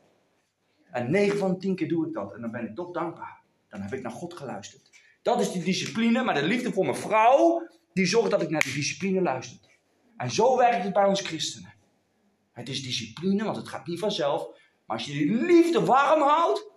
En 0.92 1.12
9 1.12 1.38
van 1.38 1.52
de 1.52 1.58
10 1.58 1.76
keer 1.76 1.88
doe 1.88 2.08
ik 2.08 2.14
dat. 2.14 2.34
En 2.34 2.42
dan 2.42 2.52
ben 2.52 2.64
ik 2.64 2.76
toch 2.76 2.92
dankbaar. 2.92 3.42
Dan 3.70 3.82
heb 3.82 3.94
ik 3.94 4.02
naar 4.02 4.12
God 4.12 4.34
geluisterd. 4.34 4.90
Dat 5.22 5.40
is 5.40 5.52
die 5.52 5.64
discipline, 5.64 6.24
maar 6.24 6.34
de 6.34 6.44
liefde 6.44 6.74
voor 6.74 6.84
mijn 6.84 6.98
vrouw, 6.98 7.68
die 7.94 8.06
zorgt 8.06 8.32
dat 8.32 8.42
ik 8.42 8.50
naar 8.50 8.62
die 8.62 8.74
discipline 8.74 9.22
luister. 9.22 9.60
En 10.18 10.32
zo 10.32 10.58
werkt 10.58 10.84
het 10.84 10.94
bij 10.94 11.06
ons 11.06 11.22
christenen. 11.22 11.74
Het 12.52 12.70
is 12.70 12.84
discipline, 12.84 13.44
want 13.44 13.56
het 13.56 13.68
gaat 13.68 13.88
niet 13.88 14.00
vanzelf. 14.00 14.48
Maar 14.86 14.98
als 14.98 15.06
je 15.06 15.12
die 15.12 15.36
liefde 15.36 15.86
warm 15.86 16.22
houdt, 16.22 16.71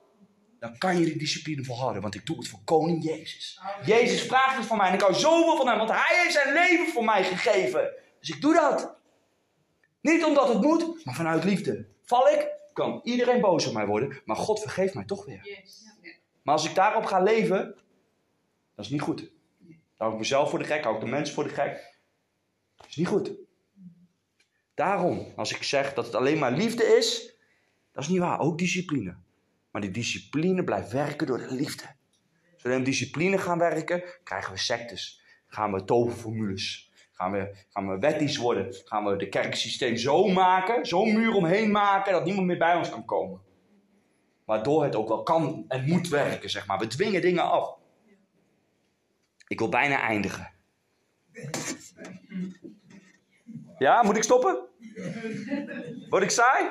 dan 0.65 0.79
kan 0.79 0.99
je 0.99 1.05
die 1.05 1.19
discipline 1.19 1.65
volhouden. 1.65 2.03
Want 2.03 2.15
ik 2.15 2.27
doe 2.27 2.37
het 2.37 2.49
voor 2.49 2.61
koning 2.65 3.05
Jezus. 3.05 3.61
Jezus 3.85 4.23
vraagt 4.23 4.57
het 4.57 4.67
van 4.67 4.77
mij 4.77 4.89
en 4.89 4.95
ik 4.95 5.01
hou 5.01 5.15
zoveel 5.15 5.57
van 5.57 5.69
hem, 5.69 5.77
want 5.77 5.91
hij 5.91 6.23
heeft 6.23 6.33
zijn 6.33 6.53
leven 6.53 6.93
voor 6.93 7.05
mij 7.05 7.25
gegeven. 7.25 7.93
Dus 8.21 8.31
ik 8.31 8.41
doe 8.41 8.55
dat. 8.55 8.97
Niet 10.01 10.25
omdat 10.25 10.49
het 10.49 10.61
moet, 10.61 11.05
maar 11.05 11.15
vanuit 11.15 11.45
liefde. 11.45 11.87
Val 12.05 12.29
ik, 12.29 12.49
kan 12.73 13.01
iedereen 13.03 13.41
boos 13.41 13.67
op 13.67 13.73
mij 13.73 13.87
worden, 13.87 14.21
maar 14.25 14.37
God 14.37 14.61
vergeeft 14.61 14.95
mij 14.95 15.05
toch 15.05 15.25
weer. 15.25 15.63
Maar 16.43 16.55
als 16.55 16.69
ik 16.69 16.75
daarop 16.75 17.05
ga 17.05 17.21
leven, 17.21 17.75
dat 18.75 18.85
is 18.85 18.91
niet 18.91 19.01
goed. 19.01 19.19
Dan 19.19 19.77
hou 19.97 20.13
ik 20.13 20.19
mezelf 20.19 20.51
voor 20.51 20.59
de 20.59 20.65
gek, 20.65 20.83
hou 20.83 20.95
ik 20.95 21.01
de 21.01 21.07
mensen 21.07 21.35
voor 21.35 21.45
de 21.45 21.55
gek. 21.55 21.95
Dat 22.77 22.87
is 22.89 22.97
niet 22.97 23.09
goed. 23.09 23.33
Daarom, 24.75 25.33
als 25.37 25.55
ik 25.55 25.63
zeg 25.63 25.95
dat 25.95 26.07
het 26.07 26.15
alleen 26.15 26.39
maar 26.39 26.53
liefde 26.53 26.85
is, 26.85 27.35
dat 27.93 28.03
is 28.03 28.09
niet 28.09 28.19
waar. 28.19 28.41
Ook 28.41 28.59
discipline. 28.59 29.17
Maar 29.75 29.83
die 29.83 29.93
discipline 29.93 30.65
blijft 30.65 30.93
werken 30.93 31.27
door 31.27 31.39
de 31.39 31.55
liefde. 31.55 31.85
Als 32.53 32.63
we 32.63 32.73
in 32.73 32.85
discipline 32.85 33.39
gaan 33.39 33.59
werken, 33.59 34.03
krijgen 34.25 34.53
we 34.53 34.59
sectes. 34.59 35.23
Gaan 35.47 35.73
we 35.73 35.85
toverformules. 35.85 36.93
Gaan 37.13 37.33
we, 37.33 37.57
gaan 37.69 37.89
we 37.89 37.99
wettisch 37.99 38.37
worden. 38.37 38.75
Gaan 38.85 39.05
we 39.05 39.17
de 39.17 39.29
kerksysteem 39.29 39.97
zo 39.97 40.27
maken, 40.27 40.87
zo'n 40.87 41.13
muur 41.13 41.33
omheen 41.33 41.71
maken, 41.71 42.13
dat 42.13 42.25
niemand 42.25 42.47
meer 42.47 42.59
bij 42.59 42.77
ons 42.77 42.91
kan 42.91 43.05
komen. 43.05 43.41
Waardoor 44.45 44.85
het 44.85 44.97
ook 44.97 45.09
wel 45.09 45.23
kan 45.23 45.65
en 45.69 45.85
moet 45.85 46.09
werken, 46.09 46.51
zeg 46.51 46.67
maar. 46.67 46.79
We 46.79 46.87
dwingen 46.87 47.21
dingen 47.21 47.51
af. 47.51 47.77
Ik 49.47 49.59
wil 49.59 49.69
bijna 49.69 50.01
eindigen. 50.01 50.53
Ja, 53.79 54.03
moet 54.03 54.17
ik 54.17 54.23
stoppen? 54.23 54.69
Word 56.09 56.23
ik 56.23 56.31
saai? 56.31 56.71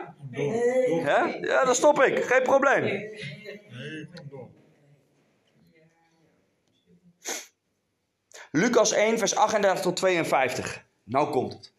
Ja? 1.03 1.37
ja, 1.41 1.65
dan 1.65 1.75
stop 1.75 2.01
ik. 2.01 2.23
Geen 2.23 2.43
probleem. 2.43 3.11
Lucas 8.51 8.91
1, 8.91 9.17
vers 9.17 9.35
38 9.35 9.81
tot 9.81 9.95
52. 9.95 10.85
Nou 11.03 11.29
komt 11.29 11.53
het. 11.53 11.73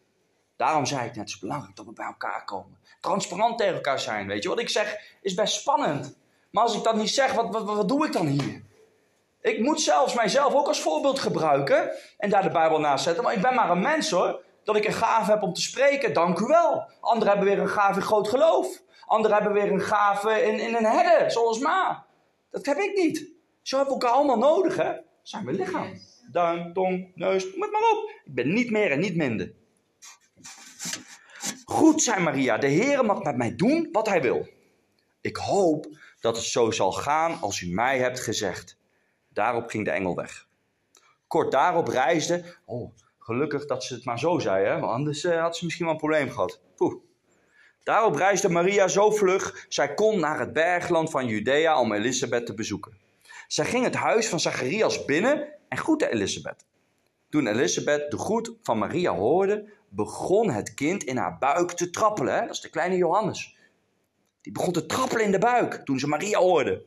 Daarom 0.55 0.85
zei 0.85 0.99
ik 0.99 1.07
net, 1.07 1.15
het 1.15 1.27
is 1.27 1.39
belangrijk 1.39 1.75
dat 1.75 1.85
we 1.85 1.93
bij 1.93 2.05
elkaar 2.05 2.45
komen. 2.45 2.77
Transparant 3.01 3.57
tegen 3.57 3.73
elkaar 3.73 3.99
zijn, 3.99 4.27
weet 4.27 4.43
je. 4.43 4.49
Wat 4.49 4.59
ik 4.59 4.69
zeg 4.69 4.97
is 5.21 5.33
best 5.33 5.53
spannend. 5.53 6.17
Maar 6.51 6.63
als 6.63 6.75
ik 6.75 6.83
dat 6.83 6.95
niet 6.95 7.09
zeg, 7.09 7.33
wat, 7.33 7.51
wat, 7.51 7.63
wat 7.63 7.87
doe 7.87 8.05
ik 8.05 8.13
dan 8.13 8.27
hier? 8.27 8.61
Ik 9.41 9.59
moet 9.59 9.81
zelfs 9.81 10.13
mijzelf 10.13 10.53
ook 10.53 10.67
als 10.67 10.81
voorbeeld 10.81 11.19
gebruiken 11.19 11.91
en 12.17 12.29
daar 12.29 12.43
de 12.43 12.49
Bijbel 12.49 12.79
naast 12.79 13.03
zetten. 13.03 13.23
Maar 13.23 13.33
ik 13.33 13.41
ben 13.41 13.53
maar 13.53 13.69
een 13.69 13.81
mens 13.81 14.09
hoor. 14.11 14.43
Dat 14.65 14.75
ik 14.75 14.85
een 14.85 14.93
gave 14.93 15.31
heb 15.31 15.41
om 15.41 15.53
te 15.53 15.61
spreken, 15.61 16.13
dank 16.13 16.39
u 16.39 16.45
wel. 16.45 16.89
Anderen 16.99 17.33
hebben 17.33 17.53
weer 17.53 17.63
een 17.63 17.69
gave 17.69 17.99
in 17.99 18.05
groot 18.05 18.27
geloof. 18.27 18.81
Anderen 19.05 19.35
hebben 19.35 19.53
weer 19.53 19.71
een 19.71 19.81
gave 19.81 20.41
in, 20.41 20.59
in 20.59 20.75
een 20.75 20.85
herden, 20.85 21.31
zoals 21.31 21.59
Ma. 21.59 22.05
Dat 22.51 22.65
heb 22.65 22.77
ik 22.77 22.95
niet. 22.95 23.31
Zo 23.61 23.77
hebben 23.77 23.95
we 23.95 24.01
elkaar 24.01 24.17
allemaal 24.17 24.51
nodig, 24.51 24.75
hè? 24.75 24.93
Zijn 25.21 25.45
we 25.45 25.53
lichaam. 25.53 25.99
Duim, 26.31 26.73
tong, 26.73 27.11
neus, 27.15 27.43
noem 27.43 27.61
het 27.61 27.71
maar 27.71 27.91
op. 27.91 28.09
Ik 28.25 28.33
ben 28.35 28.53
niet 28.53 28.71
meer 28.71 28.91
en 28.91 28.99
niet 28.99 29.15
minder. 29.15 29.53
Goed, 31.65 32.01
zei 32.01 32.23
Maria, 32.23 32.57
de 32.57 32.67
Heer 32.67 33.05
mag 33.05 33.23
met 33.23 33.37
mij 33.37 33.55
doen 33.55 33.89
wat 33.91 34.07
hij 34.07 34.21
wil. 34.21 34.47
Ik 35.21 35.37
hoop 35.37 35.87
dat 36.19 36.35
het 36.35 36.45
zo 36.45 36.71
zal 36.71 36.91
gaan 36.91 37.41
als 37.41 37.61
u 37.61 37.69
mij 37.69 37.99
hebt 37.99 38.19
gezegd. 38.19 38.77
Daarop 39.29 39.69
ging 39.69 39.85
de 39.85 39.91
engel 39.91 40.15
weg. 40.15 40.47
Kort 41.27 41.51
daarop 41.51 41.87
reisde. 41.87 42.55
Oh, 42.65 42.95
gelukkig 43.25 43.65
dat 43.65 43.83
ze 43.83 43.93
het 43.93 44.05
maar 44.05 44.19
zo 44.19 44.39
zei, 44.39 44.65
hè? 44.65 44.79
want 44.79 44.91
anders 44.91 45.23
eh, 45.23 45.41
had 45.41 45.57
ze 45.57 45.63
misschien 45.63 45.85
wel 45.85 45.93
een 45.93 45.99
probleem 45.99 46.29
gehad. 46.29 46.61
Poeh. 46.75 46.95
Daarop 47.83 48.15
reisde 48.15 48.49
Maria 48.49 48.87
zo 48.87 49.11
vlug, 49.11 49.65
zij 49.69 49.93
kon 49.93 50.19
naar 50.19 50.39
het 50.39 50.53
bergland 50.53 51.09
van 51.09 51.27
Judea 51.27 51.79
om 51.79 51.93
Elisabeth 51.93 52.45
te 52.45 52.53
bezoeken. 52.53 52.97
Zij 53.47 53.65
ging 53.65 53.83
het 53.83 53.95
huis 53.95 54.29
van 54.29 54.39
Zacharias 54.39 55.05
binnen 55.05 55.47
en 55.69 55.77
groette 55.77 56.11
Elisabeth. 56.11 56.65
Toen 57.29 57.47
Elisabeth 57.47 58.11
de 58.11 58.17
groet 58.17 58.53
van 58.61 58.77
Maria 58.77 59.15
hoorde, 59.15 59.69
begon 59.89 60.49
het 60.49 60.73
kind 60.73 61.03
in 61.03 61.17
haar 61.17 61.37
buik 61.37 61.71
te 61.71 61.89
trappelen. 61.89 62.41
Dat 62.41 62.55
is 62.55 62.61
de 62.61 62.69
kleine 62.69 62.95
Johannes. 62.95 63.57
Die 64.41 64.51
begon 64.51 64.73
te 64.73 64.85
trappelen 64.85 65.25
in 65.25 65.31
de 65.31 65.39
buik 65.39 65.73
toen 65.73 65.99
ze 65.99 66.07
Maria 66.07 66.39
hoorde. 66.39 66.85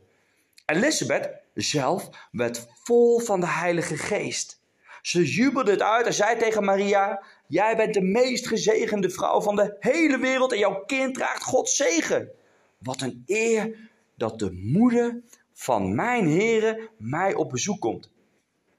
Elisabeth 0.65 1.29
zelf 1.53 2.09
werd 2.31 2.67
vol 2.83 3.19
van 3.19 3.39
de 3.39 3.47
Heilige 3.47 3.97
Geest. 3.97 4.58
Ze 5.01 5.25
jubelde 5.25 5.71
het 5.71 5.81
uit 5.81 6.05
en 6.05 6.13
zei 6.13 6.37
tegen 6.37 6.63
Maria: 6.63 7.23
Jij 7.47 7.75
bent 7.75 7.93
de 7.93 8.01
meest 8.01 8.47
gezegende 8.47 9.09
vrouw 9.09 9.41
van 9.41 9.55
de 9.55 9.75
hele 9.79 10.17
wereld 10.19 10.51
en 10.51 10.59
jouw 10.59 10.83
kind 10.85 11.13
draagt 11.13 11.43
Gods 11.43 11.75
zegen. 11.75 12.31
Wat 12.77 13.01
een 13.01 13.23
eer 13.25 13.89
dat 14.15 14.39
de 14.39 14.51
moeder 14.51 15.23
van 15.53 15.95
mijn 15.95 16.29
Here 16.29 16.89
mij 16.97 17.33
op 17.33 17.49
bezoek 17.49 17.79
komt. 17.79 18.11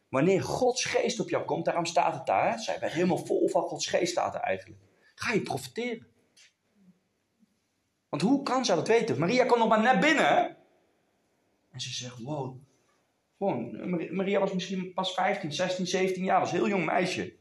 Wanneer 0.08 0.42
Gods 0.42 0.84
geest 0.84 1.20
op 1.20 1.28
jou 1.28 1.44
komt, 1.44 1.64
daarom 1.64 1.84
staat 1.84 2.14
het 2.14 2.26
daar. 2.26 2.58
Zij 2.58 2.80
werd 2.80 2.92
helemaal 2.92 3.26
vol 3.26 3.48
van 3.48 3.62
Gods 3.62 3.86
geest, 3.86 4.10
staat 4.12 4.34
er 4.34 4.40
eigenlijk. 4.40 4.80
Ga 5.14 5.32
je 5.32 5.42
profiteren. 5.42 6.06
Want 8.08 8.22
hoe 8.22 8.42
kan 8.42 8.64
zij 8.64 8.74
dat 8.76 8.88
weten? 8.88 9.18
Maria 9.18 9.44
kwam 9.44 9.58
nog 9.58 9.68
maar 9.68 9.82
net 9.82 10.00
binnen. 10.00 10.56
En 11.70 11.80
ze 11.80 11.90
zegt, 11.90 12.18
wow. 12.18 12.56
Gewoon, 13.40 13.90
Mar- 13.90 14.14
Maria 14.14 14.40
was 14.40 14.52
misschien 14.52 14.92
pas 14.92 15.14
15, 15.14 15.52
16, 15.52 15.86
17 15.86 16.24
jaar. 16.24 16.40
was 16.40 16.52
een 16.52 16.58
heel 16.58 16.68
jong 16.68 16.84
meisje. 16.84 17.36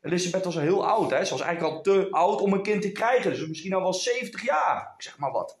Elisabeth 0.00 0.44
was 0.44 0.56
al 0.56 0.62
heel 0.62 0.86
oud. 0.86 1.10
Hè? 1.10 1.24
Ze 1.24 1.30
was 1.30 1.40
eigenlijk 1.40 1.74
al 1.74 1.82
te 1.82 2.10
oud 2.10 2.40
om 2.40 2.52
een 2.52 2.62
kind 2.62 2.82
te 2.82 2.92
krijgen. 2.92 3.30
Dus 3.30 3.46
misschien 3.46 3.72
al 3.74 3.82
wel 3.82 3.94
70 3.94 4.44
jaar. 4.44 4.94
Ik 4.96 5.02
zeg 5.02 5.18
maar 5.18 5.32
wat. 5.32 5.58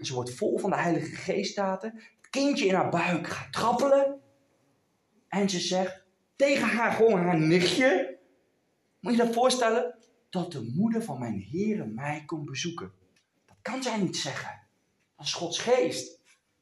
Ze 0.00 0.14
wordt 0.14 0.34
vol 0.34 0.58
van 0.58 0.70
de 0.70 0.76
Heilige 0.76 1.16
Geest, 1.16 1.50
staat 1.50 1.84
er. 1.84 1.92
Het 1.92 2.30
kindje 2.30 2.66
in 2.66 2.74
haar 2.74 2.88
buik 2.90 3.26
gaat 3.26 3.52
trappelen. 3.52 4.20
En 5.28 5.50
ze 5.50 5.60
zegt 5.60 6.04
tegen 6.36 6.68
haar, 6.68 6.92
gewoon 6.92 7.20
haar 7.20 7.40
nichtje. 7.40 8.18
Moet 9.00 9.12
je 9.12 9.18
dat 9.18 9.34
voorstellen? 9.34 9.98
Dat 10.30 10.52
de 10.52 10.72
moeder 10.74 11.02
van 11.02 11.18
mijn 11.18 11.38
heren 11.50 11.94
mij 11.94 12.22
komt 12.26 12.44
bezoeken. 12.44 12.92
Dat 13.46 13.56
kan 13.62 13.82
zij 13.82 13.98
niet 13.98 14.16
zeggen. 14.16 14.60
Dat 15.16 15.26
is 15.26 15.32
Gods 15.32 15.58
geest. 15.58 16.17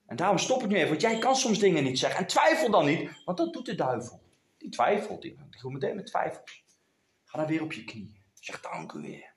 En 0.07 0.17
daarom 0.17 0.39
stop 0.39 0.63
ik 0.63 0.69
nu 0.69 0.77
even, 0.77 0.89
want 0.89 1.01
jij 1.01 1.19
kan 1.19 1.37
soms 1.37 1.59
dingen 1.59 1.85
niet 1.85 1.99
zeggen. 1.99 2.21
En 2.21 2.27
twijfel 2.27 2.71
dan 2.71 2.87
niet, 2.87 3.11
want 3.25 3.39
dat 3.39 3.53
doet 3.53 3.67
de 3.67 3.75
duivel. 3.75 4.21
Die 4.59 4.71
twijfelt, 4.71 5.23
die, 5.23 5.39
die 5.51 5.71
meteen 5.71 5.97
met 5.97 6.07
twijfels. 6.07 6.65
Ga 7.25 7.39
dan 7.39 7.47
weer 7.47 7.63
op 7.63 7.73
je 7.73 7.85
knieën. 7.85 8.17
Zeg 8.41 8.61
dank 8.61 8.93
u 8.93 9.01
weer. 9.01 9.35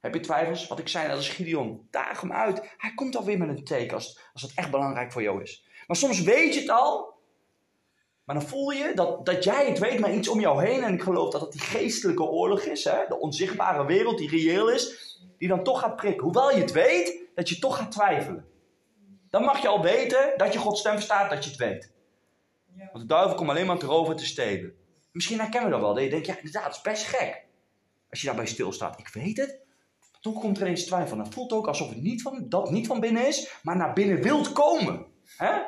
Heb 0.00 0.14
je 0.14 0.20
twijfels? 0.20 0.66
Wat 0.66 0.78
ik 0.78 0.88
zei, 0.88 1.08
dat 1.08 1.18
is 1.18 1.28
Gideon. 1.28 1.86
Daag 1.90 2.20
hem 2.20 2.32
uit. 2.32 2.74
Hij 2.76 2.94
komt 2.94 3.16
alweer 3.16 3.38
met 3.38 3.48
een 3.48 3.64
teken 3.64 3.94
als, 3.94 4.20
als 4.32 4.42
het 4.42 4.52
echt 4.54 4.70
belangrijk 4.70 5.12
voor 5.12 5.22
jou 5.22 5.42
is. 5.42 5.66
Maar 5.86 5.96
soms 5.96 6.20
weet 6.20 6.54
je 6.54 6.60
het 6.60 6.70
al. 6.70 7.18
Maar 8.24 8.36
dan 8.36 8.48
voel 8.48 8.70
je 8.70 8.92
dat, 8.94 9.26
dat 9.26 9.44
jij 9.44 9.66
het 9.66 9.78
weet, 9.78 9.98
maar 9.98 10.14
iets 10.14 10.28
om 10.28 10.40
jou 10.40 10.64
heen. 10.64 10.82
En 10.82 10.94
ik 10.94 11.02
geloof 11.02 11.32
dat 11.32 11.40
het 11.40 11.52
die 11.52 11.60
geestelijke 11.60 12.22
oorlog 12.22 12.60
is. 12.60 12.84
Hè? 12.84 13.06
De 13.08 13.18
onzichtbare 13.18 13.86
wereld 13.86 14.18
die 14.18 14.28
reëel 14.28 14.70
is. 14.70 15.18
Die 15.38 15.48
dan 15.48 15.64
toch 15.64 15.80
gaat 15.80 15.96
prikken. 15.96 16.22
Hoewel 16.22 16.50
je 16.50 16.60
het 16.60 16.72
weet, 16.72 17.22
dat 17.34 17.48
je 17.48 17.58
toch 17.58 17.76
gaat 17.76 17.92
twijfelen. 17.92 18.49
Dan 19.30 19.42
mag 19.42 19.62
je 19.62 19.68
al 19.68 19.82
weten 19.82 20.32
dat 20.36 20.52
je 20.52 20.58
Gods 20.58 20.80
stem 20.80 20.92
verstaat, 20.92 21.30
dat 21.30 21.44
je 21.44 21.50
het 21.50 21.58
weet. 21.58 21.92
Want 22.76 22.98
de 22.98 23.06
duivel 23.06 23.34
komt 23.34 23.50
alleen 23.50 23.66
maar 23.66 23.78
te 23.78 23.86
roven 23.86 24.12
en 24.12 24.18
te 24.18 24.26
stelen. 24.26 24.74
Misschien 25.12 25.38
herkennen 25.38 25.70
we 25.70 25.76
dat 25.76 25.84
wel. 25.84 25.94
Dat 25.94 26.04
je 26.04 26.10
denkt, 26.10 26.26
ja, 26.26 26.36
inderdaad, 26.36 26.64
dat 26.64 26.74
is 26.74 26.80
best 26.80 27.04
gek. 27.04 27.46
Als 28.10 28.20
je 28.20 28.26
daarbij 28.26 28.46
stilstaat. 28.46 28.98
Ik 28.98 29.08
weet 29.08 29.36
het. 29.36 29.60
Maar 30.12 30.20
toch 30.20 30.40
komt 30.40 30.60
er 30.60 30.66
eens 30.66 30.84
twijfel. 30.84 31.18
Het 31.18 31.34
voelt 31.34 31.52
ook 31.52 31.66
alsof 31.66 31.88
het 31.88 32.02
niet 32.02 32.22
van, 32.22 32.48
dat 32.48 32.70
niet 32.70 32.86
van 32.86 33.00
binnen 33.00 33.26
is, 33.26 33.58
maar 33.62 33.76
naar 33.76 33.92
binnen 33.92 34.22
wilt 34.22 34.52
komen. 34.52 35.06
Hè? 35.36 35.62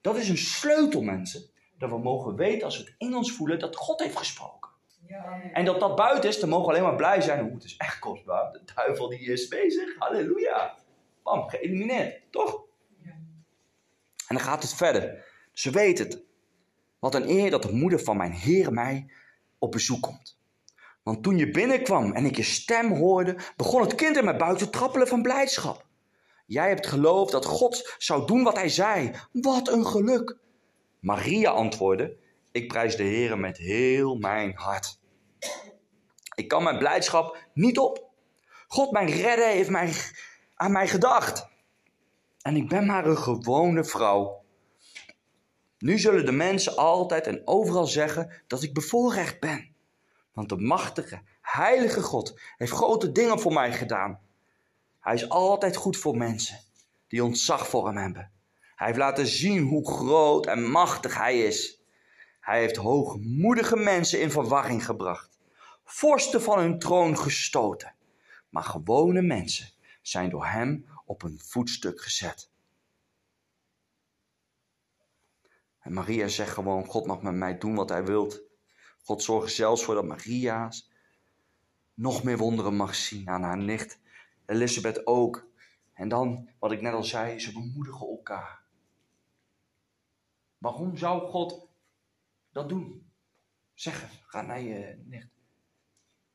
Dat 0.00 0.16
is 0.16 0.28
een 0.28 0.38
sleutel, 0.38 1.02
mensen. 1.02 1.50
Dat 1.78 1.90
we 1.90 1.98
mogen 1.98 2.36
weten, 2.36 2.64
als 2.64 2.78
we 2.78 2.84
het 2.84 2.94
in 2.98 3.14
ons 3.14 3.32
voelen, 3.32 3.58
dat 3.58 3.76
God 3.76 4.02
heeft 4.02 4.16
gesproken. 4.16 4.70
Ja. 5.06 5.40
En 5.52 5.64
dat 5.64 5.80
dat 5.80 5.96
buiten 5.96 6.30
is, 6.30 6.40
dan 6.40 6.48
mogen 6.48 6.66
we 6.66 6.70
alleen 6.70 6.82
maar 6.82 6.96
blij 6.96 7.20
zijn. 7.20 7.44
Hoe 7.44 7.54
het 7.54 7.64
is 7.64 7.76
echt 7.76 7.98
kostbaar. 7.98 8.52
De 8.52 8.62
duivel 8.74 9.08
die 9.08 9.32
is 9.32 9.48
bezig. 9.48 9.98
Halleluja. 9.98 10.74
Bam, 11.30 11.48
geëlimineerd. 11.48 12.22
Toch? 12.30 12.62
Ja. 13.04 13.10
En 14.26 14.36
dan 14.36 14.40
gaat 14.40 14.62
het 14.62 14.74
verder. 14.74 15.24
Ze 15.52 15.70
weet 15.70 15.98
het. 15.98 16.22
Wat 16.98 17.14
een 17.14 17.28
eer 17.28 17.50
dat 17.50 17.62
de 17.62 17.72
moeder 17.72 18.00
van 18.00 18.16
mijn 18.16 18.32
Heer 18.32 18.72
mij 18.72 19.10
op 19.58 19.70
bezoek 19.70 20.02
komt. 20.02 20.38
Want 21.02 21.22
toen 21.22 21.36
je 21.36 21.50
binnenkwam 21.50 22.12
en 22.12 22.24
ik 22.24 22.36
je 22.36 22.42
stem 22.42 22.92
hoorde, 22.92 23.36
begon 23.56 23.80
het 23.80 23.94
kind 23.94 24.16
in 24.16 24.24
mijn 24.24 24.38
buik 24.38 24.58
te 24.58 24.70
trappelen 24.70 25.08
van 25.08 25.22
blijdschap. 25.22 25.86
Jij 26.46 26.68
hebt 26.68 26.86
geloofd 26.86 27.32
dat 27.32 27.44
God 27.44 27.94
zou 27.98 28.26
doen 28.26 28.42
wat 28.42 28.56
hij 28.56 28.68
zei. 28.68 29.12
Wat 29.32 29.68
een 29.68 29.86
geluk. 29.86 30.36
Maria 31.00 31.50
antwoordde, 31.50 32.16
ik 32.52 32.68
prijs 32.68 32.96
de 32.96 33.02
Heer 33.02 33.38
met 33.38 33.56
heel 33.56 34.16
mijn 34.16 34.52
hart. 34.54 34.98
Ik 36.34 36.48
kan 36.48 36.62
mijn 36.62 36.78
blijdschap 36.78 37.36
niet 37.54 37.78
op. 37.78 38.08
God, 38.68 38.90
mijn 38.90 39.10
redder, 39.10 39.46
heeft 39.46 39.70
mij, 39.70 39.92
aan 40.60 40.72
mij 40.72 40.88
gedacht. 40.88 41.48
En 42.42 42.56
ik 42.56 42.68
ben 42.68 42.86
maar 42.86 43.06
een 43.06 43.18
gewone 43.18 43.84
vrouw. 43.84 44.44
Nu 45.78 45.98
zullen 45.98 46.26
de 46.26 46.32
mensen 46.32 46.76
altijd 46.76 47.26
en 47.26 47.42
overal 47.44 47.86
zeggen 47.86 48.32
dat 48.46 48.62
ik 48.62 48.74
bevoorrecht 48.74 49.40
ben. 49.40 49.74
Want 50.32 50.48
de 50.48 50.56
machtige, 50.56 51.22
heilige 51.40 52.02
God 52.02 52.40
heeft 52.56 52.72
grote 52.72 53.12
dingen 53.12 53.40
voor 53.40 53.52
mij 53.52 53.72
gedaan. 53.72 54.20
Hij 55.00 55.14
is 55.14 55.28
altijd 55.28 55.76
goed 55.76 55.96
voor 55.96 56.16
mensen 56.16 56.58
die 57.08 57.24
ontzag 57.24 57.68
voor 57.68 57.86
hem 57.86 57.96
hebben. 57.96 58.30
Hij 58.76 58.86
heeft 58.86 58.98
laten 58.98 59.26
zien 59.26 59.62
hoe 59.62 59.90
groot 59.90 60.46
en 60.46 60.70
machtig 60.70 61.16
hij 61.16 61.40
is. 61.40 61.80
Hij 62.40 62.58
heeft 62.60 62.76
hoogmoedige 62.76 63.76
mensen 63.76 64.20
in 64.20 64.30
verwarring 64.30 64.84
gebracht. 64.84 65.38
Vorsten 65.84 66.42
van 66.42 66.58
hun 66.58 66.78
troon 66.78 67.18
gestoten. 67.18 67.94
Maar 68.48 68.64
gewone 68.64 69.22
mensen 69.22 69.78
zijn 70.00 70.30
door 70.30 70.46
hem 70.46 70.86
op 71.04 71.22
een 71.22 71.40
voetstuk 71.40 72.00
gezet. 72.00 72.50
En 75.78 75.92
Maria 75.92 76.28
zegt 76.28 76.52
gewoon: 76.52 76.86
God 76.86 77.06
mag 77.06 77.22
met 77.22 77.34
mij 77.34 77.58
doen 77.58 77.74
wat 77.74 77.88
hij 77.88 78.04
wilt. 78.04 78.42
God 79.02 79.22
zorgt 79.22 79.54
zelfs 79.54 79.84
voor 79.84 79.94
dat 79.94 80.04
Maria's 80.04 80.90
nog 81.94 82.22
meer 82.22 82.38
wonderen 82.38 82.76
mag 82.76 82.94
zien 82.94 83.28
aan 83.28 83.42
haar 83.42 83.58
nicht. 83.58 83.98
Elisabeth 84.46 85.06
ook. 85.06 85.48
En 85.92 86.08
dan, 86.08 86.48
wat 86.58 86.72
ik 86.72 86.80
net 86.80 86.92
al 86.92 87.04
zei, 87.04 87.38
ze 87.38 87.52
bemoedigen 87.52 88.06
elkaar. 88.06 88.62
Waarom 90.58 90.96
zou 90.96 91.30
God 91.30 91.68
dat 92.52 92.68
doen? 92.68 93.10
Zeggen, 93.74 94.08
ga 94.26 94.42
naar 94.42 94.60
je 94.60 95.02
nicht. 95.04 95.28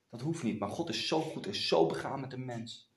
Dat 0.09 0.22
hoeft 0.22 0.43
niet, 0.43 0.59
maar 0.59 0.70
God 0.70 0.89
is 0.89 1.07
zo 1.07 1.22
goed 1.22 1.47
en 1.47 1.55
zo 1.55 1.86
begaan 1.86 2.20
met 2.20 2.32
de 2.32 2.38
mens. 2.38 2.93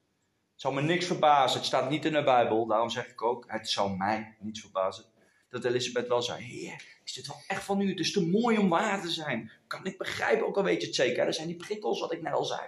Zou 0.58 0.74
me 0.74 0.80
niks 0.82 1.06
verbazen, 1.06 1.58
het 1.58 1.66
staat 1.66 1.90
niet 1.90 2.04
in 2.04 2.12
de 2.12 2.24
Bijbel, 2.24 2.66
daarom 2.66 2.90
zeg 2.90 3.08
ik 3.08 3.22
ook, 3.22 3.44
het 3.46 3.68
zou 3.68 3.96
mij 3.96 4.36
niets 4.38 4.60
verbazen. 4.60 5.04
Dat 5.48 5.64
Elisabeth 5.64 6.08
wel 6.08 6.22
zei, 6.22 6.42
heer, 6.42 6.84
is 7.04 7.12
dit 7.12 7.26
wel 7.26 7.36
echt 7.46 7.64
van 7.64 7.80
u? 7.80 7.88
Het 7.88 7.98
is 7.98 8.12
te 8.12 8.26
mooi 8.26 8.58
om 8.58 8.68
waar 8.68 9.00
te 9.00 9.10
zijn. 9.10 9.50
Kan 9.66 9.84
ik 9.84 9.98
begrijpen, 9.98 10.46
ook 10.46 10.56
al 10.56 10.62
weet 10.62 10.80
je 10.80 10.86
het 10.86 10.96
zeker. 10.96 11.26
Er 11.26 11.34
zijn 11.34 11.46
die 11.46 11.56
prikkels, 11.56 12.00
wat 12.00 12.12
ik 12.12 12.22
net 12.22 12.32
al 12.32 12.44
zei. 12.44 12.60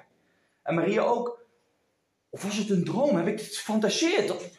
En 0.63 0.75
Maria 0.75 1.03
ook. 1.03 1.47
Of 2.29 2.43
was 2.43 2.57
het 2.57 2.71
een 2.71 2.85
droom? 2.85 3.17
Heb 3.17 3.27
ik 3.27 3.39
dit 3.39 3.57
gefantaseerd? 3.57 4.55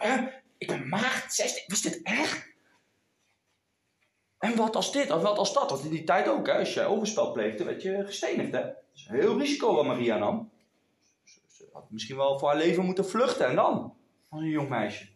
Ik 0.58 0.68
ben 0.68 0.90
maagd, 0.90 1.34
16, 1.34 1.64
was 1.68 1.82
dit 1.82 2.02
echt? 2.04 2.50
En 4.38 4.56
wat 4.56 4.76
als 4.76 4.92
dit, 4.92 5.12
of 5.12 5.22
wat 5.22 5.38
als 5.38 5.54
dat? 5.54 5.70
Want 5.70 5.84
in 5.84 5.90
die 5.90 6.04
tijd 6.04 6.28
ook, 6.28 6.48
hè? 6.48 6.58
als 6.58 6.74
je 6.74 6.84
overspel 6.84 7.32
pleegde, 7.32 7.64
werd 7.64 7.82
je 7.82 8.04
gestenigd. 8.06 8.52
Hè? 8.52 8.62
Dat 8.62 8.76
is 8.96 9.08
heel 9.08 9.40
risico 9.40 9.76
wat 9.76 9.86
Maria 9.86 10.18
nam. 10.18 10.52
Had 11.72 11.91
misschien 11.91 12.15
wel 12.15 12.39
voor 12.39 12.49
haar 12.49 12.57
leven 12.57 12.86
moeten 12.86 13.05
vluchten 13.05 13.47
en 13.47 13.55
dan, 13.55 13.95
als 14.30 14.41
een 14.41 14.47
jong 14.47 14.69
meisje. 14.69 15.09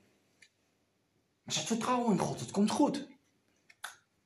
Maar 1.44 1.54
ze 1.54 1.60
had 1.60 1.68
vertrouwen 1.68 2.12
in 2.12 2.20
God, 2.20 2.40
het 2.40 2.52
komt 2.52 2.72
goed. 2.72 3.08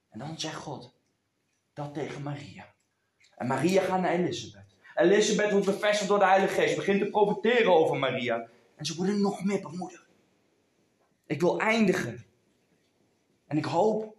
En 0.10 0.20
dan 0.20 0.40
zegt 0.40 0.56
God 0.56 0.94
dat 1.74 1.94
tegen 1.94 2.24
Maria. 2.24 2.74
En 3.36 3.48
Maria 3.48 3.82
gaat 3.82 4.02
naar 4.02 4.12
Elisabeth. 4.12 4.76
Elisabeth 4.96 5.52
wordt 5.52 5.66
bevestigd 5.66 6.10
door 6.10 6.20
de 6.20 6.26
Heilige 6.26 6.54
Geest, 6.54 6.76
begint 6.76 7.02
te 7.02 7.10
profiteren 7.10 7.74
over 7.74 7.98
Maria. 7.98 8.48
En 8.76 8.86
ze 8.86 8.96
worden 8.96 9.22
nog 9.22 9.44
meer 9.44 9.62
bemoedigd. 9.62 10.08
Ik 11.26 11.42
wil 11.42 11.60
eindigen. 11.60 12.26
En 13.48 13.58
ik 13.58 13.66
hoop 13.66 14.16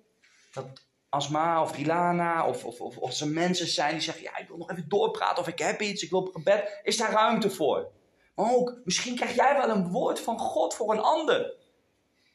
dat 0.53 0.89
Asma 1.09 1.63
of 1.63 1.77
Rilana 1.77 2.47
of, 2.47 2.65
of, 2.65 2.81
of, 2.81 2.97
of 2.97 3.13
ze 3.13 3.29
mensen 3.29 3.67
zijn 3.67 3.93
die 3.93 4.01
zeggen: 4.01 4.23
Ja, 4.23 4.37
ik 4.37 4.49
wil 4.49 4.57
nog 4.57 4.71
even 4.71 4.89
doorpraten 4.89 5.43
of 5.43 5.49
ik 5.49 5.59
heb 5.59 5.81
iets, 5.81 6.03
ik 6.03 6.11
wil 6.11 6.21
op 6.21 6.35
gebed. 6.35 6.81
Is 6.83 6.97
daar 6.97 7.13
ruimte 7.13 7.51
voor? 7.51 7.93
Maar 8.35 8.53
ook, 8.53 8.81
misschien 8.85 9.17
krijg 9.17 9.35
jij 9.35 9.57
wel 9.57 9.69
een 9.69 9.91
woord 9.91 10.21
van 10.21 10.39
God 10.39 10.75
voor 10.75 10.93
een 10.93 11.01
ander. 11.01 11.55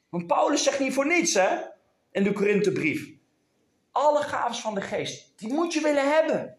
Want 0.09 0.27
Paulus 0.27 0.63
zegt 0.63 0.79
niet 0.79 0.93
voor 0.93 1.07
niets, 1.07 1.33
hè? 1.33 1.57
In 2.11 2.23
de 2.23 2.33
Korinthebrief. 2.33 3.13
Alle 3.91 4.21
gaven 4.21 4.55
van 4.55 4.75
de 4.75 4.81
geest, 4.81 5.33
die 5.35 5.53
moet 5.53 5.73
je 5.73 5.81
willen 5.81 6.13
hebben. 6.13 6.57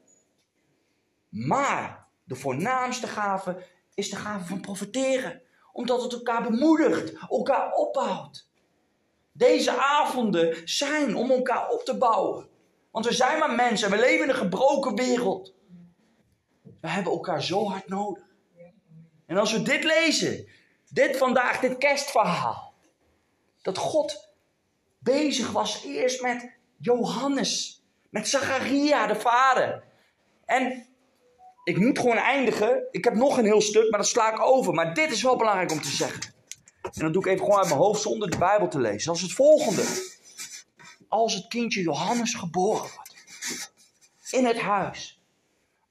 Maar 1.29 2.07
de 2.25 2.35
voornaamste 2.35 3.07
gave 3.07 3.65
is 3.95 4.11
de 4.11 4.17
gave 4.17 4.47
van 4.47 4.61
profiteren. 4.61 5.43
Omdat 5.73 6.03
het 6.03 6.13
elkaar 6.13 6.43
bemoedigt, 6.43 7.13
elkaar 7.29 7.73
opbouwt. 7.73 8.49
Deze 9.33 9.79
avonden 9.79 10.69
zijn 10.69 11.17
om 11.17 11.31
elkaar 11.31 11.69
op 11.69 11.85
te 11.85 11.97
bouwen. 11.97 12.49
Want 12.91 13.07
we 13.07 13.15
zijn 13.15 13.39
maar 13.39 13.55
mensen, 13.55 13.91
we 13.91 13.99
leven 13.99 14.23
in 14.23 14.29
een 14.29 14.35
gebroken 14.35 14.95
wereld. 14.95 15.55
We 16.81 16.89
hebben 16.89 17.13
elkaar 17.13 17.43
zo 17.43 17.69
hard 17.69 17.89
nodig. 17.89 18.26
En 19.27 19.37
als 19.37 19.53
we 19.53 19.63
dit 19.63 19.85
lezen, 19.85 20.49
dit 20.89 21.17
vandaag, 21.17 21.61
dit 21.61 21.79
kerstverhaal. 21.79 22.75
dat 23.63 23.79
God 23.79 24.29
bezig 24.99 25.51
was 25.51 25.85
eerst 25.85 26.23
met 26.23 26.51
Johannes, 26.77 27.83
met 28.11 28.29
Zacharia, 28.29 29.07
de 29.07 29.15
vader. 29.15 29.85
En 30.45 30.87
ik 31.65 31.79
moet 31.79 31.99
gewoon 31.99 32.17
eindigen. 32.17 32.87
Ik 32.91 33.05
heb 33.05 33.15
nog 33.15 33.39
een 33.39 33.45
heel 33.45 33.61
stuk, 33.61 33.91
maar 33.91 34.01
dat 34.01 34.09
sla 34.09 34.33
ik 34.33 34.41
over. 34.41 34.75
Maar 34.75 34.95
dit 34.95 35.11
is 35.11 35.23
wel 35.23 35.37
belangrijk 35.37 35.73
om 35.73 35.81
te 35.81 35.89
zeggen. 35.89 36.35
En 36.83 37.03
dat 37.03 37.13
doe 37.13 37.23
ik 37.23 37.29
even 37.29 37.45
gewoon 37.45 37.59
uit 37.59 37.69
mijn 37.69 37.81
hoofd 37.81 38.03
zonder 38.03 38.31
de 38.31 38.39
Bijbel 38.39 38.69
te 38.69 38.81
lezen. 38.81 39.13
Is 39.13 39.23
het 39.23 39.33
volgende. 39.33 39.83
Als 41.09 41.35
het 41.35 41.49
kindje 41.49 41.83
Johannes 41.83 42.35
geboren 42.35 42.91
wordt. 42.95 43.15
In 44.31 44.45
het 44.45 44.59
huis. 44.59 45.21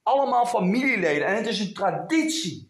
Allemaal 0.04 0.46
familieleden. 0.46 1.28
En 1.28 1.36
het 1.36 1.48
is 1.48 1.60
een 1.60 1.74
traditie. 1.74 2.65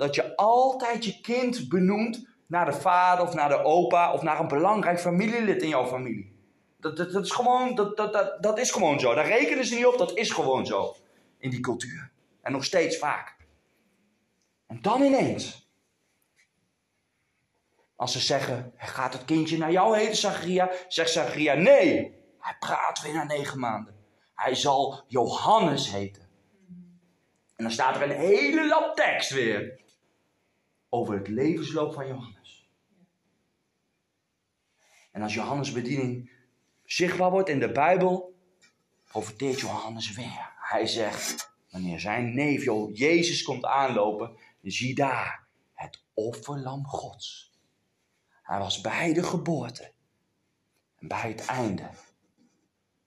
Dat 0.00 0.14
je 0.14 0.36
altijd 0.36 1.04
je 1.04 1.20
kind 1.20 1.68
benoemt 1.68 2.26
naar 2.46 2.64
de 2.64 2.72
vader 2.72 3.26
of 3.26 3.34
naar 3.34 3.48
de 3.48 3.64
opa 3.64 4.12
of 4.12 4.22
naar 4.22 4.40
een 4.40 4.48
belangrijk 4.48 5.00
familielid 5.00 5.62
in 5.62 5.68
jouw 5.68 5.86
familie. 5.86 6.38
Dat, 6.78 6.96
dat, 6.96 7.12
dat, 7.12 7.24
is, 7.24 7.30
gewoon, 7.30 7.74
dat, 7.74 7.96
dat, 7.96 8.12
dat, 8.12 8.42
dat 8.42 8.58
is 8.58 8.70
gewoon 8.70 9.00
zo. 9.00 9.14
Daar 9.14 9.26
rekenen 9.26 9.64
ze 9.64 9.74
niet 9.74 9.86
op, 9.86 9.98
dat 9.98 10.16
is 10.16 10.30
gewoon 10.30 10.66
zo. 10.66 10.96
In 11.38 11.50
die 11.50 11.60
cultuur. 11.60 12.10
En 12.42 12.52
nog 12.52 12.64
steeds 12.64 12.98
vaak. 12.98 13.36
En 14.66 14.78
dan 14.82 15.02
ineens. 15.02 15.70
Als 17.96 18.12
ze 18.12 18.20
zeggen, 18.20 18.72
gaat 18.76 19.12
het 19.12 19.24
kindje 19.24 19.58
naar 19.58 19.72
jou 19.72 19.98
heten, 19.98 20.16
Zacharia? 20.16 20.70
Zegt 20.88 21.10
Zacharia, 21.10 21.54
nee. 21.54 22.18
Hij 22.38 22.56
praat 22.58 23.02
weer 23.02 23.14
na 23.14 23.24
negen 23.24 23.58
maanden. 23.58 23.94
Hij 24.34 24.54
zal 24.54 25.04
Johannes 25.06 25.92
heten. 25.92 26.28
En 27.56 27.64
dan 27.66 27.70
staat 27.70 27.96
er 27.96 28.02
een 28.02 28.18
hele 28.18 28.66
lap 28.66 28.96
tekst 28.96 29.30
weer. 29.30 29.80
Over 30.92 31.14
het 31.14 31.28
levensloop 31.28 31.94
van 31.94 32.06
Johannes. 32.06 32.70
En 35.10 35.22
als 35.22 35.34
Johannes' 35.34 35.72
bediening 35.72 36.30
zichtbaar 36.84 37.30
wordt 37.30 37.48
in 37.48 37.60
de 37.60 37.72
Bijbel, 37.72 38.34
profiteert 39.04 39.60
Johannes 39.60 40.12
weer. 40.12 40.52
Hij 40.56 40.86
zegt, 40.86 41.54
wanneer 41.70 42.00
zijn 42.00 42.34
neef 42.34 42.64
Jezus 42.92 43.42
komt 43.42 43.64
aanlopen, 43.64 44.36
zie 44.62 44.94
daar 44.94 45.46
het 45.74 46.04
offerlam 46.14 46.86
Gods. 46.86 47.52
Hij 48.42 48.58
was 48.58 48.80
bij 48.80 49.12
de 49.12 49.22
geboorte 49.22 49.92
en 50.96 51.08
bij 51.08 51.28
het 51.28 51.46
einde 51.46 51.90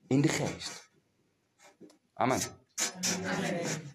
in 0.08 0.22
de 0.22 0.28
geest. 0.28 0.92
Amen. 2.14 2.40
Amen. 3.26 3.92